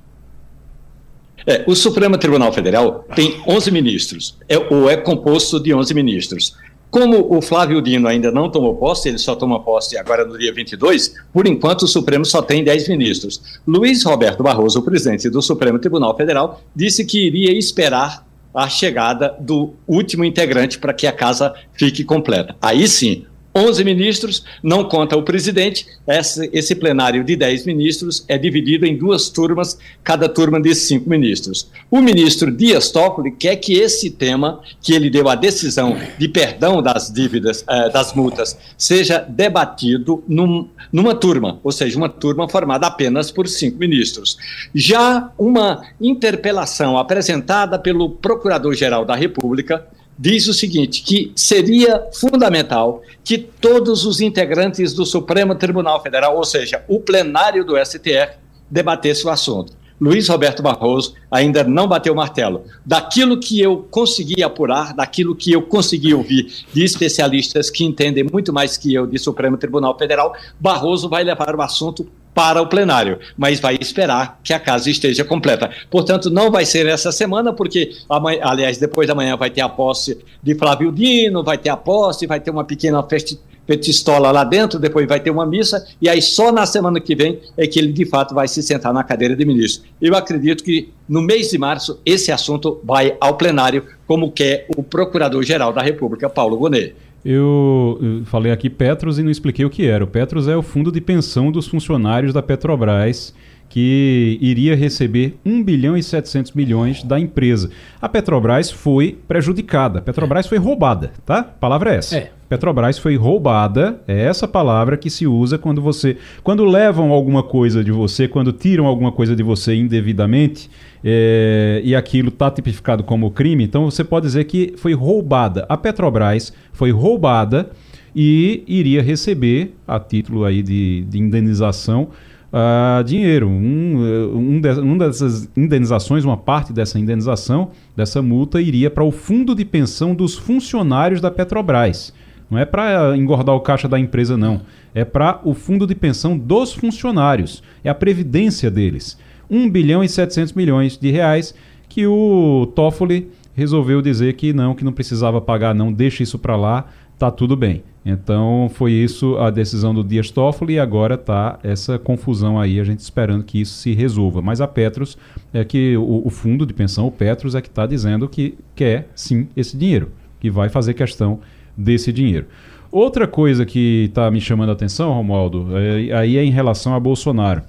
É, 1.46 1.64
o 1.68 1.76
Supremo 1.76 2.18
Tribunal 2.18 2.52
Federal 2.52 3.06
tem 3.16 3.40
11 3.48 3.72
ministros, 3.72 4.38
é, 4.50 4.58
ou 4.58 4.90
é 4.90 4.98
composto 4.98 5.60
de 5.60 5.74
11 5.74 5.94
ministros. 5.94 6.58
Como 6.96 7.28
o 7.36 7.42
Flávio 7.42 7.82
Dino 7.82 8.08
ainda 8.08 8.32
não 8.32 8.50
tomou 8.50 8.74
posse, 8.74 9.10
ele 9.10 9.18
só 9.18 9.36
toma 9.36 9.62
posse 9.62 9.98
agora 9.98 10.24
no 10.24 10.38
dia 10.38 10.54
22, 10.54 11.14
por 11.34 11.46
enquanto 11.46 11.82
o 11.82 11.88
Supremo 11.90 12.24
só 12.24 12.42
tem 12.42 12.64
10 12.64 12.88
ministros. 12.88 13.60
Luiz 13.68 14.02
Roberto 14.06 14.42
Barroso, 14.42 14.80
o 14.80 14.82
presidente 14.82 15.30
do 15.30 15.42
Supremo 15.42 15.78
Tribunal 15.78 16.16
Federal, 16.16 16.62
disse 16.74 17.04
que 17.04 17.28
iria 17.28 17.52
esperar 17.52 18.26
a 18.54 18.70
chegada 18.70 19.36
do 19.42 19.74
último 19.86 20.24
integrante 20.24 20.80
para 20.80 20.94
que 20.94 21.06
a 21.06 21.12
casa 21.12 21.54
fique 21.74 22.06
completa. 22.06 22.56
Aí 22.62 22.88
sim, 22.88 23.26
11 23.56 23.84
ministros, 23.86 24.44
não 24.62 24.84
conta 24.84 25.16
o 25.16 25.24
presidente. 25.24 25.88
Esse, 26.06 26.50
esse, 26.52 26.76
plenário 26.76 27.24
de 27.24 27.38
10 27.38 27.66
ministros 27.66 28.26
é 28.28 28.38
dividido 28.38 28.86
em 28.86 28.98
duas 28.98 29.30
turmas, 29.30 29.78
cada 30.04 30.28
turma 30.28 30.62
de 30.62 30.76
cinco 30.76 31.10
ministros. 31.10 31.72
O 31.90 32.02
ministro 32.02 32.52
Dias 32.52 32.92
Toffoli 32.92 33.32
quer 33.32 33.56
que 33.56 33.74
esse 33.76 34.10
tema, 34.10 34.60
que 34.82 34.94
ele 34.94 35.10
deu 35.10 35.30
a 35.30 35.36
decisão 35.36 35.98
de 36.18 36.28
perdão 36.28 36.82
das 36.82 37.10
dívidas, 37.10 37.64
eh, 37.68 37.90
das 37.90 38.14
multas, 38.14 38.58
seja 38.78 39.20
debatido 39.20 40.22
num, 40.28 40.68
numa 40.92 41.16
turma, 41.16 41.60
ou 41.64 41.72
seja, 41.72 41.98
uma 41.98 42.10
turma 42.10 42.50
formada 42.50 42.88
apenas 42.88 43.32
por 43.32 43.48
cinco 43.48 43.78
ministros. 43.78 44.38
Já 44.74 45.32
uma 45.38 45.82
interpelação 46.02 46.98
apresentada 46.98 47.80
pelo 47.80 48.10
Procurador-Geral 48.10 49.06
da 49.06 49.16
República 49.16 49.88
diz 50.18 50.48
o 50.48 50.54
seguinte: 50.54 51.04
que 51.04 51.32
seria 51.36 52.08
fundamental 52.14 53.02
que 53.24 53.38
todos 53.38 54.06
os 54.06 54.20
integrantes 54.22 54.94
do 54.94 55.06
Supremo 55.06 55.56
Tribunal 55.56 56.02
Federal, 56.02 56.36
ou 56.36 56.44
seja, 56.44 56.84
o 56.88 57.00
plenário 57.00 57.66
do 57.66 57.78
STF, 57.78 58.38
debatesse 58.70 59.26
o 59.26 59.30
assunto. 59.30 59.74
Luiz 60.00 60.28
Roberto 60.28 60.62
Barroso 60.62 61.14
ainda 61.32 61.64
não 61.64 61.88
bateu 61.88 62.12
o 62.12 62.16
martelo. 62.16 62.66
Daquilo 62.86 63.40
que 63.40 63.62
eu 63.62 63.88
consegui 63.90 64.44
apurar, 64.44 64.94
daquilo 64.94 65.34
que 65.34 65.54
eu 65.54 65.62
consegui 65.62 66.14
ouvir 66.14 66.66
de 66.74 66.84
especialistas 66.84 67.70
que 67.70 67.86
entendem 67.86 68.26
muito 68.26 68.52
mais 68.52 68.76
que 68.76 68.94
eu 68.94 69.08
de 69.08 69.18
Supremo 69.18 69.56
Tribunal 69.56 69.98
Federal, 69.98 70.36
Barroso 70.60 71.08
vai 71.08 71.24
levar 71.24 71.56
o 71.56 71.62
assunto 71.62 72.06
para 72.36 72.62
o 72.62 72.68
plenário, 72.68 73.18
mas 73.38 73.62
vai 73.62 73.78
esperar 73.80 74.42
que 74.44 74.54
a 74.54 74.60
casa 74.60 74.90
esteja 74.90 75.24
completa. 75.24 75.72
Portanto, 75.90 76.30
não 76.30 76.52
vai 76.52 76.66
ser 76.66 76.86
essa 76.86 77.10
semana, 77.10 77.54
porque, 77.54 77.94
amanhã, 78.10 78.42
aliás, 78.44 78.78
depois 78.78 79.08
da 79.08 79.16
manhã 79.16 79.38
vai 79.38 79.50
ter 79.50 79.62
a 79.62 79.70
posse 79.70 80.20
de 80.44 80.54
Flávio 80.54 80.92
Dino, 80.92 81.42
vai 81.42 81.58
ter 81.58 81.70
a 81.70 81.78
posse, 81.78 82.28
vai 82.28 82.42
ter 82.42 82.52
uma 82.52 82.66
pequena 82.66 83.02
festa 83.04 83.38
petistola 83.66 84.32
lá 84.32 84.44
dentro, 84.44 84.78
depois 84.78 85.08
vai 85.08 85.20
ter 85.20 85.32
uma 85.32 85.46
missa, 85.46 85.88
e 86.00 86.08
aí 86.08 86.22
só 86.22 86.52
na 86.52 86.66
semana 86.66 87.00
que 87.00 87.16
vem 87.16 87.40
é 87.58 87.66
que 87.66 87.80
ele 87.80 87.92
de 87.92 88.06
fato 88.06 88.36
vai 88.36 88.48
se 88.48 88.62
sentar 88.62 88.94
na 88.94 89.04
cadeira 89.04 89.36
de 89.36 89.44
ministro. 89.44 89.84
Eu 90.00 90.16
acredito 90.16 90.64
que 90.64 90.94
no 91.10 91.22
mês 91.22 91.50
de 91.50 91.58
março 91.58 92.00
esse 92.06 92.32
assunto 92.32 92.80
vai 92.84 93.16
ao 93.20 93.36
plenário, 93.38 93.84
como 94.06 94.32
quer 94.32 94.68
o 94.78 94.84
Procurador-Geral 94.84 95.74
da 95.74 95.82
República, 95.82 96.30
Paulo 96.30 96.58
Gonet. 96.58 96.96
Eu, 97.26 98.00
falei 98.26 98.52
aqui 98.52 98.70
Petros 98.70 99.18
e 99.18 99.24
não 99.24 99.32
expliquei 99.32 99.66
o 99.66 99.70
que 99.70 99.88
era. 99.88 100.04
O 100.04 100.08
Petros 100.08 100.48
é 100.48 100.56
o 100.56 100.62
fundo 100.62 100.92
de 100.92 101.02
pensão 101.02 101.52
dos 101.52 101.68
funcionários 101.68 102.32
da 102.32 102.44
Petrobras 102.44 103.34
que 103.70 104.38
iria 104.42 104.76
receber 104.76 105.38
1 105.46 105.64
bilhão 105.64 105.98
e 105.98 106.04
700 106.04 106.54
milhões 106.54 107.04
da 107.04 107.20
empresa. 107.20 107.70
A 108.02 108.08
Petrobras 108.08 108.72
foi 108.72 109.18
prejudicada. 109.28 110.00
A 110.00 110.02
Petrobras 110.02 110.48
foi 110.48 110.58
roubada, 110.58 111.12
tá? 111.26 111.40
A 111.40 111.44
palavra 111.44 111.94
é 111.94 111.98
essa. 111.98 112.18
É. 112.18 112.32
Petrobras 112.48 113.00
foi 113.00 113.16
roubada, 113.16 114.00
é 114.08 114.26
essa 114.26 114.48
palavra 114.48 114.98
que 114.98 115.10
se 115.10 115.26
usa 115.26 115.58
quando 115.58 115.82
você. 115.82 116.16
Quando 116.44 116.64
levam 116.64 117.12
alguma 117.12 117.42
coisa 117.42 117.84
de 117.84 117.92
você, 117.92 118.28
quando 118.28 118.52
tiram 118.52 118.86
alguma 118.86 119.12
coisa 119.12 119.36
de 119.36 119.42
você 119.42 119.74
indevidamente, 119.74 120.70
é, 121.04 121.82
e 121.84 121.96
aquilo 121.96 122.30
está 122.30 122.52
tipificado 122.52 123.04
como 123.04 123.32
crime, 123.32 123.64
então 123.64 123.90
você 123.90 124.04
pode 124.04 124.28
dizer 124.28 124.44
que 124.46 124.74
foi 124.78 124.94
roubada. 124.94 125.66
A 125.68 125.76
Petrobras 125.76 126.54
foi 126.72 126.92
roubada 126.92 127.72
e 128.16 128.64
iria 128.68 129.02
receber, 129.02 129.76
a 129.88 130.00
título 130.00 130.46
aí 130.46 130.62
de, 130.62 131.04
de 131.10 131.20
indenização, 131.20 132.10
uh, 132.56 133.04
dinheiro. 133.04 133.50
Um, 133.50 134.34
um, 134.36 134.62
de, 134.62 134.98
dessas 134.98 135.50
indenizações, 135.56 136.24
uma 136.24 136.38
parte 136.38 136.72
dessa 136.72 136.98
indenização, 136.98 137.72
dessa 137.96 138.22
multa, 138.22 138.62
iria 138.62 138.90
para 138.90 139.04
o 139.04 139.12
fundo 139.12 139.54
de 139.54 139.66
pensão 139.66 140.16
dos 140.16 140.36
funcionários 140.36 141.20
da 141.20 141.30
Petrobras. 141.30 142.14
Não 142.50 142.58
é 142.58 142.66
para 142.66 143.18
engordar 143.18 143.56
o 143.56 143.60
caixa 143.60 143.88
da 143.88 144.00
empresa, 144.00 144.38
não. 144.38 144.62
É 144.94 145.04
para 145.04 145.42
o 145.44 145.54
fundo 145.54 145.86
de 145.86 145.96
pensão 145.96 146.38
dos 146.38 146.74
funcionários. 146.74 147.62
É 147.84 147.90
a 147.90 147.96
previdência 147.96 148.72
deles. 148.72 149.18
1 149.50 149.70
bilhão 149.70 150.04
e 150.04 150.10
700 150.10 150.54
milhões 150.54 150.98
de 150.98 151.12
reais 151.12 151.54
que 151.90 152.06
o 152.08 152.72
Toffoli 152.76 153.30
resolveu 153.56 154.02
dizer 154.02 154.34
que 154.34 154.54
não, 154.54 154.76
que 154.76 154.84
não 154.84 154.92
precisava 154.92 155.40
pagar, 155.40 155.74
não, 155.74 155.92
deixa 155.92 156.22
isso 156.22 156.38
para 156.38 156.56
lá, 156.56 156.88
tá 157.18 157.32
tudo 157.32 157.56
bem. 157.56 157.84
Então 158.06 158.70
foi 158.72 158.92
isso 158.92 159.36
a 159.38 159.50
decisão 159.50 159.94
do 159.94 160.04
Dias 160.04 160.30
Toffoli 160.30 160.76
e 160.76 160.80
agora 160.80 161.16
está 161.16 161.58
essa 161.64 161.98
confusão 161.98 162.60
aí, 162.60 162.80
a 162.80 162.84
gente 162.84 163.00
esperando 163.00 163.44
que 163.44 163.60
isso 163.60 163.74
se 163.74 163.94
resolva. 163.94 164.44
Mas 164.44 164.62
a 164.62 164.68
Petros 164.68 165.18
é 165.52 165.64
que 165.66 165.98
o, 165.98 166.22
o 166.24 166.30
fundo 166.30 166.66
de 166.66 166.74
pensão, 166.74 167.08
o 167.08 167.12
Petros, 167.12 167.56
é 167.56 167.62
que 167.62 167.68
está 167.68 167.88
dizendo 167.88 168.30
que 168.30 168.56
quer 168.76 169.10
sim 169.16 169.48
esse 169.58 169.76
dinheiro, 169.76 170.12
que 170.40 170.52
vai 170.52 170.70
fazer 170.70 170.94
questão 170.94 171.40
desse 171.76 172.14
dinheiro. 172.14 172.46
Outra 172.92 173.28
coisa 173.28 173.66
que 173.66 174.06
está 174.08 174.30
me 174.30 174.40
chamando 174.40 174.70
a 174.70 174.74
atenção, 174.74 175.12
Romualdo, 175.12 175.70
é, 175.76 176.14
aí 176.14 176.38
é 176.38 176.44
em 176.44 176.52
relação 176.52 176.94
a 176.94 177.00
Bolsonaro. 177.00 177.64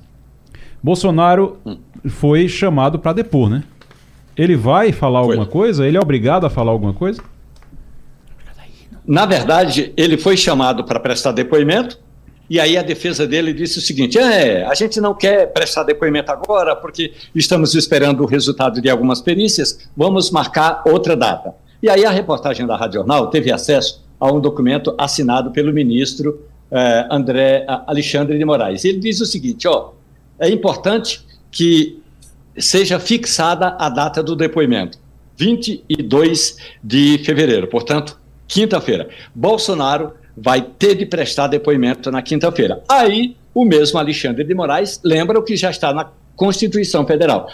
Bolsonaro 0.82 1.56
foi 2.04 2.46
chamado 2.46 2.98
para 2.98 3.14
depor, 3.14 3.48
né? 3.48 3.64
Ele 4.36 4.54
vai 4.54 4.92
falar 4.92 5.24
foi. 5.24 5.30
alguma 5.30 5.46
coisa? 5.50 5.86
Ele 5.86 5.96
é 5.96 6.00
obrigado 6.00 6.44
a 6.44 6.50
falar 6.50 6.70
alguma 6.70 6.92
coisa? 6.92 7.22
Na 9.06 9.24
verdade, 9.24 9.92
ele 9.96 10.16
foi 10.16 10.36
chamado 10.36 10.84
para 10.84 10.98
prestar 10.98 11.32
depoimento, 11.32 11.98
e 12.48 12.58
aí 12.60 12.76
a 12.76 12.82
defesa 12.82 13.26
dele 13.26 13.52
disse 13.52 13.78
o 13.78 13.82
seguinte: 13.82 14.18
é, 14.18 14.64
a 14.64 14.74
gente 14.74 15.00
não 15.00 15.14
quer 15.14 15.52
prestar 15.52 15.82
depoimento 15.84 16.30
agora, 16.32 16.74
porque 16.74 17.12
estamos 17.34 17.74
esperando 17.74 18.22
o 18.22 18.26
resultado 18.26 18.80
de 18.80 18.88
algumas 18.88 19.20
perícias, 19.20 19.88
vamos 19.96 20.30
marcar 20.30 20.82
outra 20.86 21.16
data. 21.16 21.54
E 21.82 21.88
aí 21.88 22.04
a 22.04 22.10
reportagem 22.10 22.66
da 22.66 22.76
Rádio 22.76 23.00
Jornal 23.00 23.28
teve 23.28 23.52
acesso 23.52 24.04
a 24.18 24.32
um 24.32 24.40
documento 24.40 24.94
assinado 24.96 25.50
pelo 25.50 25.72
ministro 25.72 26.40
eh, 26.70 27.06
André 27.10 27.64
Alexandre 27.86 28.38
de 28.38 28.44
Moraes. 28.44 28.84
Ele 28.84 28.98
diz 28.98 29.20
o 29.20 29.26
seguinte: 29.26 29.68
ó, 29.68 29.90
é 30.38 30.48
importante 30.48 31.24
que 31.50 32.00
seja 32.56 32.98
fixada 32.98 33.76
a 33.78 33.88
data 33.88 34.22
do 34.22 34.34
depoimento, 34.34 34.98
22 35.36 36.56
de 36.82 37.18
fevereiro. 37.18 37.66
Portanto, 37.66 38.18
quinta-feira. 38.46 39.08
Bolsonaro 39.34 40.12
vai 40.36 40.60
ter 40.60 40.94
de 40.94 41.06
prestar 41.06 41.46
depoimento 41.46 42.10
na 42.10 42.22
quinta-feira. 42.22 42.82
Aí, 42.88 43.36
o 43.54 43.64
mesmo 43.64 43.98
Alexandre 43.98 44.44
de 44.44 44.54
Moraes 44.54 45.00
lembra 45.02 45.38
o 45.38 45.42
que 45.42 45.56
já 45.56 45.70
está 45.70 45.92
na 45.92 46.10
Constituição 46.34 47.06
Federal. 47.06 47.48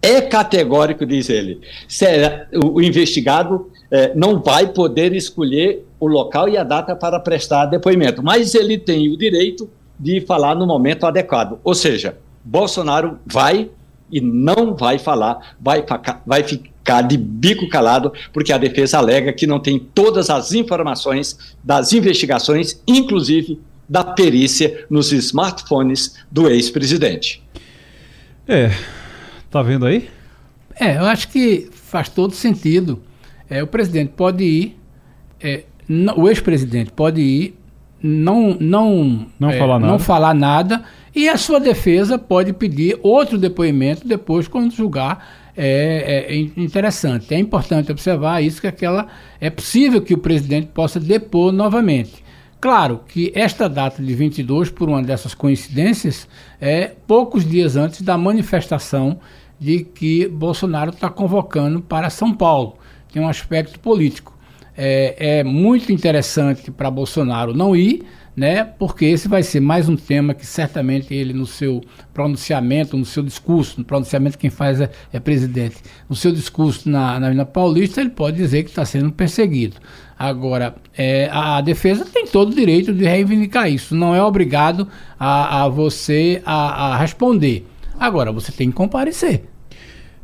É 0.00 0.20
categórico, 0.20 1.04
diz 1.04 1.28
ele. 1.28 1.60
Será, 1.88 2.46
o, 2.54 2.74
o 2.74 2.82
investigado 2.82 3.70
é, 3.90 4.14
não 4.14 4.40
vai 4.40 4.68
poder 4.68 5.12
escolher 5.14 5.84
o 5.98 6.06
local 6.06 6.48
e 6.48 6.56
a 6.56 6.62
data 6.62 6.94
para 6.94 7.18
prestar 7.18 7.66
depoimento, 7.66 8.22
mas 8.22 8.54
ele 8.54 8.78
tem 8.78 9.08
o 9.08 9.16
direito 9.16 9.68
de 9.98 10.20
falar 10.20 10.54
no 10.54 10.66
momento 10.66 11.04
adequado. 11.04 11.58
Ou 11.64 11.74
seja, 11.74 12.16
Bolsonaro 12.44 13.18
vai 13.26 13.68
e 14.10 14.20
não 14.20 14.74
vai 14.74 14.98
falar, 14.98 15.56
vai, 15.60 15.84
vai 16.24 16.44
ficar 16.88 17.02
de 17.02 17.18
bico 17.18 17.68
calado, 17.68 18.12
porque 18.32 18.50
a 18.50 18.56
defesa 18.56 18.96
alega 18.96 19.30
que 19.30 19.46
não 19.46 19.60
tem 19.60 19.78
todas 19.78 20.30
as 20.30 20.52
informações 20.52 21.38
das 21.62 21.92
investigações, 21.92 22.82
inclusive 22.86 23.60
da 23.86 24.02
perícia 24.02 24.86
nos 24.88 25.12
smartphones 25.12 26.16
do 26.30 26.48
ex-presidente. 26.48 27.42
É, 28.46 28.70
tá 29.50 29.62
vendo 29.62 29.84
aí? 29.84 30.08
É, 30.80 30.96
eu 30.96 31.04
acho 31.04 31.28
que 31.28 31.68
faz 31.72 32.08
todo 32.08 32.34
sentido. 32.34 33.02
É, 33.50 33.62
o 33.62 33.66
presidente 33.66 34.12
pode 34.16 34.44
ir, 34.44 34.76
é, 35.40 35.64
o 36.16 36.26
ex-presidente 36.26 36.90
pode 36.92 37.20
ir, 37.20 37.54
não, 38.02 38.56
não, 38.58 39.26
não, 39.38 39.50
é, 39.50 39.58
falar 39.58 39.78
não 39.78 39.98
falar 39.98 40.34
nada, 40.34 40.84
e 41.14 41.28
a 41.28 41.36
sua 41.36 41.58
defesa 41.58 42.16
pode 42.16 42.52
pedir 42.52 42.98
outro 43.02 43.36
depoimento 43.36 44.06
depois, 44.06 44.46
quando 44.48 44.72
julgar 44.72 45.47
é, 45.60 46.26
é, 46.32 46.36
interessante. 46.56 47.34
É 47.34 47.38
importante 47.38 47.90
observar 47.90 48.40
isso, 48.40 48.60
que 48.60 48.66
aquela 48.68 49.08
é 49.40 49.50
possível 49.50 50.00
que 50.00 50.14
o 50.14 50.18
presidente 50.18 50.68
possa 50.68 51.00
depor 51.00 51.50
novamente. 51.50 52.22
Claro 52.60 53.00
que 53.08 53.32
esta 53.34 53.68
data 53.68 54.02
de 54.02 54.14
22, 54.14 54.70
por 54.70 54.88
uma 54.88 55.02
dessas 55.02 55.34
coincidências, 55.34 56.28
é 56.60 56.92
poucos 57.06 57.44
dias 57.44 57.76
antes 57.76 58.02
da 58.02 58.16
manifestação 58.16 59.18
de 59.58 59.84
que 59.84 60.28
Bolsonaro 60.28 60.90
está 60.90 61.10
convocando 61.10 61.80
para 61.80 62.08
São 62.08 62.32
Paulo. 62.32 62.76
Tem 63.12 63.20
um 63.20 63.28
aspecto 63.28 63.80
político. 63.80 64.36
É, 64.76 65.40
é 65.40 65.44
muito 65.44 65.90
interessante 65.90 66.70
para 66.70 66.88
Bolsonaro 66.88 67.52
não 67.52 67.74
ir, 67.74 68.04
né? 68.38 68.62
Porque 68.62 69.04
esse 69.04 69.26
vai 69.26 69.42
ser 69.42 69.58
mais 69.58 69.88
um 69.88 69.96
tema 69.96 70.32
que 70.32 70.46
certamente 70.46 71.12
ele 71.12 71.32
no 71.32 71.44
seu 71.44 71.82
pronunciamento, 72.14 72.96
no 72.96 73.04
seu 73.04 73.20
discurso, 73.20 73.80
no 73.80 73.84
pronunciamento 73.84 74.38
quem 74.38 74.48
faz 74.48 74.80
é, 74.80 74.88
é 75.12 75.18
presidente, 75.18 75.78
no 76.08 76.14
seu 76.14 76.30
discurso 76.30 76.88
na, 76.88 77.18
na 77.18 77.44
Paulista, 77.44 78.00
ele 78.00 78.10
pode 78.10 78.36
dizer 78.36 78.62
que 78.62 78.70
está 78.70 78.84
sendo 78.84 79.10
perseguido. 79.10 79.78
Agora, 80.16 80.76
é, 80.96 81.28
a, 81.32 81.60
defesa 81.60 82.04
tem 82.04 82.28
todo 82.28 82.52
o 82.52 82.54
direito 82.54 82.94
de 82.94 83.04
reivindicar 83.04 83.68
isso, 83.68 83.96
não 83.96 84.14
é 84.14 84.22
obrigado 84.22 84.86
a, 85.18 85.64
a 85.64 85.68
você 85.68 86.40
a, 86.46 86.92
a 86.92 86.96
responder. 86.96 87.66
Agora, 87.98 88.30
você 88.30 88.52
tem 88.52 88.70
que 88.70 88.76
comparecer. 88.76 89.46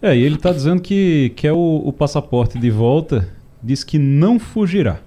É, 0.01 0.17
e 0.17 0.23
ele 0.23 0.37
está 0.37 0.53
dizendo 0.53 0.81
que 0.81 1.33
quer 1.35 1.53
o, 1.53 1.83
o 1.85 1.93
passaporte 1.93 2.61
de 2.61 2.71
volta, 2.71 3.29
diz 3.61 3.83
que 3.83 3.99
não 3.99 4.39
fugirá. 4.39 5.01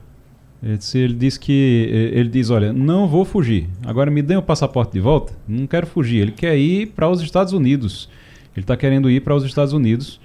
Ele 0.94 1.14
diz 1.14 1.38
que 1.38 2.12
ele 2.14 2.28
diz, 2.28 2.50
olha, 2.50 2.74
não 2.74 3.08
vou 3.08 3.24
fugir. 3.24 3.70
Agora 3.86 4.12
me 4.12 4.22
dê 4.22 4.36
o 4.36 4.42
passaporte 4.42 4.92
de 4.92 5.00
volta. 5.00 5.34
Não 5.48 5.66
quero 5.66 5.88
fugir. 5.88 6.22
Ele 6.22 6.32
quer 6.32 6.58
ir 6.58 6.88
para 6.88 7.08
os 7.08 7.22
Estados 7.22 7.54
Unidos. 7.54 8.10
Ele 8.56 8.64
está 8.64 8.76
querendo 8.76 9.10
ir 9.10 9.22
para 9.22 9.34
os 9.34 9.46
Estados 9.46 9.72
Unidos 9.72 10.20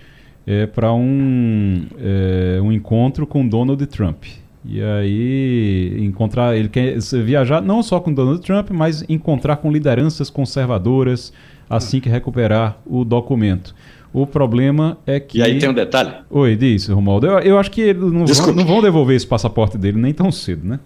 é, 0.47 0.67
para 0.67 0.93
um, 0.93 1.87
é, 1.99 2.61
um 2.61 2.73
encontro 2.73 3.27
com 3.27 3.47
Donald 3.47 3.85
Trump. 3.87 4.25
E 4.65 4.81
aí 4.81 5.97
encontrar, 6.01 6.57
ele 6.57 6.69
quer 6.69 6.97
viajar 7.25 7.61
não 7.61 7.83
só 7.83 7.99
com 7.99 8.13
Donald 8.13 8.41
Trump, 8.41 8.71
mas 8.71 9.05
encontrar 9.09 9.57
com 9.57 9.71
lideranças 9.71 10.31
conservadoras 10.31 11.33
assim 11.69 12.01
que 12.01 12.09
recuperar 12.09 12.79
o 12.87 13.05
documento. 13.05 13.75
O 14.13 14.27
problema 14.27 14.99
é 15.07 15.19
que. 15.19 15.39
E 15.39 15.43
aí 15.43 15.59
tem 15.59 15.69
um 15.69 15.75
detalhe. 15.75 16.13
Oi, 16.29 16.55
diz, 16.55 16.87
Romualdo. 16.89 17.27
Eu, 17.27 17.39
eu 17.39 17.59
acho 17.59 17.71
que 17.71 17.95
não 17.95 18.27
vão, 18.27 18.55
não 18.55 18.67
vão 18.67 18.83
devolver 18.83 19.17
esse 19.17 19.27
passaporte 19.27 19.79
dele 19.79 19.99
nem 19.99 20.13
tão 20.13 20.31
cedo, 20.31 20.67
né? 20.67 20.79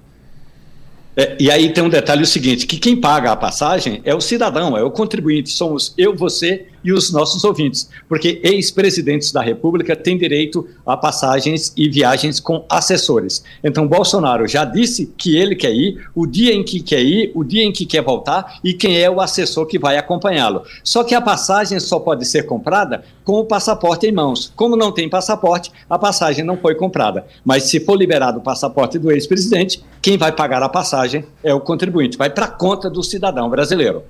É, 1.16 1.34
e 1.40 1.50
aí 1.50 1.72
tem 1.72 1.82
um 1.82 1.88
detalhe 1.88 2.22
o 2.22 2.26
seguinte, 2.26 2.66
que 2.66 2.76
quem 2.76 2.94
paga 2.94 3.32
a 3.32 3.36
passagem 3.36 4.02
é 4.04 4.14
o 4.14 4.20
cidadão, 4.20 4.76
é 4.76 4.82
o 4.82 4.90
contribuinte, 4.90 5.48
somos 5.48 5.94
eu, 5.96 6.14
você 6.14 6.66
e 6.86 6.92
os 6.92 7.10
nossos 7.10 7.42
ouvintes, 7.42 7.90
porque 8.08 8.40
ex-presidentes 8.44 9.32
da 9.32 9.42
República 9.42 9.96
têm 9.96 10.16
direito 10.16 10.68
a 10.86 10.96
passagens 10.96 11.72
e 11.76 11.88
viagens 11.88 12.38
com 12.38 12.64
assessores. 12.70 13.42
Então 13.64 13.88
Bolsonaro 13.88 14.46
já 14.46 14.64
disse 14.64 15.12
que 15.18 15.36
ele 15.36 15.56
quer 15.56 15.74
ir, 15.74 16.06
o 16.14 16.28
dia 16.28 16.54
em 16.54 16.62
que 16.62 16.80
quer 16.80 17.02
ir, 17.02 17.32
o 17.34 17.42
dia 17.42 17.64
em 17.64 17.72
que 17.72 17.84
quer 17.84 18.02
voltar 18.02 18.60
e 18.62 18.72
quem 18.72 19.00
é 19.00 19.10
o 19.10 19.20
assessor 19.20 19.66
que 19.66 19.80
vai 19.80 19.98
acompanhá-lo. 19.98 20.62
Só 20.84 21.02
que 21.02 21.12
a 21.12 21.20
passagem 21.20 21.80
só 21.80 21.98
pode 21.98 22.24
ser 22.24 22.44
comprada 22.44 23.02
com 23.24 23.40
o 23.40 23.44
passaporte 23.44 24.06
em 24.06 24.12
mãos. 24.12 24.52
Como 24.54 24.76
não 24.76 24.92
tem 24.92 25.08
passaporte, 25.08 25.72
a 25.90 25.98
passagem 25.98 26.44
não 26.44 26.56
foi 26.56 26.76
comprada. 26.76 27.26
Mas 27.44 27.64
se 27.64 27.80
for 27.80 27.96
liberado 27.96 28.38
o 28.38 28.42
passaporte 28.42 28.96
do 28.96 29.10
ex-presidente, 29.10 29.82
quem 30.00 30.16
vai 30.16 30.30
pagar 30.30 30.62
a 30.62 30.68
passagem 30.68 31.24
é 31.42 31.52
o 31.52 31.60
contribuinte, 31.60 32.16
vai 32.16 32.30
para 32.30 32.44
a 32.44 32.50
conta 32.50 32.88
do 32.88 33.02
cidadão 33.02 33.50
brasileiro. 33.50 34.04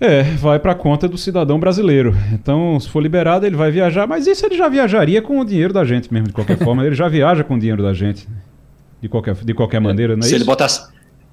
É, 0.00 0.22
vai 0.22 0.58
para 0.58 0.74
conta 0.74 1.06
do 1.06 1.18
cidadão 1.18 1.60
brasileiro. 1.60 2.16
Então, 2.32 2.80
se 2.80 2.88
for 2.88 3.02
liberado, 3.02 3.44
ele 3.44 3.54
vai 3.54 3.70
viajar, 3.70 4.06
mas 4.06 4.26
isso 4.26 4.46
ele 4.46 4.56
já 4.56 4.66
viajaria 4.66 5.20
com 5.20 5.38
o 5.38 5.44
dinheiro 5.44 5.74
da 5.74 5.84
gente 5.84 6.10
mesmo, 6.12 6.28
de 6.28 6.32
qualquer 6.32 6.56
forma. 6.64 6.86
Ele 6.86 6.94
já 6.94 7.06
viaja 7.06 7.44
com 7.44 7.54
o 7.54 7.58
dinheiro 7.58 7.82
da 7.82 7.92
gente, 7.92 8.26
de 9.02 9.08
qualquer, 9.10 9.34
de 9.34 9.52
qualquer 9.52 9.80
maneira, 9.80 10.14
não 10.14 10.20
é 10.20 10.22
se 10.22 10.28
isso? 10.28 10.36
Ele 10.36 10.44
botasse, 10.44 10.88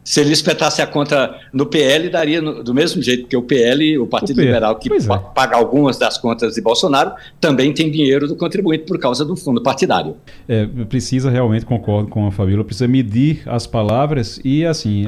se 0.07 0.21
ele 0.21 0.31
espetasse 0.31 0.81
a 0.81 0.87
conta 0.87 1.35
no 1.51 1.65
PL, 1.65 2.07
daria 2.07 2.41
no, 2.41 2.63
do 2.63 2.73
mesmo 2.73 3.01
jeito, 3.01 3.23
porque 3.23 3.35
o 3.35 3.41
PL, 3.41 3.97
o 3.97 4.07
Partido 4.07 4.37
o 4.37 4.41
Liberal, 4.41 4.77
que 4.77 4.87
é. 4.89 4.99
paga 5.35 5.57
algumas 5.57 5.97
das 5.97 6.17
contas 6.17 6.55
de 6.55 6.61
Bolsonaro, 6.61 7.11
também 7.41 7.73
tem 7.73 7.91
dinheiro 7.91 8.25
do 8.25 8.33
contribuinte 8.33 8.85
por 8.85 8.97
causa 8.97 9.25
do 9.25 9.35
fundo 9.35 9.61
partidário. 9.61 10.15
É, 10.47 10.65
precisa 10.87 11.29
realmente, 11.29 11.65
concordo 11.65 12.07
com 12.07 12.25
a 12.25 12.31
Fabíola, 12.31 12.63
precisa 12.63 12.87
medir 12.87 13.41
as 13.45 13.67
palavras 13.67 14.39
e, 14.45 14.65
assim, 14.65 15.03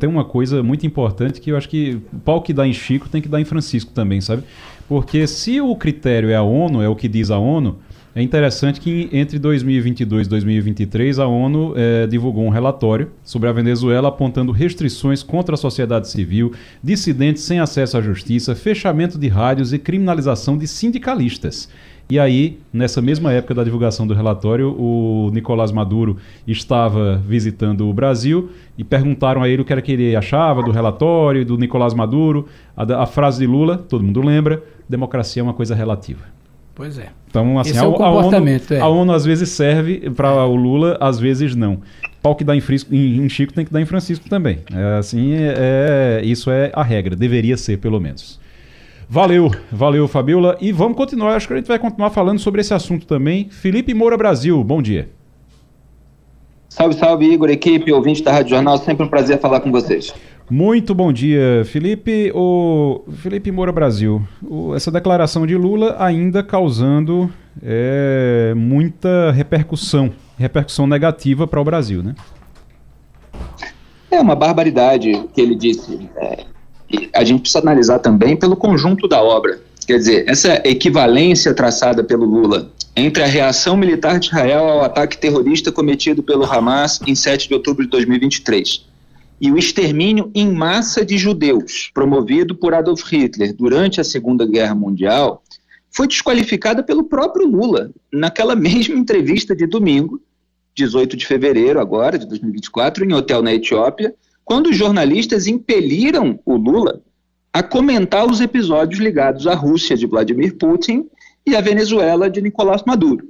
tem 0.00 0.08
uma 0.08 0.24
coisa 0.24 0.64
muito 0.64 0.84
importante 0.84 1.40
que 1.40 1.52
eu 1.52 1.56
acho 1.56 1.68
que 1.68 2.00
o 2.12 2.18
pau 2.18 2.42
que 2.42 2.52
dá 2.52 2.66
em 2.66 2.72
Chico 2.72 3.08
tem 3.08 3.22
que 3.22 3.28
dar 3.28 3.40
em 3.40 3.44
Francisco 3.44 3.92
também, 3.92 4.20
sabe? 4.20 4.42
Porque 4.88 5.28
se 5.28 5.60
o 5.60 5.76
critério 5.76 6.28
é 6.28 6.34
a 6.34 6.42
ONU, 6.42 6.82
é 6.82 6.88
o 6.88 6.96
que 6.96 7.06
diz 7.06 7.30
a 7.30 7.38
ONU, 7.38 7.78
é 8.14 8.20
interessante 8.20 8.80
que 8.80 9.08
entre 9.12 9.38
2022 9.38 10.26
e 10.26 10.30
2023 10.30 11.18
a 11.20 11.28
ONU 11.28 11.74
é, 11.76 12.08
divulgou 12.08 12.44
um 12.44 12.48
relatório 12.48 13.10
sobre 13.22 13.48
a 13.48 13.52
Venezuela 13.52 14.08
apontando 14.08 14.50
restrições 14.50 15.22
contra 15.22 15.54
a 15.54 15.58
sociedade 15.58 16.08
civil, 16.08 16.52
dissidentes 16.82 17.44
sem 17.44 17.60
acesso 17.60 17.96
à 17.96 18.00
justiça, 18.00 18.56
fechamento 18.56 19.16
de 19.16 19.28
rádios 19.28 19.72
e 19.72 19.78
criminalização 19.78 20.58
de 20.58 20.66
sindicalistas. 20.66 21.68
E 22.10 22.18
aí, 22.18 22.58
nessa 22.72 23.00
mesma 23.00 23.32
época 23.32 23.54
da 23.54 23.62
divulgação 23.62 24.04
do 24.04 24.12
relatório, 24.12 24.74
o 24.76 25.30
Nicolás 25.32 25.70
Maduro 25.70 26.16
estava 26.44 27.22
visitando 27.24 27.88
o 27.88 27.94
Brasil 27.94 28.50
e 28.76 28.82
perguntaram 28.82 29.44
a 29.44 29.48
ele 29.48 29.62
o 29.62 29.64
que 29.64 29.72
era 29.72 29.80
que 29.80 29.92
ele 29.92 30.16
achava 30.16 30.60
do 30.64 30.72
relatório 30.72 31.44
do 31.44 31.56
Nicolás 31.56 31.94
Maduro. 31.94 32.48
A, 32.76 33.04
a 33.04 33.06
frase 33.06 33.38
de 33.38 33.46
Lula, 33.46 33.78
todo 33.78 34.02
mundo 34.02 34.20
lembra: 34.20 34.60
democracia 34.88 35.40
é 35.40 35.44
uma 35.44 35.54
coisa 35.54 35.72
relativa. 35.76 36.39
Pois 36.80 36.98
é. 36.98 37.08
Então, 37.28 37.58
assim, 37.58 37.76
a, 37.76 37.82
é 37.82 37.86
o 37.86 37.92
comportamento, 37.92 38.72
a, 38.72 38.76
ONU, 38.76 38.80
é. 38.82 38.86
a 38.86 38.88
ONU 38.88 39.12
às 39.12 39.22
vezes 39.22 39.50
serve 39.50 40.08
para 40.16 40.46
o 40.46 40.56
Lula, 40.56 40.96
às 40.98 41.20
vezes 41.20 41.54
não. 41.54 41.82
Pau 42.22 42.34
que 42.34 42.42
dá 42.42 42.56
em, 42.56 42.60
Frisco, 42.62 42.94
em, 42.94 43.18
em 43.18 43.28
Chico 43.28 43.52
tem 43.52 43.66
que 43.66 43.70
dar 43.70 43.82
em 43.82 43.84
Francisco 43.84 44.30
também. 44.30 44.60
É, 44.74 44.96
assim, 44.96 45.34
é, 45.34 46.20
é, 46.22 46.24
isso 46.24 46.50
é 46.50 46.70
a 46.72 46.82
regra, 46.82 47.14
deveria 47.14 47.58
ser 47.58 47.76
pelo 47.76 48.00
menos. 48.00 48.40
Valeu, 49.06 49.50
valeu 49.70 50.08
Fabiola. 50.08 50.56
E 50.58 50.72
vamos 50.72 50.96
continuar, 50.96 51.36
acho 51.36 51.48
que 51.48 51.52
a 51.52 51.56
gente 51.58 51.68
vai 51.68 51.78
continuar 51.78 52.08
falando 52.08 52.38
sobre 52.38 52.62
esse 52.62 52.72
assunto 52.72 53.06
também. 53.06 53.50
Felipe 53.50 53.92
Moura 53.92 54.16
Brasil, 54.16 54.64
bom 54.64 54.80
dia. 54.80 55.10
Salve, 56.66 56.94
salve, 56.94 57.26
Igor, 57.30 57.50
equipe, 57.50 57.92
ouvinte 57.92 58.22
da 58.22 58.32
Rádio 58.32 58.52
Jornal, 58.52 58.78
sempre 58.78 59.04
um 59.04 59.08
prazer 59.08 59.38
falar 59.38 59.60
com 59.60 59.70
vocês. 59.70 60.14
Muito 60.50 60.92
bom 60.96 61.12
dia, 61.12 61.62
Felipe. 61.64 62.32
O 62.34 63.04
Felipe 63.22 63.52
Moura 63.52 63.70
Brasil. 63.70 64.20
O, 64.42 64.74
essa 64.74 64.90
declaração 64.90 65.46
de 65.46 65.54
Lula 65.54 65.94
ainda 66.00 66.42
causando 66.42 67.30
é, 67.62 68.52
muita 68.56 69.30
repercussão, 69.30 70.10
repercussão 70.36 70.88
negativa 70.88 71.46
para 71.46 71.60
o 71.60 71.64
Brasil, 71.64 72.02
né? 72.02 72.16
É 74.10 74.20
uma 74.20 74.34
barbaridade 74.34 75.12
que 75.32 75.40
ele 75.40 75.54
disse. 75.54 76.10
É, 76.16 76.44
a 77.14 77.22
gente 77.22 77.42
precisa 77.42 77.60
analisar 77.60 78.00
também 78.00 78.36
pelo 78.36 78.56
conjunto 78.56 79.06
da 79.06 79.22
obra. 79.22 79.60
Quer 79.86 79.98
dizer, 79.98 80.28
essa 80.28 80.60
equivalência 80.68 81.54
traçada 81.54 82.02
pelo 82.02 82.24
Lula 82.24 82.72
entre 82.96 83.22
a 83.22 83.26
reação 83.26 83.76
militar 83.76 84.18
de 84.18 84.26
Israel 84.26 84.64
ao 84.64 84.82
ataque 84.82 85.16
terrorista 85.16 85.70
cometido 85.70 86.24
pelo 86.24 86.44
Hamas 86.44 86.98
em 87.06 87.14
7 87.14 87.46
de 87.46 87.54
outubro 87.54 87.84
de 87.84 87.90
2023 87.90 88.89
e 89.40 89.50
o 89.50 89.56
extermínio 89.56 90.30
em 90.34 90.52
massa 90.52 91.04
de 91.04 91.16
judeus, 91.16 91.90
promovido 91.94 92.54
por 92.54 92.74
Adolf 92.74 93.02
Hitler 93.10 93.54
durante 93.54 94.00
a 94.00 94.04
Segunda 94.04 94.46
Guerra 94.46 94.74
Mundial, 94.74 95.42
foi 95.90 96.06
desqualificada 96.06 96.82
pelo 96.82 97.04
próprio 97.04 97.48
Lula, 97.48 97.90
naquela 98.12 98.54
mesma 98.56 98.96
entrevista 98.96 99.56
de 99.56 99.66
domingo, 99.66 100.20
18 100.74 101.16
de 101.16 101.26
fevereiro 101.26 101.80
agora, 101.80 102.18
de 102.18 102.26
2024, 102.26 103.04
em 103.04 103.12
hotel 103.12 103.42
na 103.42 103.54
Etiópia, 103.54 104.14
quando 104.44 104.68
os 104.68 104.76
jornalistas 104.76 105.46
impeliram 105.46 106.38
o 106.44 106.56
Lula 106.56 107.02
a 107.52 107.62
comentar 107.62 108.28
os 108.30 108.40
episódios 108.40 109.00
ligados 109.00 109.46
à 109.46 109.54
Rússia 109.54 109.96
de 109.96 110.06
Vladimir 110.06 110.56
Putin 110.56 111.08
e 111.46 111.56
à 111.56 111.60
Venezuela 111.60 112.30
de 112.30 112.40
Nicolás 112.40 112.82
Maduro. 112.86 113.29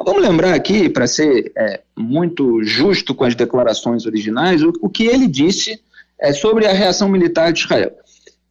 Então, 0.00 0.14
vamos 0.14 0.22
lembrar 0.22 0.54
aqui, 0.54 0.88
para 0.88 1.08
ser 1.08 1.50
é, 1.56 1.80
muito 1.96 2.62
justo 2.62 3.12
com 3.12 3.24
as 3.24 3.34
declarações 3.34 4.06
originais, 4.06 4.62
o, 4.62 4.72
o 4.80 4.88
que 4.88 5.04
ele 5.04 5.26
disse 5.26 5.80
é, 6.20 6.32
sobre 6.32 6.66
a 6.66 6.72
reação 6.72 7.08
militar 7.08 7.52
de 7.52 7.60
Israel. 7.60 7.90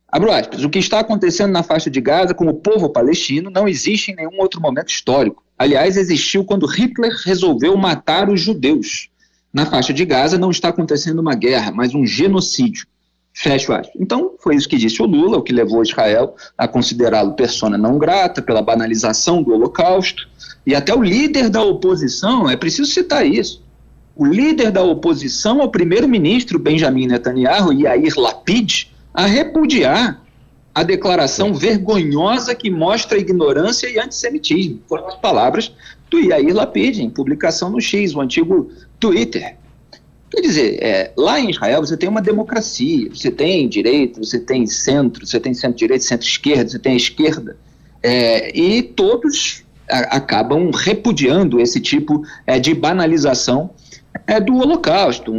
Abro 0.09 0.29
aspas, 0.29 0.65
o 0.65 0.69
que 0.69 0.77
está 0.77 0.99
acontecendo 0.99 1.53
na 1.53 1.63
faixa 1.63 1.89
de 1.89 2.01
Gaza 2.01 2.33
com 2.33 2.47
o 2.47 2.53
povo 2.53 2.89
palestino 2.89 3.49
não 3.49 3.65
existe 3.65 4.11
em 4.11 4.15
nenhum 4.15 4.37
outro 4.41 4.59
momento 4.59 4.89
histórico. 4.89 5.41
Aliás, 5.57 5.95
existiu 5.95 6.43
quando 6.43 6.65
Hitler 6.65 7.13
resolveu 7.23 7.77
matar 7.77 8.29
os 8.29 8.41
judeus. 8.41 9.09
Na 9.53 9.65
faixa 9.65 9.93
de 9.93 10.03
Gaza 10.03 10.37
não 10.37 10.51
está 10.51 10.67
acontecendo 10.67 11.19
uma 11.19 11.33
guerra, 11.33 11.71
mas 11.71 11.95
um 11.95 12.05
genocídio. 12.05 12.85
Fecho 13.33 13.71
aspas. 13.71 13.95
Então, 13.99 14.31
foi 14.39 14.55
isso 14.55 14.67
que 14.67 14.77
disse 14.77 14.99
o 14.99 15.05
Lula, 15.05 15.37
o 15.37 15.43
que 15.43 15.53
levou 15.53 15.83
Israel 15.83 16.35
a 16.57 16.67
considerá-lo 16.67 17.35
persona 17.35 17.77
não 17.77 17.97
grata 17.97 18.41
pela 18.41 18.63
banalização 18.63 19.43
do 19.43 19.53
Holocausto. 19.53 20.27
E 20.67 20.75
até 20.75 20.93
o 20.93 21.01
líder 21.01 21.49
da 21.49 21.63
oposição, 21.63 22.49
é 22.49 22.57
preciso 22.57 22.91
citar 22.91 23.25
isso, 23.25 23.63
o 24.13 24.25
líder 24.25 24.69
da 24.69 24.83
oposição 24.83 25.61
ao 25.61 25.71
primeiro-ministro 25.71 26.59
Benjamin 26.59 27.07
Netanyahu, 27.07 27.71
Yair 27.71 28.13
Lapid, 28.17 28.89
a 29.13 29.25
repudiar 29.25 30.21
a 30.75 30.83
declaração 30.83 31.53
vergonhosa 31.53 32.53
que 32.53 32.69
mostra 32.69 33.17
ignorância 33.17 33.87
e 33.87 33.97
antissemitismo. 33.97 34.81
Foram 34.89 35.07
as 35.07 35.15
palavras 35.15 35.71
do 36.09 36.19
Yair 36.19 36.53
Lapid, 36.53 36.99
em 36.99 37.09
publicação 37.09 37.69
no 37.69 37.79
X, 37.79 38.13
o 38.13 38.19
antigo 38.19 38.69
Twitter. 38.99 39.55
Quer 40.29 40.41
dizer, 40.41 40.83
é, 40.83 41.13
lá 41.15 41.39
em 41.39 41.49
Israel 41.49 41.79
você 41.79 41.95
tem 41.95 42.09
uma 42.09 42.21
democracia, 42.21 43.09
você 43.09 43.31
tem 43.31 43.69
direita, 43.69 44.21
você 44.21 44.37
tem 44.37 44.67
centro, 44.67 45.25
você 45.25 45.39
tem 45.39 45.53
centro-direita, 45.53 46.03
centro-esquerda, 46.03 46.69
você 46.71 46.79
tem 46.79 46.97
esquerda, 46.97 47.55
é, 48.03 48.51
e 48.57 48.83
todos 48.83 49.65
acabam 49.89 50.69
repudiando 50.71 51.59
esse 51.59 51.79
tipo 51.79 52.21
é, 52.45 52.59
de 52.59 52.73
banalização 52.73 53.69
é, 54.25 54.39
do 54.39 54.57
Holocausto. 54.57 55.33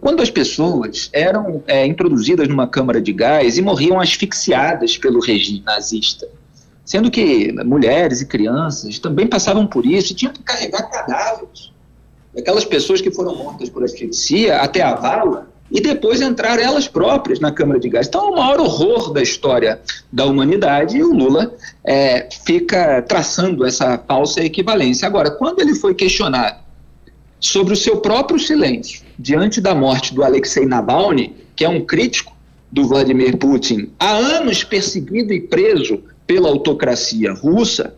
Quando 0.00 0.22
as 0.22 0.30
pessoas 0.30 1.10
eram 1.12 1.62
é, 1.66 1.86
introduzidas 1.86 2.48
numa 2.48 2.68
câmara 2.68 3.00
de 3.00 3.12
gás 3.12 3.58
e 3.58 3.62
morriam 3.62 4.00
asfixiadas 4.00 4.96
pelo 4.96 5.20
regime 5.20 5.62
nazista, 5.64 6.28
sendo 6.84 7.10
que 7.10 7.52
mulheres 7.64 8.20
e 8.20 8.26
crianças 8.26 8.98
também 8.98 9.26
passavam 9.26 9.66
por 9.66 9.84
isso 9.84 10.12
e 10.12 10.16
tinham 10.16 10.32
que 10.32 10.42
carregar 10.42 10.90
cadáveres. 10.90 11.72
Aquelas 12.36 12.64
pessoas 12.64 13.00
que 13.00 13.10
foram 13.10 13.36
mortas 13.36 13.70
por 13.70 13.84
asfixia 13.84 14.58
até 14.58 14.82
a 14.82 14.94
vala 14.94 15.53
e 15.70 15.80
depois 15.80 16.20
entrar 16.20 16.58
elas 16.58 16.86
próprias 16.86 17.40
na 17.40 17.50
Câmara 17.50 17.80
de 17.80 17.88
Gás. 17.88 18.06
Então, 18.06 18.28
é 18.28 18.30
o 18.30 18.36
maior 18.36 18.60
horror 18.60 19.12
da 19.12 19.22
história 19.22 19.80
da 20.12 20.24
humanidade 20.24 20.96
e 20.96 21.02
o 21.02 21.12
Lula 21.12 21.54
é, 21.84 22.28
fica 22.44 23.02
traçando 23.02 23.64
essa 23.64 23.98
falsa 23.98 24.42
equivalência. 24.42 25.06
Agora, 25.06 25.30
quando 25.30 25.60
ele 25.60 25.74
foi 25.74 25.94
questionado 25.94 26.58
sobre 27.40 27.74
o 27.74 27.76
seu 27.76 27.98
próprio 27.98 28.38
silêncio 28.38 29.02
diante 29.18 29.60
da 29.60 29.74
morte 29.74 30.14
do 30.14 30.22
Alexei 30.22 30.66
Navalny, 30.66 31.34
que 31.56 31.64
é 31.64 31.68
um 31.68 31.84
crítico 31.84 32.34
do 32.70 32.86
Vladimir 32.86 33.36
Putin, 33.36 33.90
há 33.98 34.10
anos 34.10 34.64
perseguido 34.64 35.32
e 35.32 35.40
preso 35.40 36.02
pela 36.26 36.48
autocracia 36.48 37.32
russa, 37.32 37.94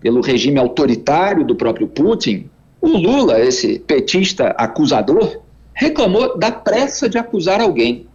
pelo 0.00 0.20
regime 0.20 0.58
autoritário 0.58 1.44
do 1.44 1.54
próprio 1.54 1.88
Putin, 1.88 2.48
o 2.80 2.88
Lula, 2.88 3.40
esse 3.40 3.80
petista 3.80 4.54
acusador, 4.56 5.42
reclamou 5.78 6.36
da 6.36 6.50
pressa 6.50 7.08
de 7.08 7.16
acusar 7.16 7.60
alguém. 7.60 8.06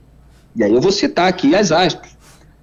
E 0.54 0.64
aí 0.64 0.74
eu 0.74 0.82
vou 0.82 0.92
citar 0.92 1.30
aqui 1.30 1.56
as 1.56 1.72
aspas. 1.72 2.12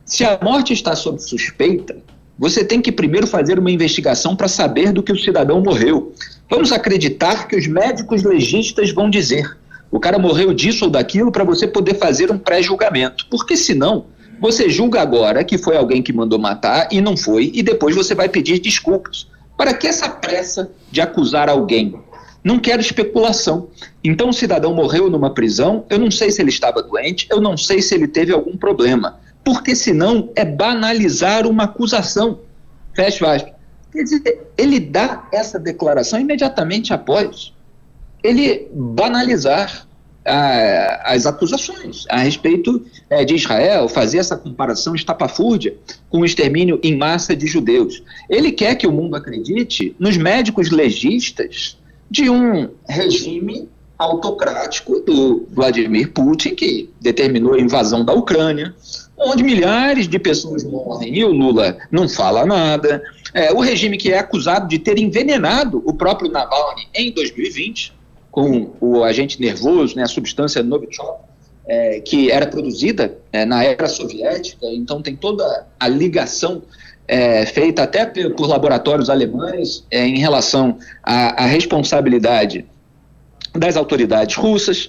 Se 0.05 0.25
a 0.25 0.39
morte 0.43 0.75
está 0.75 0.95
sob 0.95 1.19
suspeita, 1.19 1.97
você 2.39 2.63
tem 2.63 2.83
que 2.83 2.93
primeiro 2.93 3.27
fazer 3.27 3.59
uma 3.59 3.71
investigação 3.71 4.37
para 4.37 4.47
saber 4.47 4.93
do 4.93 5.03
que 5.03 5.11
o 5.11 5.19
cidadão 5.19 5.63
morreu. 5.63 6.13
Vamos 6.51 6.71
acreditar 6.71 7.49
que 7.49 7.57
os 7.57 7.67
médicos 7.67 8.23
legistas 8.23 8.93
vão 8.93 9.09
dizer: 9.09 9.57
o 9.91 9.99
cara 9.99 10.19
morreu 10.19 10.53
disso 10.53 10.85
ou 10.85 10.91
daquilo 10.91 11.33
para 11.33 11.45
você 11.45 11.67
poder 11.67 11.95
fazer 11.95 12.31
um 12.31 12.39
pré-julgamento. 12.39 13.27
Porque 13.31 13.57
senão, 13.57 14.05
você 14.39 14.69
julga 14.69 15.01
agora 15.01 15.43
que 15.43 15.57
foi 15.57 15.79
alguém 15.79 16.03
que 16.03 16.13
mandou 16.13 16.39
matar 16.39 16.89
e 16.93 17.01
não 17.01 17.17
foi, 17.17 17.51
e 17.55 17.63
depois 17.63 17.97
você 17.97 18.15
vai 18.15 18.29
pedir 18.29 18.59
desculpas. 18.59 19.27
Para 19.57 19.73
que 19.73 19.87
essa 19.87 20.11
pressa 20.11 20.71
de 20.91 21.01
acusar 21.01 21.49
alguém? 21.49 21.95
Não 22.43 22.59
quero 22.59 22.81
especulação. 22.81 23.69
Então 24.03 24.31
o 24.31 24.33
cidadão 24.33 24.75
morreu 24.75 25.11
numa 25.11 25.33
prisão, 25.33 25.85
eu 25.91 25.99
não 25.99 26.11
sei 26.11 26.31
se 26.31 26.41
ele 26.41 26.51
estava 26.51 26.83
doente, 26.83 27.27
eu 27.31 27.41
não 27.41 27.57
sei 27.57 27.83
se 27.83 27.95
ele 27.95 28.09
teve 28.09 28.33
algum 28.33 28.57
problema. 28.57 29.19
Porque 29.45 29.75
senão 29.75 30.31
é 30.35 30.45
banalizar 30.45 31.47
uma 31.47 31.65
acusação. 31.65 32.41
Fecha 32.95 33.31
aspas. 33.31 33.53
Quer 33.93 34.05
dizer, 34.05 34.47
ele 34.57 34.79
dá 34.79 35.29
essa 35.33 35.59
declaração 35.59 36.21
imediatamente 36.21 36.93
após 36.93 37.53
ele 38.23 38.69
banalizar 38.73 39.87
as 40.23 41.25
acusações 41.25 42.05
a 42.11 42.19
respeito 42.19 42.85
é, 43.09 43.25
de 43.25 43.35
Israel, 43.35 43.89
fazer 43.89 44.19
essa 44.19 44.37
comparação 44.37 44.95
estapafúrdia 44.95 45.75
com 46.11 46.21
o 46.21 46.25
extermínio 46.25 46.79
em 46.83 46.97
massa 46.97 47.35
de 47.35 47.47
judeus. 47.47 48.03
Ele 48.29 48.53
quer 48.53 48.75
que 48.75 48.87
o 48.87 48.93
mundo 48.93 49.17
acredite 49.17 49.97
nos 49.99 50.19
médicos 50.19 50.71
legistas 50.71 51.79
de 52.11 52.29
um 52.29 52.69
regime 52.89 53.69
autocrático 53.99 55.01
do 55.01 55.47
Vladimir 55.51 56.11
Putin, 56.13 56.55
que 56.55 56.89
determinou 57.01 57.55
a 57.55 57.61
invasão 57.61 58.03
da 58.05 58.15
Ucrânia, 58.15 58.75
onde 59.17 59.43
milhares 59.43 60.09
de 60.09 60.19
pessoas 60.19 60.65
morrem 60.65 61.19
e 61.19 61.25
o 61.25 61.31
Lula 61.31 61.77
não 61.91 62.09
fala 62.09 62.47
nada. 62.47 63.03
É, 63.35 63.53
o 63.53 63.61
regime 63.61 63.99
que 63.99 64.11
é 64.11 64.19
acusado 64.19 64.67
de 64.67 64.79
ter 64.79 64.99
envenenado 64.99 65.83
o 65.85 65.93
próprio 65.93 66.31
Navalny 66.31 66.89
em 66.95 67.13
2020, 67.13 67.93
com 68.31 68.71
o 68.81 69.05
agente 69.05 69.39
nervoso, 69.41 69.95
né, 69.97 70.05
a 70.05 70.09
substância 70.09 70.63
Novichok, 70.63 71.21
é, 71.67 72.01
que 72.01 72.31
era 72.31 72.47
produzida 72.47 73.19
é, 73.31 73.45
na 73.45 73.63
era 73.63 73.87
soviética, 73.87 74.67
então 74.67 75.03
tem 75.03 75.15
toda 75.15 75.67
a 75.79 75.87
ligação 75.87 76.63
é, 77.11 77.45
feita 77.45 77.83
até 77.83 78.07
por 78.07 78.47
laboratórios 78.47 79.11
alemães 79.11 79.85
é, 79.91 80.07
em 80.07 80.19
relação 80.19 80.79
à, 81.03 81.43
à, 81.43 81.47
responsabilidade 81.47 82.65
das 83.53 83.77
autoridades 83.77 84.37
russas. 84.37 84.89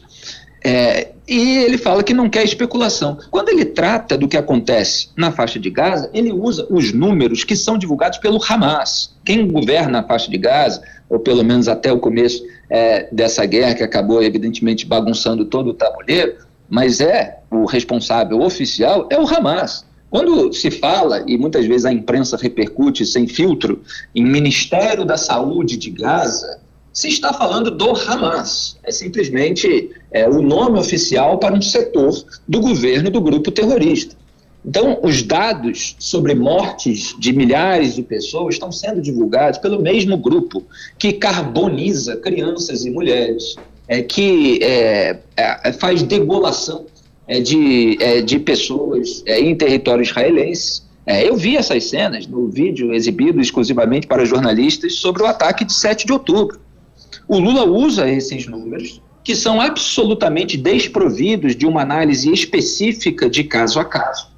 É, 0.63 1.07
e 1.28 1.57
ele 1.63 1.80
fala 1.80 2.03
que 2.03 2.13
não 2.13 2.30
quer 2.30 2.43
especulação. 2.43 3.17
Quando 3.32 3.49
ele 3.49 3.65
trata 3.65 4.15
do 4.15 4.28
que 4.28 4.38
acontece 4.38 5.09
na 5.17 5.32
faixa 5.32 5.57
de 5.57 5.72
Gaza, 5.72 6.11
ele 6.13 6.32
usa 6.32 6.67
os 6.69 6.93
números 6.93 7.43
que 7.43 7.55
são 7.55 7.76
divulgados 7.76 8.19
pelo 8.19 8.39
Hamas. 8.47 9.15
Quem 9.26 9.47
governa 9.47 10.01
a 10.01 10.03
faixa 10.03 10.30
de 10.30 10.38
Gaza, 10.38 10.84
ou 11.09 11.17
pelo 11.17 11.43
menos 11.43 11.67
até 11.67 11.91
o 11.91 11.97
começo 11.97 12.43
é, 12.69 13.07
dessa 13.11 13.43
guerra, 13.47 13.74
que 13.74 13.84
acabou 13.84 14.22
evidentemente 14.22 14.86
bagunçando 14.86 15.45
todo 15.45 15.72
o 15.72 15.74
tabuleiro, 15.74 16.36
mas 16.69 17.01
é 17.01 17.39
o 17.49 17.65
responsável 17.65 18.39
oficial, 18.41 19.07
é 19.09 19.19
o 19.19 19.28
Hamas. 19.28 19.89
Quando 20.12 20.51
se 20.51 20.70
fala, 20.70 21.24
e 21.26 21.38
muitas 21.38 21.66
vezes 21.66 21.86
a 21.86 21.93
imprensa 21.93 22.36
repercute 22.36 23.05
sem 23.05 23.26
filtro, 23.28 23.82
em 24.14 24.26
Ministério 24.26 25.05
da 25.05 25.16
Saúde 25.16 25.78
de 25.78 25.89
Gaza, 25.89 26.59
se 26.91 27.07
está 27.07 27.32
falando 27.32 27.72
do 27.72 27.91
Hamas. 27.91 28.78
É 28.84 28.91
simplesmente 28.91 29.89
é, 30.12 30.28
o 30.28 30.41
nome 30.41 30.78
oficial 30.78 31.38
para 31.38 31.55
um 31.55 31.62
setor 31.62 32.26
do 32.45 32.59
governo 32.59 33.09
do 33.09 33.22
grupo 33.22 33.51
terrorista. 33.51 34.18
Então, 34.66 34.99
os 35.01 35.24
dados 35.24 35.95
sobre 35.97 36.36
mortes 36.36 37.16
de 37.18 37.32
milhares 37.32 37.95
de 37.95 38.03
pessoas 38.03 38.55
estão 38.55 38.70
sendo 38.70 39.01
divulgados 39.01 39.59
pelo 39.59 39.82
mesmo 39.82 40.18
grupo 40.18 40.62
que 40.99 41.14
carboniza 41.14 42.18
crianças 42.18 42.84
e 42.84 42.91
mulheres, 42.91 43.55
é, 43.88 44.01
que 44.01 44.59
é, 44.62 45.20
é, 45.38 45.72
faz 45.72 46.03
degolação 46.03 46.86
de, 47.39 47.97
é, 47.99 48.21
de 48.21 48.39
pessoas 48.39 49.23
é, 49.25 49.39
em 49.39 49.55
território 49.55 50.03
israelense. 50.03 50.84
É, 51.05 51.27
eu 51.27 51.36
vi 51.36 51.57
essas 51.57 51.86
cenas 51.86 52.27
no 52.27 52.49
vídeo 52.49 52.93
exibido 52.93 53.39
exclusivamente 53.39 54.05
para 54.05 54.25
jornalistas 54.25 54.95
sobre 54.95 55.23
o 55.23 55.25
ataque 55.25 55.65
de 55.65 55.73
7 55.73 56.05
de 56.05 56.13
outubro. 56.13 56.59
O 57.27 57.39
Lula 57.39 57.63
usa 57.63 58.09
esses 58.09 58.45
números, 58.45 59.01
que 59.23 59.36
são 59.36 59.61
absolutamente 59.61 60.57
desprovidos 60.57 61.55
de 61.55 61.65
uma 61.65 61.82
análise 61.82 62.32
específica 62.32 63.29
de 63.29 63.43
caso 63.43 63.79
a 63.79 63.86
caso. 63.86 64.29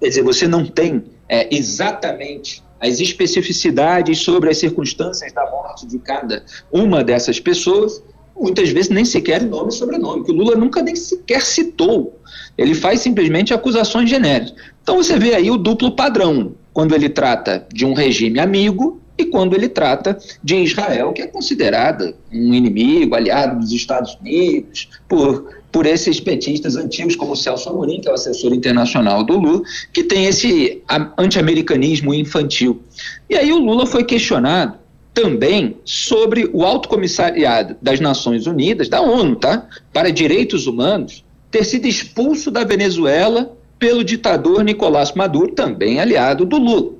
Quer 0.00 0.08
dizer, 0.08 0.22
você 0.22 0.46
não 0.46 0.66
tem 0.66 1.04
é, 1.28 1.54
exatamente 1.54 2.62
as 2.80 3.00
especificidades 3.00 4.18
sobre 4.18 4.50
as 4.50 4.58
circunstâncias 4.58 5.32
da 5.32 5.48
morte 5.50 5.86
de 5.86 5.98
cada 5.98 6.44
uma 6.70 7.02
dessas 7.02 7.40
pessoas, 7.40 8.02
muitas 8.38 8.68
vezes 8.70 8.90
nem 8.90 9.04
sequer 9.04 9.42
nome 9.42 9.70
e 9.70 9.74
sobrenome, 9.74 10.24
que 10.24 10.30
o 10.30 10.34
Lula 10.34 10.56
nunca 10.56 10.82
nem 10.82 10.96
sequer 10.96 11.42
citou. 11.42 12.18
Ele 12.56 12.74
faz 12.74 13.00
simplesmente 13.00 13.54
acusações 13.54 14.08
genéricas. 14.08 14.54
Então 14.82 14.96
você 14.96 15.18
vê 15.18 15.34
aí 15.34 15.50
o 15.50 15.56
duplo 15.56 15.92
padrão, 15.92 16.54
quando 16.72 16.94
ele 16.94 17.08
trata 17.08 17.66
de 17.72 17.84
um 17.84 17.94
regime 17.94 18.38
amigo 18.38 19.00
e 19.16 19.24
quando 19.24 19.54
ele 19.54 19.68
trata 19.68 20.18
de 20.42 20.56
Israel, 20.56 21.12
que 21.12 21.22
é 21.22 21.26
considerada 21.26 22.14
um 22.32 22.52
inimigo, 22.52 23.14
aliado 23.14 23.60
dos 23.60 23.72
Estados 23.72 24.16
Unidos, 24.20 24.88
por 25.08 25.48
por 25.74 25.86
esses 25.86 26.20
petistas 26.20 26.76
antigos, 26.76 27.16
como 27.16 27.34
Celso 27.34 27.68
Amorim, 27.68 28.00
que 28.00 28.06
é 28.06 28.12
o 28.12 28.14
assessor 28.14 28.54
internacional 28.54 29.24
do 29.24 29.36
Lula, 29.36 29.62
que 29.92 30.04
tem 30.04 30.26
esse 30.26 30.80
anti-americanismo 31.18 32.14
infantil. 32.14 32.80
E 33.28 33.34
aí 33.34 33.50
o 33.50 33.58
Lula 33.58 33.84
foi 33.84 34.04
questionado 34.04 34.78
também 35.14 35.76
sobre 35.84 36.50
o 36.52 36.64
Alto 36.64 36.88
Comissariado 36.88 37.76
das 37.80 38.00
Nações 38.00 38.46
Unidas, 38.46 38.88
da 38.88 39.00
ONU, 39.00 39.36
tá? 39.36 39.66
para 39.92 40.10
Direitos 40.10 40.66
Humanos, 40.66 41.24
ter 41.50 41.64
sido 41.64 41.86
expulso 41.86 42.50
da 42.50 42.64
Venezuela 42.64 43.56
pelo 43.78 44.02
ditador 44.02 44.62
Nicolás 44.64 45.12
Maduro, 45.12 45.52
também 45.52 46.00
aliado 46.00 46.44
do 46.44 46.58
Lula. 46.58 46.92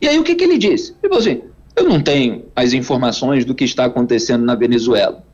E 0.00 0.06
aí 0.08 0.18
o 0.18 0.22
que, 0.22 0.36
que 0.36 0.44
ele 0.44 0.58
disse? 0.58 0.94
Falou 1.02 1.18
assim, 1.18 1.42
eu 1.74 1.84
não 1.84 2.00
tenho 2.00 2.44
as 2.54 2.72
informações 2.72 3.44
do 3.44 3.54
que 3.54 3.64
está 3.64 3.86
acontecendo 3.86 4.44
na 4.44 4.54
Venezuela 4.54 5.26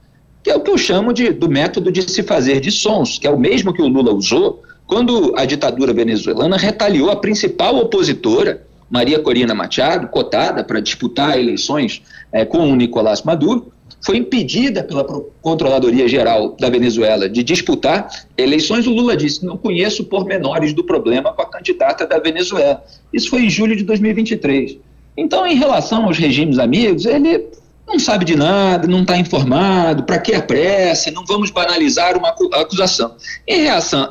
que 0.43 0.51
é 0.51 0.57
o 0.57 0.61
que 0.61 0.70
eu 0.70 0.78
chamo 0.78 1.12
de, 1.12 1.30
do 1.30 1.49
método 1.49 1.93
de 1.93 2.03
se 2.11 2.22
fazer 2.22 2.61
de 2.61 2.70
sons, 2.70 3.18
que 3.18 3.26
é 3.26 3.30
o 3.30 3.39
mesmo 3.39 3.72
que 3.72 3.80
o 3.80 3.87
Lula 3.87 4.12
usou 4.12 4.62
quando 4.87 5.33
a 5.37 5.45
ditadura 5.45 5.93
venezuelana 5.93 6.57
retaliou 6.57 7.11
a 7.11 7.16
principal 7.16 7.76
opositora, 7.76 8.66
Maria 8.91 9.20
Corina 9.20 9.55
Machado, 9.55 10.09
cotada 10.09 10.62
para 10.64 10.80
disputar 10.80 11.39
eleições 11.39 12.03
é, 12.33 12.45
com 12.45 12.59
o 12.59 12.74
Nicolás 12.74 13.22
Maduro, 13.22 13.72
foi 14.05 14.16
impedida 14.16 14.83
pela 14.83 15.05
Controladoria 15.41 16.09
Geral 16.09 16.57
da 16.59 16.68
Venezuela 16.68 17.28
de 17.28 17.43
disputar 17.43 18.09
eleições. 18.37 18.87
O 18.87 18.93
Lula 18.93 19.16
disse: 19.16 19.45
não 19.45 19.57
conheço 19.57 20.05
pormenores 20.05 20.72
do 20.72 20.83
problema 20.83 21.33
com 21.33 21.43
a 21.43 21.47
candidata 21.47 22.07
da 22.07 22.18
Venezuela. 22.18 22.83
Isso 23.12 23.30
foi 23.30 23.43
em 23.45 23.51
julho 23.51 23.76
de 23.76 23.85
2023. 23.85 24.78
Então, 25.16 25.47
em 25.47 25.55
relação 25.55 26.07
aos 26.07 26.18
regimes 26.18 26.59
amigos, 26.59 27.05
ele 27.05 27.47
não 27.87 27.99
sabe 27.99 28.24
de 28.24 28.35
nada, 28.35 28.89
não 28.89 29.03
está 29.03 29.16
informado, 29.18 30.05
para 30.05 30.18
que 30.18 30.35
a 30.35 30.41
pressa, 30.41 31.11
não 31.11 31.24
vamos 31.24 31.51
banalizar 31.51 32.16
uma 32.16 32.30
acusação. 32.30 33.14
Em, 33.47 33.66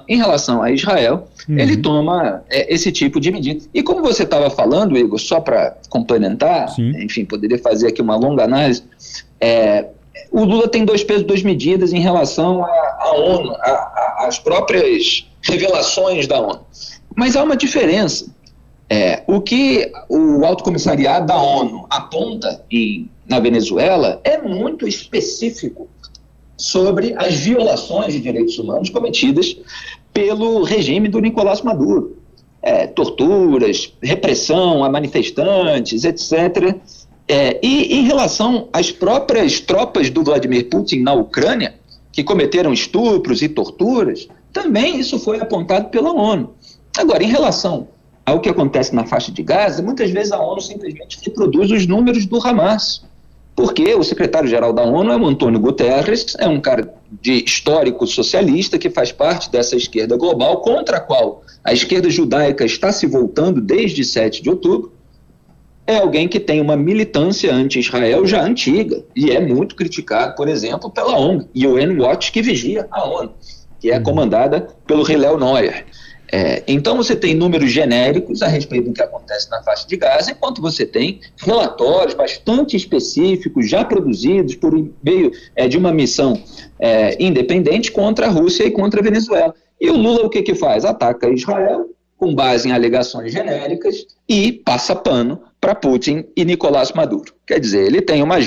em 0.08 0.18
relação 0.18 0.62
a 0.62 0.72
Israel, 0.72 1.28
uhum. 1.48 1.58
ele 1.58 1.78
toma 1.78 2.44
é, 2.50 2.74
esse 2.74 2.92
tipo 2.92 3.20
de 3.20 3.32
medida. 3.32 3.66
E 3.74 3.84
como 3.84 4.02
você 4.02 4.24
estava 4.24 4.50
falando, 4.50 4.98
Igor, 4.98 5.20
só 5.20 5.40
para 5.40 5.78
complementar, 5.90 6.70
Sim. 6.70 6.92
enfim, 7.04 7.26
poderia 7.26 7.60
fazer 7.60 7.88
aqui 7.88 8.02
uma 8.02 8.16
longa 8.16 8.44
análise, 8.44 8.84
é, 9.40 9.88
o 10.32 10.44
Lula 10.44 10.68
tem 10.68 10.86
dois 10.86 11.04
pesos, 11.04 11.24
duas 11.24 11.44
medidas 11.44 11.94
em 11.94 12.00
relação 12.00 12.64
à 12.64 13.14
ONU, 13.16 13.56
às 14.20 14.40
próprias 14.40 15.28
revelações 15.42 16.28
da 16.28 16.40
ONU. 16.40 16.62
Mas 17.16 17.36
há 17.36 17.44
uma 17.44 17.58
diferença. 17.58 18.34
É, 18.90 19.24
o 19.26 19.40
que 19.40 19.90
o 20.10 20.46
Alto 20.46 20.64
Comissariado 20.64 21.28
da 21.28 21.42
ONU 21.42 21.86
aponta 21.90 22.64
em 22.70 23.10
na 23.32 23.40
Venezuela 23.40 24.20
é 24.26 24.38
muito 24.38 24.86
específico 24.86 25.88
sobre 26.58 27.16
as 27.18 27.34
violações 27.36 28.14
de 28.14 28.20
direitos 28.20 28.60
humanos 28.60 28.90
cometidas 28.90 29.58
pelo 30.14 30.64
regime 30.64 31.08
do 31.08 31.20
Nicolás 31.20 31.62
Maduro. 31.62 32.18
É, 32.62 32.86
torturas, 32.86 33.92
repressão 34.02 34.84
a 34.84 34.90
manifestantes, 34.90 36.04
etc. 36.04 36.76
É, 37.28 37.60
e 37.66 38.00
em 38.00 38.04
relação 38.04 38.68
às 38.72 38.92
próprias 38.92 39.60
tropas 39.60 40.10
do 40.10 40.24
Vladimir 40.24 40.70
Putin 40.70 41.00
na 41.00 41.14
Ucrânia, 41.14 41.76
que 42.12 42.24
cometeram 42.24 42.72
estupros 42.72 43.42
e 43.42 43.50
torturas, 43.50 44.28
também 44.54 45.00
isso 45.00 45.18
foi 45.18 45.40
apontado 45.40 45.90
pela 45.90 46.12
ONU. 46.12 46.54
Agora, 46.98 47.24
em 47.24 47.28
relação 47.28 47.88
ao 48.26 48.40
que 48.40 48.50
acontece 48.50 48.94
na 48.94 49.06
faixa 49.06 49.32
de 49.32 49.42
Gaza, 49.42 49.82
muitas 49.82 50.12
vezes 50.12 50.32
a 50.32 50.40
ONU 50.40 50.62
simplesmente 50.62 51.20
reproduz 51.24 51.72
os 51.72 51.88
números 51.88 52.26
do 52.26 52.46
Hamas 52.46 53.02
porque 53.56 53.94
o 53.94 54.04
secretário-geral 54.04 54.74
da 54.74 54.84
ONU 54.84 55.12
é 55.12 55.18
o 55.18 55.26
Antônio 55.26 55.60
Guterres, 55.60 56.36
é 56.40 56.48
um 56.48 56.60
cara 56.60 56.94
de 57.22 57.44
histórico 57.44 58.08
socialista 58.08 58.78
que 58.78 58.90
faz 58.90 59.12
parte 59.12 59.52
dessa 59.52 59.76
esquerda 59.76 60.16
global 60.16 60.62
contra 60.62 60.98
a 60.98 61.00
qual 61.02 61.44
a 61.64 61.74
esquerda 61.74 62.10
judaica 62.10 62.66
está 62.66 62.92
se 62.92 63.06
voltando 63.06 63.62
desde 63.62 64.04
7 64.04 64.42
de 64.42 64.50
outubro. 64.50 64.94
É 65.86 65.98
alguém 65.98 66.28
que 66.28 66.40
tem 66.40 66.62
uma 66.62 66.78
militância 66.78 67.54
anti-Israel 67.54 68.26
já 68.26 68.42
antiga 68.42 69.04
e 69.16 69.32
é 69.32 69.40
muito 69.40 69.76
criticado, 69.76 70.36
por 70.36 70.48
exemplo, 70.48 70.90
pela 70.90 71.18
ONU, 71.18 71.48
UN 71.54 72.00
Watch, 72.00 72.32
que 72.32 72.42
vigia 72.42 72.88
a 72.90 73.04
ONU, 73.04 73.34
que 73.80 73.92
é 73.92 73.98
uhum. 73.98 74.04
comandada 74.04 74.70
pelo 74.88 75.10
Hillel 75.10 75.38
Neuer. 75.38 75.86
É, 76.32 76.64
então 76.66 76.96
você 76.96 77.14
tem 77.14 77.36
números 77.36 77.72
genéricos 77.72 78.42
a 78.42 78.48
respeito 78.48 78.88
do 78.88 78.94
que 78.94 79.02
acontece 79.02 79.50
na 79.50 79.62
faixa 79.64 79.86
de 79.86 79.98
Gaza, 79.98 80.32
enquanto 80.32 80.62
você 80.62 80.86
tem 80.86 81.20
relatórios 81.38 82.14
bastante 82.14 82.78
específicos 82.78 83.70
já 83.70 83.84
produzidos 83.84 84.56
por 84.56 84.74
meio 85.04 85.32
é, 85.56 85.68
de 85.68 85.78
uma 85.78 85.92
missão 85.92 86.42
é, 86.80 87.22
independente 87.22 87.92
contra 87.92 88.28
a 88.28 88.30
Rússia 88.30 88.64
e 88.64 88.72
contra 88.72 89.02
a 89.02 89.04
Venezuela. 89.04 89.54
E 89.80 89.90
o 89.90 89.98
Lula 89.98 90.26
o 90.26 90.30
que, 90.30 90.42
que 90.42 90.56
faz? 90.56 90.86
Ataca 90.86 91.30
Israel 91.30 91.90
com 92.18 92.34
base 92.34 92.70
em 92.70 92.72
alegações 92.72 93.34
genéricas 93.34 94.06
e 94.30 94.54
passa 94.54 94.96
pano 94.96 95.42
para 95.60 95.76
Putin 95.76 96.24
e 96.38 96.46
Nicolás 96.46 96.92
Maduro. 96.92 97.34
Quer 97.46 97.60
dizer, 97.60 97.88
ele 97.88 98.02
tem 98.02 98.22
uma 98.22 98.38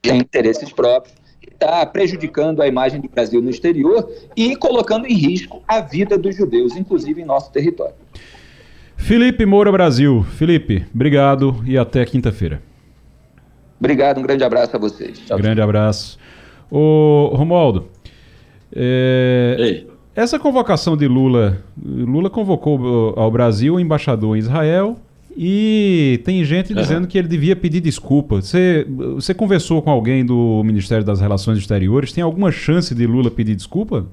tem 0.00 0.18
interesses 0.18 0.72
próprios 0.72 1.25
está 1.56 1.84
prejudicando 1.86 2.62
a 2.62 2.68
imagem 2.68 3.00
do 3.00 3.08
Brasil 3.08 3.42
no 3.42 3.50
exterior 3.50 4.08
e 4.36 4.54
colocando 4.54 5.06
em 5.06 5.14
risco 5.14 5.62
a 5.66 5.80
vida 5.80 6.16
dos 6.16 6.36
judeus, 6.36 6.76
inclusive 6.76 7.22
em 7.22 7.24
nosso 7.24 7.50
território. 7.50 7.94
Felipe 8.96 9.44
Moura 9.44 9.72
Brasil. 9.72 10.22
Felipe, 10.36 10.86
obrigado 10.94 11.62
e 11.66 11.76
até 11.76 12.04
quinta-feira. 12.04 12.62
Obrigado, 13.78 14.18
um 14.18 14.22
grande 14.22 14.44
abraço 14.44 14.76
a 14.76 14.78
vocês. 14.78 15.18
Tchau, 15.18 15.38
grande 15.38 15.60
abraço. 15.60 16.18
Ô, 16.70 17.30
Romualdo, 17.34 17.88
é, 18.74 19.84
essa 20.14 20.38
convocação 20.38 20.96
de 20.96 21.06
Lula, 21.06 21.62
Lula 21.76 22.30
convocou 22.30 23.14
ao 23.16 23.30
Brasil 23.30 23.74
o 23.74 23.80
embaixador 23.80 24.36
em 24.36 24.40
Israel, 24.40 24.96
e 25.36 26.20
tem 26.24 26.42
gente 26.44 26.72
dizendo 26.72 27.02
uhum. 27.02 27.06
que 27.06 27.18
ele 27.18 27.28
devia 27.28 27.54
pedir 27.54 27.80
desculpa. 27.80 28.40
Você, 28.40 28.86
você 28.88 29.34
conversou 29.34 29.82
com 29.82 29.90
alguém 29.90 30.24
do 30.24 30.62
Ministério 30.64 31.04
das 31.04 31.20
Relações 31.20 31.58
Exteriores? 31.58 32.12
Tem 32.12 32.24
alguma 32.24 32.50
chance 32.50 32.94
de 32.94 33.06
Lula 33.06 33.30
pedir 33.30 33.54
desculpa? 33.54 34.06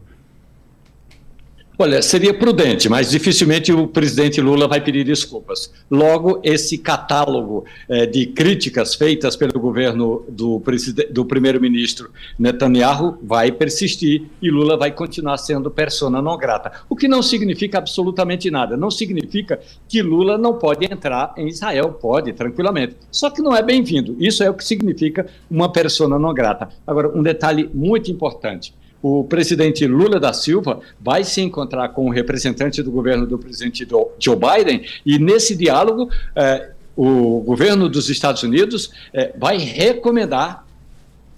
Olha, 1.84 2.02
seria 2.02 2.34
prudente, 2.34 2.88
mas 2.88 3.10
dificilmente 3.10 3.74
o 3.74 3.86
presidente 3.86 4.40
Lula 4.40 4.70
vai 4.70 4.80
pedir 4.80 5.04
desculpas. 5.04 5.70
Logo, 5.92 6.40
esse 6.42 6.78
catálogo 6.78 7.66
eh, 7.90 8.06
de 8.06 8.26
críticas 8.28 8.96
feitas 8.96 9.36
pelo 9.36 9.60
governo 9.60 10.24
do, 10.30 10.64
do 11.12 11.26
primeiro-ministro 11.26 12.10
Netanyahu 12.40 13.18
vai 13.22 13.52
persistir 13.52 14.24
e 14.42 14.50
Lula 14.50 14.78
vai 14.78 14.94
continuar 14.94 15.36
sendo 15.36 15.70
persona 15.70 16.22
não 16.22 16.38
grata. 16.38 16.72
O 16.88 16.96
que 16.96 17.10
não 17.10 17.22
significa 17.22 17.80
absolutamente 17.80 18.50
nada. 18.50 18.78
Não 18.78 18.90
significa 18.90 19.60
que 19.86 20.02
Lula 20.02 20.38
não 20.38 20.58
pode 20.58 20.86
entrar 20.86 21.34
em 21.36 21.50
Israel. 21.50 21.92
Pode, 21.92 22.32
tranquilamente. 22.32 22.96
Só 23.12 23.30
que 23.30 23.42
não 23.42 23.54
é 23.54 23.62
bem-vindo. 23.62 24.16
Isso 24.18 24.42
é 24.42 24.50
o 24.50 24.54
que 24.54 24.64
significa 24.64 25.28
uma 25.52 25.70
persona 25.70 26.18
não 26.18 26.34
grata. 26.34 26.70
Agora, 26.88 27.10
um 27.10 27.22
detalhe 27.22 27.70
muito 27.74 28.10
importante 28.10 28.74
o 29.04 29.26
presidente 29.26 29.86
Lula 29.86 30.18
da 30.18 30.32
Silva 30.32 30.80
vai 31.00 31.26
se 31.26 31.42
encontrar 31.42 31.90
com 31.90 32.08
o 32.08 32.10
representante 32.10 32.82
do 32.82 32.90
governo 32.90 33.28
do 33.28 33.38
presidente 33.38 33.86
Joe 34.18 34.38
Biden 34.38 34.86
e 35.06 35.20
nesse 35.20 35.56
diálogo 35.58 36.10
eh, 36.34 36.70
o 36.96 37.42
governo 37.42 37.90
dos 37.90 38.10
Estados 38.10 38.44
Unidos 38.44 38.92
eh, 39.14 39.34
vai 39.38 39.58
recomendar 39.58 40.64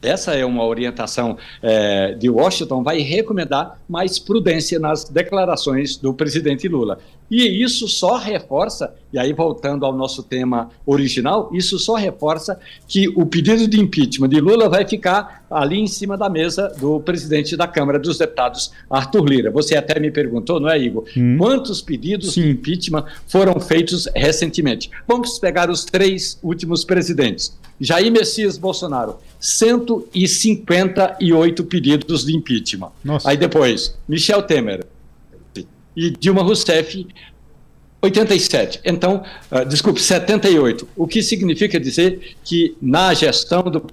essa 0.05 0.35
é 0.35 0.45
uma 0.45 0.63
orientação 0.63 1.37
é, 1.63 2.13
de 2.13 2.29
Washington, 2.29 2.83
vai 2.83 2.99
recomendar 2.99 3.79
mais 3.89 4.19
prudência 4.19 4.79
nas 4.79 5.05
declarações 5.05 5.97
do 5.97 6.13
presidente 6.13 6.67
Lula. 6.67 6.99
E 7.29 7.63
isso 7.63 7.87
só 7.87 8.17
reforça, 8.17 8.93
e 9.11 9.17
aí 9.17 9.33
voltando 9.33 9.83
ao 9.85 9.93
nosso 9.93 10.21
tema 10.21 10.69
original, 10.85 11.49
isso 11.53 11.79
só 11.79 11.95
reforça 11.95 12.59
que 12.87 13.07
o 13.09 13.25
pedido 13.25 13.67
de 13.67 13.79
impeachment 13.79 14.29
de 14.29 14.39
Lula 14.39 14.69
vai 14.69 14.87
ficar 14.87 15.43
ali 15.49 15.79
em 15.79 15.87
cima 15.87 16.15
da 16.17 16.29
mesa 16.29 16.67
do 16.79 16.99
presidente 16.99 17.57
da 17.57 17.67
Câmara 17.67 17.97
dos 17.97 18.19
Deputados, 18.19 18.71
Arthur 18.89 19.25
Lira. 19.25 19.51
Você 19.51 19.75
até 19.75 19.99
me 19.99 20.11
perguntou, 20.11 20.59
não 20.59 20.69
é, 20.69 20.79
Igor? 20.79 21.05
Hum. 21.17 21.37
Quantos 21.37 21.81
pedidos 21.81 22.33
Sim. 22.33 22.43
de 22.43 22.51
impeachment 22.51 23.05
foram 23.27 23.59
feitos 23.59 24.07
recentemente? 24.15 24.91
Vamos 25.07 25.39
pegar 25.39 25.67
os 25.69 25.83
três 25.83 26.37
últimos 26.43 26.83
presidentes. 26.83 27.57
Jair 27.79 28.11
Messias 28.11 28.57
Bolsonaro, 28.57 29.17
158 29.39 31.63
pedidos 31.65 32.25
de 32.25 32.35
impeachment. 32.35 32.91
Nossa. 33.03 33.29
Aí 33.29 33.37
depois, 33.37 33.95
Michel 34.07 34.41
Temer 34.43 34.87
e 35.95 36.11
Dilma 36.11 36.41
Rousseff, 36.41 37.07
87. 38.01 38.81
Então, 38.85 39.23
uh, 39.51 39.65
desculpe, 39.65 40.01
78. 40.01 40.87
O 40.95 41.07
que 41.07 41.23
significa 41.23 41.79
dizer 41.79 42.35
que 42.43 42.75
na 42.81 43.13
gestão 43.13 43.63
do 43.63 43.85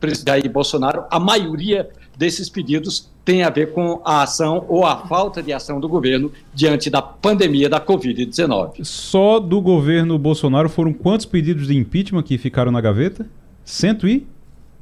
presidente 0.00 0.42
Jair 0.42 0.50
Bolsonaro, 0.50 1.04
a 1.10 1.18
maioria 1.18 1.88
desses 2.16 2.48
pedidos 2.48 3.10
tem 3.24 3.42
a 3.42 3.50
ver 3.50 3.72
com 3.72 4.00
a 4.04 4.22
ação 4.22 4.64
ou 4.68 4.84
a 4.84 5.06
falta 5.06 5.42
de 5.42 5.52
ação 5.52 5.80
do 5.80 5.88
governo 5.88 6.30
diante 6.52 6.90
da 6.90 7.00
pandemia 7.00 7.68
da 7.68 7.80
Covid-19. 7.80 8.84
Só 8.84 9.40
do 9.40 9.60
governo 9.60 10.18
Bolsonaro 10.18 10.68
foram 10.68 10.92
quantos 10.92 11.26
pedidos 11.26 11.68
de 11.68 11.76
impeachment 11.76 12.22
que 12.22 12.36
ficaram 12.36 12.70
na 12.70 12.80
gaveta? 12.80 13.26
Cento 13.64 14.06
e? 14.06 14.26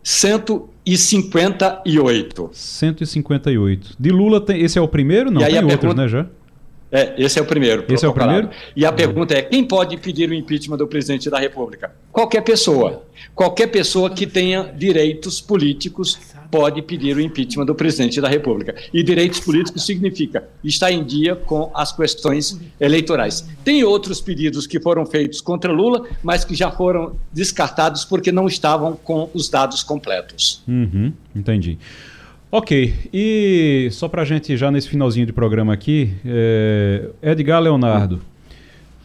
158. 0.02 2.50
158. 2.52 3.96
De 3.98 4.10
Lula, 4.10 4.40
tem, 4.40 4.60
esse 4.60 4.76
é 4.76 4.82
o 4.82 4.88
primeiro? 4.88 5.30
Não, 5.30 5.40
tem 5.40 5.54
outros, 5.54 5.76
pergunta, 5.78 6.02
né, 6.02 6.08
já? 6.08 6.26
É, 6.92 7.14
esse 7.16 7.38
é 7.38 7.42
o 7.42 7.46
primeiro. 7.46 7.86
Esse 7.88 8.04
é 8.04 8.08
o 8.08 8.12
primeiro? 8.12 8.50
E 8.76 8.84
a 8.84 8.92
pergunta 8.92 9.32
é: 9.32 9.40
quem 9.40 9.64
pode 9.64 9.96
pedir 9.96 10.28
o 10.28 10.34
impeachment 10.34 10.76
do 10.76 10.86
presidente 10.86 11.30
da 11.30 11.38
República? 11.38 11.90
Qualquer 12.12 12.42
pessoa. 12.42 13.04
Qualquer 13.34 13.68
pessoa 13.68 14.10
que 14.10 14.26
tenha 14.26 14.70
direitos 14.76 15.40
políticos 15.40 16.18
pode 16.50 16.82
pedir 16.82 17.16
o 17.16 17.20
impeachment 17.20 17.64
do 17.64 17.74
presidente 17.74 18.20
da 18.20 18.28
República. 18.28 18.74
E 18.92 19.02
direitos 19.02 19.40
políticos 19.40 19.86
significa 19.86 20.46
estar 20.62 20.92
em 20.92 21.02
dia 21.02 21.34
com 21.34 21.70
as 21.74 21.92
questões 21.92 22.60
eleitorais. 22.78 23.48
Tem 23.64 23.82
outros 23.84 24.20
pedidos 24.20 24.66
que 24.66 24.78
foram 24.78 25.06
feitos 25.06 25.40
contra 25.40 25.72
Lula, 25.72 26.06
mas 26.22 26.44
que 26.44 26.54
já 26.54 26.70
foram 26.70 27.16
descartados 27.32 28.04
porque 28.04 28.30
não 28.30 28.46
estavam 28.46 28.94
com 28.94 29.30
os 29.32 29.48
dados 29.48 29.82
completos. 29.82 30.62
Uhum, 30.68 31.10
entendi. 31.34 31.78
Ok, 32.54 32.92
e 33.14 33.88
só 33.92 34.08
para 34.08 34.20
a 34.20 34.24
gente 34.26 34.58
já 34.58 34.70
nesse 34.70 34.86
finalzinho 34.86 35.24
de 35.24 35.32
programa 35.32 35.72
aqui, 35.72 36.12
é, 36.22 37.08
Edgar 37.22 37.62
Leonardo, 37.62 38.20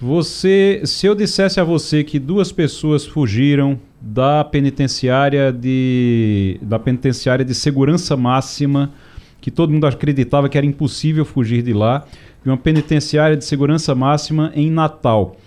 você, 0.01 0.81
se 0.83 1.07
eu 1.07 1.15
dissesse 1.15 1.57
a 1.57 1.63
você 1.63 2.03
que 2.03 2.19
duas 2.19 2.51
pessoas 2.51 3.05
fugiram 3.05 3.79
da 4.01 4.43
penitenciária 4.43 5.49
de 5.49 6.59
da 6.61 6.77
penitenciária 6.77 7.45
de 7.45 7.55
segurança 7.55 8.17
máxima, 8.17 8.91
que 9.39 9.49
todo 9.49 9.71
mundo 9.71 9.87
acreditava 9.87 10.49
que 10.49 10.57
era 10.57 10.67
impossível 10.67 11.23
fugir 11.23 11.61
de 11.61 11.71
lá, 11.71 12.05
de 12.43 12.49
uma 12.49 12.57
penitenciária 12.57 13.37
de 13.37 13.45
segurança 13.45 13.95
máxima 13.95 14.51
em 14.55 14.69
Natal, 14.69 15.37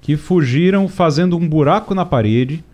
que 0.00 0.16
fugiram 0.16 0.88
fazendo 0.88 1.36
um 1.36 1.46
buraco 1.46 1.94
na 1.94 2.06
parede, 2.06 2.64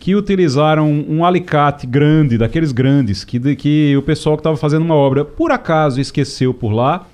que 0.00 0.14
utilizaram 0.14 0.90
um 0.90 1.22
alicate 1.22 1.86
grande, 1.86 2.38
daqueles 2.38 2.72
grandes, 2.72 3.22
que, 3.22 3.54
que 3.54 3.94
o 3.94 4.02
pessoal 4.02 4.34
que 4.34 4.40
estava 4.40 4.56
fazendo 4.56 4.82
uma 4.82 4.94
obra 4.94 5.26
por 5.26 5.52
acaso 5.52 6.00
esqueceu 6.00 6.54
por 6.54 6.72
lá. 6.72 7.06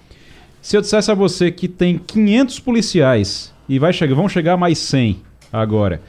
Se 0.63 0.77
eu 0.77 0.81
dissesse 0.81 1.11
a 1.11 1.15
você 1.15 1.51
que 1.51 1.67
tem 1.67 1.99
500 1.99 2.61
policiais 2.61 3.53
e 3.69 3.81
vai 3.81 3.93
chegar, 3.93 4.15
vão 4.15 4.29
chegar 4.29 4.57
mais 4.57 4.79
100 4.79 5.19
agora, 5.53 6.01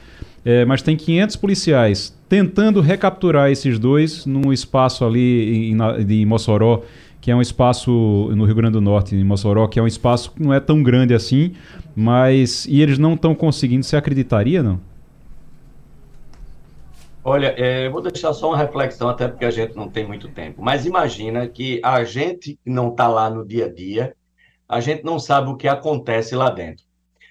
é, 0.44 0.64
mas 0.64 0.80
tem 0.80 0.96
500 0.96 1.34
policiais 1.36 2.16
tentando 2.28 2.80
recapturar 2.80 3.50
esses 3.50 3.76
dois 3.76 4.24
num 4.24 4.52
espaço 4.52 5.04
ali 5.04 5.72
em, 5.72 6.04
de 6.04 6.24
Mossoró, 6.24 6.82
que 7.20 7.32
é 7.32 7.34
um 7.34 7.42
espaço 7.42 7.90
no 8.36 8.44
Rio 8.44 8.54
Grande 8.54 8.74
do 8.74 8.80
Norte, 8.80 9.16
em 9.16 9.24
Mossoró, 9.24 9.66
que 9.66 9.80
é 9.80 9.82
um 9.82 9.86
espaço 9.86 10.30
que 10.30 10.40
não 10.40 10.54
é 10.54 10.60
tão 10.60 10.80
grande 10.80 11.12
assim, 11.12 11.54
mas 11.96 12.66
e 12.66 12.80
eles 12.80 12.98
não 12.98 13.14
estão 13.14 13.34
conseguindo. 13.34 13.84
Você 13.84 13.96
acreditaria, 13.96 14.62
não? 14.62 14.78
Olha, 17.24 17.54
é, 17.56 17.88
vou 17.88 18.00
deixar 18.00 18.32
só 18.32 18.48
uma 18.48 18.56
reflexão, 18.56 19.08
até 19.08 19.28
porque 19.28 19.44
a 19.44 19.50
gente 19.50 19.74
não 19.76 19.88
tem 19.88 20.06
muito 20.06 20.28
tempo. 20.28 20.62
Mas 20.62 20.86
imagina 20.86 21.46
que 21.46 21.80
a 21.82 22.02
gente 22.04 22.58
que 22.64 22.70
não 22.70 22.88
está 22.88 23.08
lá 23.08 23.28
no 23.28 23.46
dia 23.46 23.66
a 23.66 23.72
dia, 23.72 24.14
a 24.68 24.80
gente 24.80 25.04
não 25.04 25.18
sabe 25.18 25.50
o 25.50 25.56
que 25.56 25.68
acontece 25.68 26.34
lá 26.34 26.50
dentro. 26.50 26.84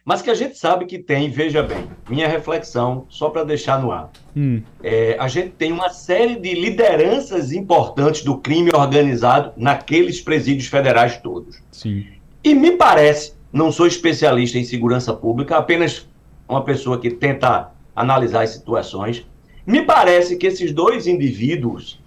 Mas 0.08 0.22
que 0.22 0.30
a 0.30 0.34
gente 0.34 0.58
sabe 0.58 0.86
que 0.86 0.98
tem, 0.98 1.30
veja 1.30 1.62
bem, 1.62 1.86
minha 2.10 2.30
reflexão, 2.30 3.06
só 3.10 3.30
para 3.30 3.44
deixar 3.44 3.82
no 3.82 3.92
ar. 3.92 4.10
Hum. 4.38 4.62
É, 4.82 5.18
a 5.20 5.28
gente 5.28 5.50
tem 5.50 5.72
uma 5.72 5.90
série 5.90 6.38
de 6.38 6.54
lideranças 6.54 7.52
importantes 7.52 8.24
do 8.24 8.38
crime 8.38 8.72
organizado 8.74 9.52
naqueles 9.58 10.22
presídios 10.22 10.70
federais 10.70 11.18
todos. 11.18 11.62
Sim. 11.74 12.06
E 12.42 12.56
me 12.56 12.72
parece, 12.72 13.34
não 13.52 13.70
sou 13.70 13.86
especialista 13.86 14.58
em 14.58 14.64
segurança 14.64 15.14
pública, 15.14 15.58
apenas 15.58 16.08
uma 16.48 16.64
pessoa 16.64 16.98
que 16.98 17.12
tenta 17.12 17.72
analisar 17.94 18.44
as 18.44 18.52
situações 18.52 19.28
me 19.68 19.82
parece 19.82 20.38
que 20.38 20.48
esses 20.48 20.72
dois 20.72 21.08
indivíduos, 21.08 22.00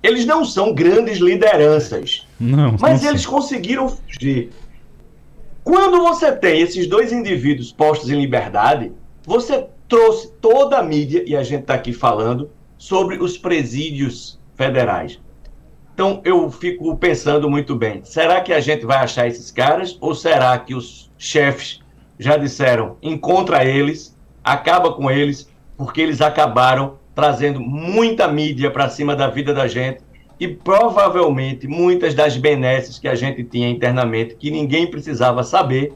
eles 0.00 0.24
não 0.24 0.44
são 0.44 0.72
grandes 0.72 1.18
lideranças, 1.18 2.28
não, 2.38 2.76
mas 2.80 3.02
não 3.02 3.10
eles 3.10 3.26
conseguiram 3.26 3.88
fugir. 3.88 4.50
Quando 5.64 5.98
você 5.98 6.30
tem 6.30 6.60
esses 6.60 6.86
dois 6.86 7.12
indivíduos 7.12 7.72
postos 7.72 8.08
em 8.08 8.20
liberdade, 8.20 8.92
você 9.24 9.66
trouxe 9.88 10.32
toda 10.40 10.78
a 10.78 10.82
mídia, 10.82 11.24
e 11.26 11.34
a 11.34 11.42
gente 11.42 11.62
está 11.62 11.74
aqui 11.74 11.92
falando, 11.92 12.50
sobre 12.78 13.18
os 13.18 13.36
presídios 13.36 14.40
federais. 14.54 15.20
Então 15.94 16.20
eu 16.24 16.50
fico 16.52 16.96
pensando 16.96 17.50
muito 17.50 17.74
bem: 17.74 18.00
será 18.04 18.40
que 18.40 18.52
a 18.52 18.60
gente 18.60 18.86
vai 18.86 18.98
achar 18.98 19.26
esses 19.26 19.50
caras? 19.50 19.98
Ou 20.00 20.14
será 20.14 20.56
que 20.58 20.74
os 20.74 21.10
chefes 21.18 21.80
já 22.18 22.36
disseram, 22.36 22.96
encontra 23.02 23.64
eles, 23.64 24.16
acaba 24.42 24.92
com 24.92 25.10
eles 25.10 25.51
porque 25.76 26.00
eles 26.00 26.20
acabaram 26.20 26.98
trazendo 27.14 27.60
muita 27.60 28.28
mídia 28.28 28.70
para 28.70 28.88
cima 28.88 29.14
da 29.14 29.28
vida 29.28 29.52
da 29.52 29.66
gente 29.66 30.00
e 30.40 30.48
provavelmente 30.48 31.68
muitas 31.68 32.14
das 32.14 32.36
benesses 32.36 32.98
que 32.98 33.06
a 33.06 33.14
gente 33.14 33.44
tinha 33.44 33.68
internamente, 33.68 34.34
que 34.34 34.50
ninguém 34.50 34.86
precisava 34.86 35.42
saber, 35.42 35.92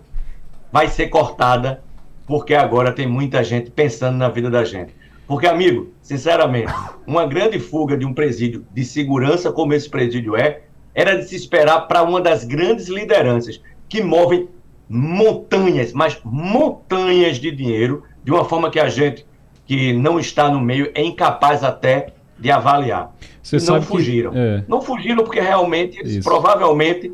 vai 0.71 0.89
ser 0.89 1.09
cortada, 1.09 1.83
porque 2.27 2.55
agora 2.55 2.93
tem 2.93 3.07
muita 3.07 3.43
gente 3.43 3.71
pensando 3.71 4.17
na 4.17 4.29
vida 4.29 4.51
da 4.51 4.65
gente. 4.65 4.95
Porque, 5.27 5.47
amigo, 5.47 5.93
sinceramente, 6.01 6.73
uma 7.07 7.27
grande 7.27 7.59
fuga 7.59 7.97
de 7.97 8.07
um 8.07 8.15
presídio 8.15 8.65
de 8.73 8.85
segurança 8.85 9.51
como 9.51 9.75
esse 9.75 9.89
presídio 9.89 10.37
é, 10.37 10.61
era 10.95 11.17
de 11.17 11.25
se 11.25 11.35
esperar 11.35 11.81
para 11.89 12.03
uma 12.03 12.21
das 12.21 12.45
grandes 12.45 12.89
lideranças 12.89 13.61
que 13.89 14.03
movem 14.03 14.49
montanhas, 14.89 15.93
mas 15.93 16.19
montanhas 16.25 17.39
de 17.39 17.51
dinheiro, 17.51 18.05
de 18.23 18.31
uma 18.31 18.45
forma 18.45 18.71
que 18.71 18.79
a 18.79 18.89
gente 18.89 19.27
que 19.67 19.93
não 19.93 20.19
está 20.19 20.49
no 20.49 20.61
meio 20.61 20.91
é 20.95 21.03
incapaz 21.03 21.65
até 21.65 22.09
de 22.39 22.51
avaliar. 22.51 23.15
Você 23.43 23.59
não 23.71 23.83
fugiram. 23.83 24.31
Que, 24.33 24.39
é. 24.39 24.65
Não 24.69 24.81
fugiram 24.81 25.25
porque 25.25 25.41
realmente 25.41 25.99
eles 25.99 26.17
Isso. 26.17 26.29
provavelmente 26.29 27.13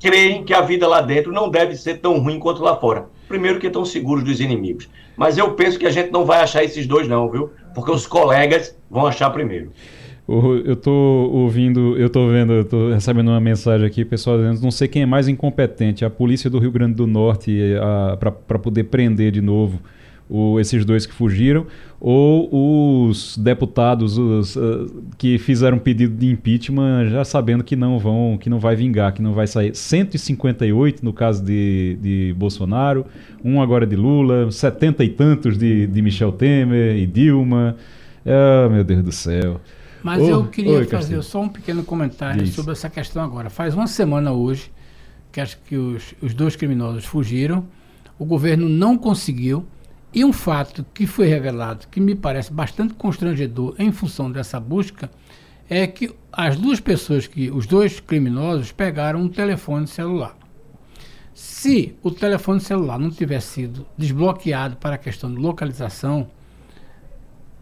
creem 0.00 0.44
que 0.44 0.52
a 0.52 0.60
vida 0.60 0.86
lá 0.86 1.00
dentro 1.00 1.32
não 1.32 1.48
deve 1.48 1.74
ser 1.74 1.98
tão 1.98 2.18
ruim 2.18 2.38
quanto 2.38 2.62
lá 2.62 2.76
fora. 2.76 3.06
Primeiro 3.28 3.58
que 3.58 3.66
estão 3.66 3.84
seguros 3.84 4.22
dos 4.24 4.40
inimigos. 4.40 4.88
Mas 5.16 5.38
eu 5.38 5.52
penso 5.52 5.78
que 5.78 5.86
a 5.86 5.90
gente 5.90 6.10
não 6.10 6.24
vai 6.24 6.40
achar 6.40 6.62
esses 6.62 6.86
dois 6.86 7.08
não, 7.08 7.30
viu? 7.30 7.50
Porque 7.74 7.90
os 7.90 8.06
colegas 8.06 8.76
vão 8.90 9.06
achar 9.06 9.30
primeiro. 9.30 9.72
Eu 10.28 10.74
tô 10.74 10.90
ouvindo, 11.32 11.96
eu 11.96 12.10
tô 12.10 12.26
vendo, 12.28 12.52
eu 12.52 12.64
tô 12.64 12.90
recebendo 12.90 13.28
uma 13.28 13.40
mensagem 13.40 13.86
aqui, 13.86 14.04
pessoal 14.04 14.36
dizendo, 14.38 14.60
não 14.60 14.72
sei 14.72 14.88
quem 14.88 15.02
é 15.02 15.06
mais 15.06 15.28
incompetente, 15.28 16.04
a 16.04 16.10
polícia 16.10 16.50
do 16.50 16.58
Rio 16.58 16.72
Grande 16.72 16.94
do 16.94 17.06
Norte 17.06 17.56
para 18.18 18.58
poder 18.58 18.84
prender 18.84 19.30
de 19.30 19.40
novo 19.40 19.80
o, 20.28 20.58
esses 20.58 20.84
dois 20.84 21.06
que 21.06 21.12
fugiram, 21.12 21.66
ou 22.00 23.08
os 23.08 23.38
deputados 23.38 24.18
os, 24.18 24.56
uh, 24.56 25.04
que 25.16 25.38
fizeram 25.38 25.78
pedido 25.78 26.14
de 26.14 26.30
impeachment 26.30 27.08
já 27.08 27.24
sabendo 27.24 27.64
que 27.64 27.76
não 27.76 27.98
vão, 27.98 28.36
que 28.38 28.50
não 28.50 28.58
vai 28.58 28.76
vingar, 28.76 29.12
que 29.12 29.22
não 29.22 29.32
vai 29.32 29.46
sair. 29.46 29.74
158 29.74 31.04
no 31.04 31.12
caso 31.12 31.44
de, 31.44 31.98
de 32.00 32.34
Bolsonaro, 32.36 33.06
um 33.44 33.62
agora 33.62 33.86
de 33.86 33.96
Lula, 33.96 34.50
setenta 34.50 35.04
e 35.04 35.08
tantos 35.08 35.56
de, 35.56 35.86
de 35.86 36.02
Michel 36.02 36.32
Temer 36.32 36.96
e 36.96 37.06
Dilma. 37.06 37.76
Ah, 38.26 38.68
meu 38.68 38.82
Deus 38.82 39.02
do 39.02 39.12
céu. 39.12 39.60
Mas 40.02 40.22
oh, 40.22 40.28
eu 40.28 40.44
queria 40.46 40.72
oi, 40.72 40.84
fazer 40.84 41.20
só 41.22 41.42
um 41.42 41.48
pequeno 41.48 41.82
comentário 41.82 42.46
sobre 42.48 42.72
essa 42.72 42.90
questão 42.90 43.22
agora. 43.22 43.50
Faz 43.50 43.74
uma 43.74 43.86
semana 43.86 44.32
hoje 44.32 44.70
que 45.32 45.40
acho 45.40 45.58
que 45.66 45.76
os, 45.76 46.14
os 46.22 46.32
dois 46.32 46.56
criminosos 46.56 47.04
fugiram, 47.04 47.66
o 48.18 48.24
governo 48.24 48.68
não 48.68 48.96
conseguiu 48.96 49.66
e 50.12 50.24
um 50.24 50.32
fato 50.32 50.84
que 50.94 51.06
foi 51.06 51.26
revelado, 51.26 51.88
que 51.88 52.00
me 52.00 52.14
parece 52.14 52.52
bastante 52.52 52.94
constrangedor 52.94 53.74
em 53.78 53.92
função 53.92 54.30
dessa 54.30 54.58
busca, 54.58 55.10
é 55.68 55.86
que 55.86 56.14
as 56.32 56.56
duas 56.56 56.80
pessoas 56.80 57.26
que, 57.26 57.50
os 57.50 57.66
dois 57.66 58.00
criminosos, 58.00 58.72
pegaram 58.72 59.20
um 59.20 59.28
telefone 59.28 59.86
celular. 59.86 60.36
Se 61.34 61.94
o 62.02 62.10
telefone 62.10 62.60
celular 62.60 62.98
não 62.98 63.10
tivesse 63.10 63.48
sido 63.48 63.86
desbloqueado 63.98 64.76
para 64.76 64.94
a 64.94 64.98
questão 64.98 65.30
de 65.30 65.38
localização, 65.38 66.30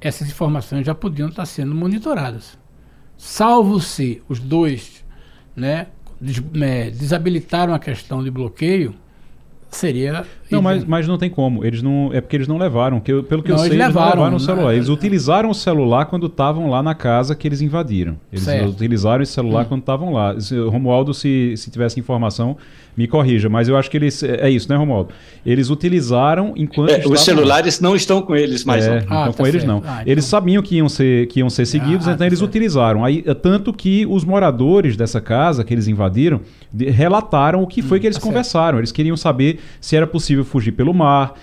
essas 0.01 0.29
informações 0.29 0.87
já 0.87 0.95
podiam 0.95 1.29
estar 1.29 1.47
sendo 1.47 1.75
monitoradas. 1.75 2.59
Salvo 3.17 3.81
se 3.81 4.23
os 4.29 4.39
dois 4.39 5.05
né, 5.57 5.89
des, 6.21 6.43
é, 6.61 6.91
desabilitaram 6.91 7.73
a 7.75 7.79
questão 7.79 8.23
de 8.23 8.31
bloqueio, 8.31 8.95
seria. 9.77 10.25
Não, 10.51 10.63
mas, 10.63 10.85
mas 10.85 11.09
não 11.09 11.19
tem 11.19 11.31
como. 11.31 11.65
Eles 11.65 11.83
não. 11.83 12.11
É 12.13 12.21
porque 12.21 12.37
eles 12.37 12.49
não 12.49 12.59
levaram. 12.59 13.01
Que 13.01 13.13
eu, 13.13 13.23
pelo 13.23 13.43
que 13.43 13.51
não, 13.51 13.57
eu 13.57 13.61
sei, 13.61 13.71
eles, 13.71 13.79
levaram, 13.79 14.07
eles 14.07 14.15
não 14.15 14.25
levaram 14.25 14.37
o 14.37 14.41
celular. 14.41 14.69
Né? 14.69 14.77
Eles 14.77 14.89
utilizaram 14.89 15.51
o 15.51 15.55
celular 15.55 16.07
quando 16.07 16.27
estavam 16.27 16.71
lá 16.71 16.83
na 16.83 16.95
casa 16.95 17.35
que 17.35 17.47
eles 17.49 17.61
invadiram. 17.61 18.17
Eles 18.33 18.45
certo. 18.45 18.69
utilizaram 18.71 19.23
esse 19.23 19.33
celular 19.33 19.65
hum. 19.65 19.69
quando 19.69 19.81
estavam 19.81 20.13
lá. 20.13 20.35
Romualdo, 20.71 21.13
se, 21.15 21.55
se 21.57 21.71
tivesse 21.71 21.99
informação, 21.99 22.57
me 22.97 23.07
corrija. 23.07 23.49
Mas 23.49 23.69
eu 23.69 23.77
acho 23.77 23.91
que 23.91 23.97
eles. 23.97 24.23
É, 24.23 24.47
é 24.47 24.51
isso, 24.51 24.69
né, 24.69 24.77
Romualdo? 24.77 25.11
Eles 25.45 25.71
utilizaram 25.71 26.53
enquanto. 26.57 26.91
É, 26.91 27.03
os 27.07 27.21
celulares 27.21 27.81
lá. 27.81 27.89
não 27.89 27.97
estão 27.97 28.23
com 28.23 28.35
eles 28.35 28.65
mais. 28.65 28.87
É, 28.87 28.89
não 28.89 28.97
ah, 28.97 29.01
estão 29.01 29.33
tá 29.33 29.33
com 29.33 29.47
eles, 29.47 29.65
não. 29.65 29.83
Ah, 29.85 30.01
então... 30.01 30.13
Eles 30.13 30.25
sabiam 30.25 30.63
que 30.63 30.77
iam 30.77 30.89
ser, 30.89 31.27
que 31.29 31.41
iam 31.41 31.51
ser 31.51 31.67
seguidos, 31.67 32.07
ah, 32.07 32.11
então 32.11 32.19
tá 32.19 32.27
eles 32.27 32.39
certo. 32.39 32.51
utilizaram. 32.51 33.05
Aí, 33.05 33.23
tanto 33.43 33.73
que 33.73 34.07
os 34.07 34.25
moradores 34.25 34.97
dessa 34.97 35.21
casa 35.21 35.65
que 35.65 35.75
eles 35.75 35.89
invadiram 35.89 36.41
de, 36.73 36.91
relataram 36.91 37.63
o 37.63 37.67
que 37.67 37.83
foi 37.83 37.99
hum, 37.99 38.01
que 38.01 38.07
eles 38.07 38.19
tá 38.19 38.23
conversaram. 38.23 38.77
Certo. 38.77 38.81
Eles 38.81 38.93
queriam 38.93 39.17
saber 39.17 39.59
se 39.81 39.97
era 39.97 40.07
possível 40.07 40.45
fugir 40.45 40.73
pelo 40.73 40.93
mar, 40.93 41.35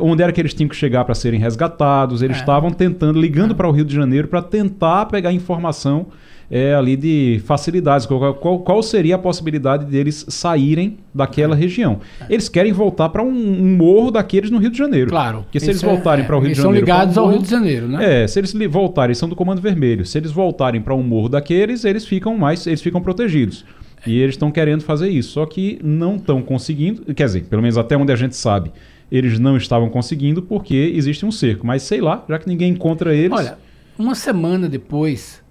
onde 0.00 0.22
era 0.22 0.32
que 0.32 0.40
eles 0.40 0.54
tinham 0.54 0.68
que 0.68 0.76
chegar 0.76 1.04
para 1.04 1.14
serem 1.14 1.40
resgatados. 1.40 2.22
Eles 2.22 2.36
é. 2.36 2.40
estavam 2.40 2.70
tentando, 2.70 3.20
ligando 3.20 3.52
é. 3.52 3.54
para 3.54 3.68
o 3.68 3.72
Rio 3.72 3.84
de 3.84 3.94
Janeiro 3.94 4.28
para 4.28 4.42
tentar 4.42 5.06
pegar 5.06 5.32
informação 5.32 6.06
é, 6.50 6.74
ali 6.74 6.96
de 6.96 7.40
facilidades. 7.44 8.06
Qual, 8.06 8.34
qual, 8.34 8.58
qual, 8.58 8.82
seria 8.82 9.14
a 9.14 9.18
possibilidade 9.18 9.84
deles 9.84 10.26
saírem 10.28 10.98
daquela 11.14 11.54
é. 11.54 11.58
região? 11.58 12.00
É. 12.20 12.26
Eles 12.28 12.48
querem 12.48 12.72
voltar 12.72 13.08
para 13.10 13.22
um, 13.22 13.28
um, 13.28 13.76
morro 13.76 14.10
daqueles 14.10 14.50
no 14.50 14.58
Rio 14.58 14.70
de 14.70 14.78
Janeiro. 14.78 15.10
Claro. 15.10 15.42
Porque 15.42 15.60
se 15.60 15.70
eles 15.70 15.80
voltarem 15.80 16.24
para 16.24 16.36
o 16.36 16.40
Rio 16.40 16.50
de 16.50 16.56
Janeiro. 16.56 16.78
Eles 16.78 16.88
são 16.88 16.96
ligados 16.96 17.16
um 17.16 17.20
morro, 17.20 17.32
ao 17.32 17.38
Rio 17.38 17.44
de 17.44 17.50
Janeiro, 17.50 17.88
né? 17.88 18.24
É, 18.24 18.26
se 18.26 18.40
eles 18.40 18.52
voltarem, 18.68 19.14
são 19.14 19.28
do 19.28 19.36
Comando 19.36 19.60
Vermelho. 19.60 20.04
Se 20.04 20.18
eles 20.18 20.32
voltarem 20.32 20.80
para 20.80 20.94
um 20.94 21.02
morro 21.02 21.28
daqueles, 21.28 21.84
eles 21.84 22.04
ficam 22.04 22.36
mais, 22.36 22.66
eles 22.66 22.82
ficam 22.82 23.00
protegidos. 23.00 23.64
E 24.06 24.18
eles 24.18 24.34
estão 24.34 24.50
querendo 24.50 24.82
fazer 24.82 25.08
isso, 25.08 25.32
só 25.32 25.46
que 25.46 25.78
não 25.82 26.16
estão 26.16 26.42
conseguindo, 26.42 27.14
quer 27.14 27.26
dizer, 27.26 27.44
pelo 27.44 27.60
menos 27.60 27.76
até 27.76 27.96
onde 27.96 28.12
a 28.12 28.16
gente 28.16 28.34
sabe, 28.34 28.72
eles 29.10 29.38
não 29.38 29.56
estavam 29.56 29.90
conseguindo 29.90 30.42
porque 30.42 30.92
existe 30.94 31.26
um 31.26 31.32
cerco. 31.32 31.66
Mas 31.66 31.82
sei 31.82 32.00
lá, 32.00 32.24
já 32.28 32.38
que 32.38 32.48
ninguém 32.48 32.72
encontra 32.72 33.14
eles. 33.14 33.36
Olha, 33.36 33.58
uma 33.98 34.14
semana 34.14 34.68
depois, 34.68 35.42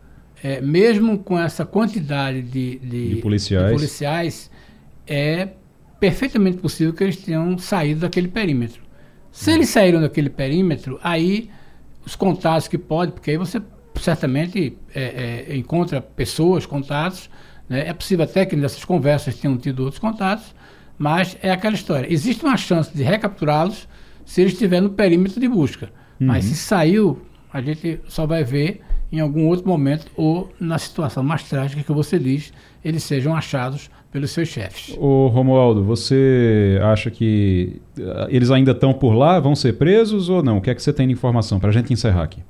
é, 0.44 0.62
mesmo 0.62 1.20
com 1.20 1.38
essa 1.38 1.66
quantidade 1.66 2.42
de, 2.42 2.80
de, 2.80 3.16
de 3.16 3.22
policiais, 3.22 3.68
de 3.68 3.74
policiais 3.74 4.52
é 5.06 5.50
perfeitamente 6.00 6.58
possível 6.58 6.94
que 6.94 7.04
eles 7.04 7.18
tenham 7.18 7.58
saído 7.58 8.02
daquele 8.02 8.28
perímetro. 8.28 8.82
Se 9.32 9.52
eles 9.52 9.70
saíram 9.70 10.02
daquele 10.02 10.30
perímetro, 10.30 11.00
aí 11.04 11.50
os 12.06 12.16
contatos 12.16 12.68
que 12.68 12.78
pode, 12.78 13.12
porque 13.12 13.32
aí 13.32 13.38
você 13.38 13.62
certamente 13.96 14.78
é, 14.96 15.46
é, 15.50 15.56
encontra 15.56 16.02
pessoas, 16.02 16.66
contatos, 16.66 17.30
né? 17.70 17.88
é 17.88 17.94
possível 17.94 18.26
até 18.26 18.46
que 18.46 18.56
nessas 18.56 18.84
conversas 18.84 19.36
tenham 19.36 19.58
tido 19.58 19.84
outros 19.84 20.00
contatos, 20.00 20.56
mas 20.98 21.38
é 21.42 21.52
aquela 21.52 21.76
história. 21.76 22.12
Existe 22.12 22.44
uma 22.44 22.58
chance 22.58 22.96
de 22.96 23.04
recapturá-los 23.04 23.88
se 24.26 24.42
eles 24.42 24.54
estiverem 24.54 24.90
no 24.90 24.94
perímetro 24.94 25.40
de 25.40 25.48
busca. 25.48 25.90
Uhum. 26.20 26.28
Mas 26.28 26.46
se 26.46 26.56
saiu, 26.56 27.22
a 27.54 27.62
gente 27.62 28.02
só 28.08 28.26
vai 28.26 28.44
ver 28.44 28.82
em 29.12 29.20
algum 29.20 29.48
outro 29.48 29.68
momento 29.68 30.06
ou 30.16 30.52
na 30.60 30.78
situação 30.78 31.24
mais 31.24 31.44
trágica 31.44 31.82
que 31.82 31.92
você 31.92 32.20
diz, 32.20 32.54
eles 32.84 33.04
sejam 33.04 33.36
achados 33.36 33.90
pelos 34.12 34.32
seus 34.32 34.48
chefes. 34.48 34.96
Ô 34.98 35.28
Romualdo, 35.28 35.84
você 35.84 36.80
acha 36.84 37.10
que 37.10 37.82
uh, 37.98 38.28
eles 38.30 38.52
ainda 38.52 38.72
estão 38.72 38.94
por 38.94 39.14
lá, 39.14 39.40
vão 39.40 39.56
ser 39.56 39.74
presos 39.74 40.30
ou 40.30 40.44
não? 40.44 40.58
O 40.58 40.62
que 40.62 40.70
é 40.70 40.76
que 40.76 40.82
você 40.82 40.92
tem 40.92 41.08
de 41.08 41.14
informação 41.14 41.60
para 41.60 41.70
a 41.70 41.74
gente 41.74 41.94
encerrar 41.94 42.24
aqui? 42.24 42.42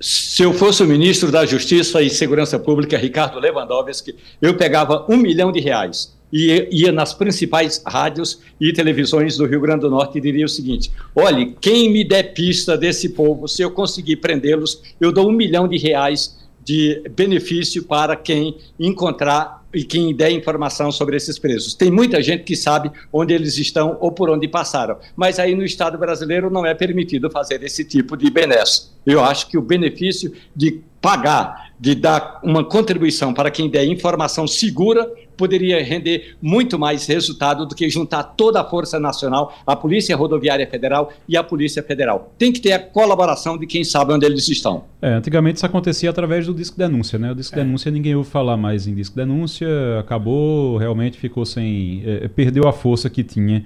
Se 0.00 0.44
eu 0.44 0.52
fosse 0.52 0.80
o 0.84 0.86
ministro 0.86 1.32
da 1.32 1.44
Justiça 1.44 2.00
e 2.00 2.08
Segurança 2.08 2.56
Pública, 2.56 2.96
Ricardo 2.96 3.40
Lewandowski, 3.40 4.14
eu 4.40 4.56
pegava 4.56 5.04
um 5.08 5.16
milhão 5.16 5.50
de 5.50 5.58
reais 5.58 6.16
e 6.32 6.68
ia 6.70 6.92
nas 6.92 7.12
principais 7.12 7.82
rádios 7.84 8.40
e 8.60 8.72
televisões 8.72 9.36
do 9.36 9.44
Rio 9.44 9.60
Grande 9.60 9.80
do 9.80 9.90
Norte 9.90 10.18
e 10.18 10.20
diria 10.20 10.46
o 10.46 10.48
seguinte: 10.48 10.92
olhe, 11.14 11.56
quem 11.60 11.90
me 11.90 12.04
der 12.04 12.32
pista 12.32 12.78
desse 12.78 13.08
povo, 13.08 13.48
se 13.48 13.60
eu 13.60 13.72
conseguir 13.72 14.16
prendê-los, 14.16 14.80
eu 15.00 15.10
dou 15.10 15.28
um 15.28 15.32
milhão 15.32 15.66
de 15.66 15.78
reais 15.78 16.36
de 16.62 17.02
benefício 17.10 17.82
para 17.82 18.14
quem 18.14 18.56
encontrar 18.78 19.65
e 19.76 19.84
quem 19.84 20.16
der 20.16 20.30
informação 20.30 20.90
sobre 20.90 21.16
esses 21.16 21.38
presos. 21.38 21.74
Tem 21.74 21.90
muita 21.90 22.22
gente 22.22 22.44
que 22.44 22.56
sabe 22.56 22.90
onde 23.12 23.34
eles 23.34 23.58
estão 23.58 23.98
ou 24.00 24.10
por 24.10 24.30
onde 24.30 24.48
passaram, 24.48 24.96
mas 25.14 25.38
aí 25.38 25.54
no 25.54 25.62
Estado 25.62 25.98
brasileiro 25.98 26.48
não 26.48 26.64
é 26.64 26.74
permitido 26.74 27.30
fazer 27.30 27.62
esse 27.62 27.84
tipo 27.84 28.16
de 28.16 28.30
benesse. 28.30 28.88
Eu 29.04 29.22
acho 29.22 29.48
que 29.48 29.58
o 29.58 29.62
benefício 29.62 30.32
de 30.54 30.80
pagar, 31.00 31.72
de 31.78 31.94
dar 31.94 32.40
uma 32.42 32.64
contribuição 32.64 33.34
para 33.34 33.50
quem 33.50 33.68
der 33.68 33.84
informação 33.84 34.46
segura, 34.46 35.12
poderia 35.36 35.82
render 35.82 36.36
muito 36.40 36.78
mais 36.78 37.06
resultado 37.06 37.66
do 37.66 37.74
que 37.74 37.88
juntar 37.88 38.22
toda 38.22 38.60
a 38.60 38.64
Força 38.64 38.98
Nacional, 38.98 39.56
a 39.66 39.76
Polícia 39.76 40.16
Rodoviária 40.16 40.66
Federal 40.66 41.12
e 41.28 41.36
a 41.36 41.42
Polícia 41.42 41.82
Federal. 41.82 42.32
Tem 42.38 42.52
que 42.52 42.60
ter 42.60 42.72
a 42.72 42.78
colaboração 42.78 43.58
de 43.58 43.66
quem 43.66 43.84
sabe 43.84 44.12
onde 44.12 44.24
eles 44.24 44.48
estão. 44.48 44.84
É, 45.00 45.14
antigamente 45.14 45.56
isso 45.56 45.66
acontecia 45.66 46.10
através 46.10 46.46
do 46.46 46.54
Disco 46.54 46.78
Denúncia, 46.78 47.18
né? 47.18 47.32
O 47.32 47.34
Disco 47.34 47.54
é. 47.54 47.62
Denúncia 47.62 47.90
ninguém 47.90 48.14
ouve 48.14 48.30
falar 48.30 48.56
mais 48.56 48.86
em 48.86 48.94
Disco 48.94 49.16
Denúncia, 49.16 49.68
acabou, 50.00 50.76
realmente 50.76 51.18
ficou 51.18 51.44
sem. 51.44 52.02
É, 52.04 52.28
perdeu 52.28 52.66
a 52.66 52.72
força 52.72 53.10
que 53.10 53.22
tinha 53.22 53.64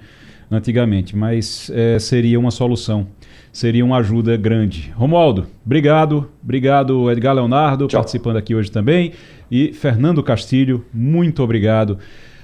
antigamente, 0.49 1.15
mas 1.15 1.71
é, 1.73 1.97
seria 1.97 2.37
uma 2.39 2.51
solução 2.51 3.07
seria 3.51 3.83
uma 3.83 3.97
ajuda 3.97 4.35
grande. 4.37 4.91
Romualdo, 4.95 5.47
obrigado. 5.65 6.29
Obrigado, 6.43 7.09
Edgar 7.11 7.35
Leonardo, 7.35 7.87
Tchau. 7.87 7.99
participando 7.99 8.37
aqui 8.37 8.55
hoje 8.55 8.71
também. 8.71 9.13
E 9.49 9.73
Fernando 9.73 10.23
Castilho, 10.23 10.85
muito 10.93 11.43
obrigado. 11.43 11.97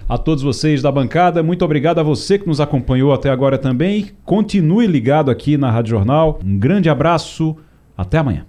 A 0.10 0.18
todos 0.18 0.41
vocês 0.41 0.82
da 0.82 0.91
bancada, 0.91 1.43
muito 1.43 1.66
obrigado 1.66 1.99
a 1.99 2.03
você 2.03 2.39
que 2.39 2.47
nos 2.47 2.62
acompanhou 2.62 3.12
até 3.12 3.30
agora 3.30 3.58
também. 3.58 4.12
Continue 4.24 4.88
ligado 4.88 5.30
aqui 5.30 5.58
na 5.58 5.70
Rádio 5.70 5.91
Jornal. 5.91 6.39
Um 6.45 6.58
grande 6.58 6.89
abraço. 6.89 7.58
Até 7.97 8.20
amanhã. 8.20 8.45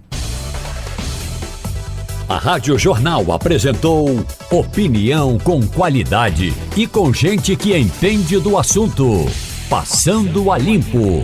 A 2.29 2.37
Rádio 2.37 2.77
Jornal 2.77 3.31
apresentou 3.31 4.23
opinião 4.51 5.39
com 5.39 5.65
qualidade 5.65 6.53
e 6.77 6.85
com 6.85 7.11
gente 7.11 7.55
que 7.55 7.75
entende 7.75 8.39
do 8.39 8.55
assunto. 8.55 9.25
Passando 9.67 10.51
a 10.51 10.57
limpo. 10.57 11.23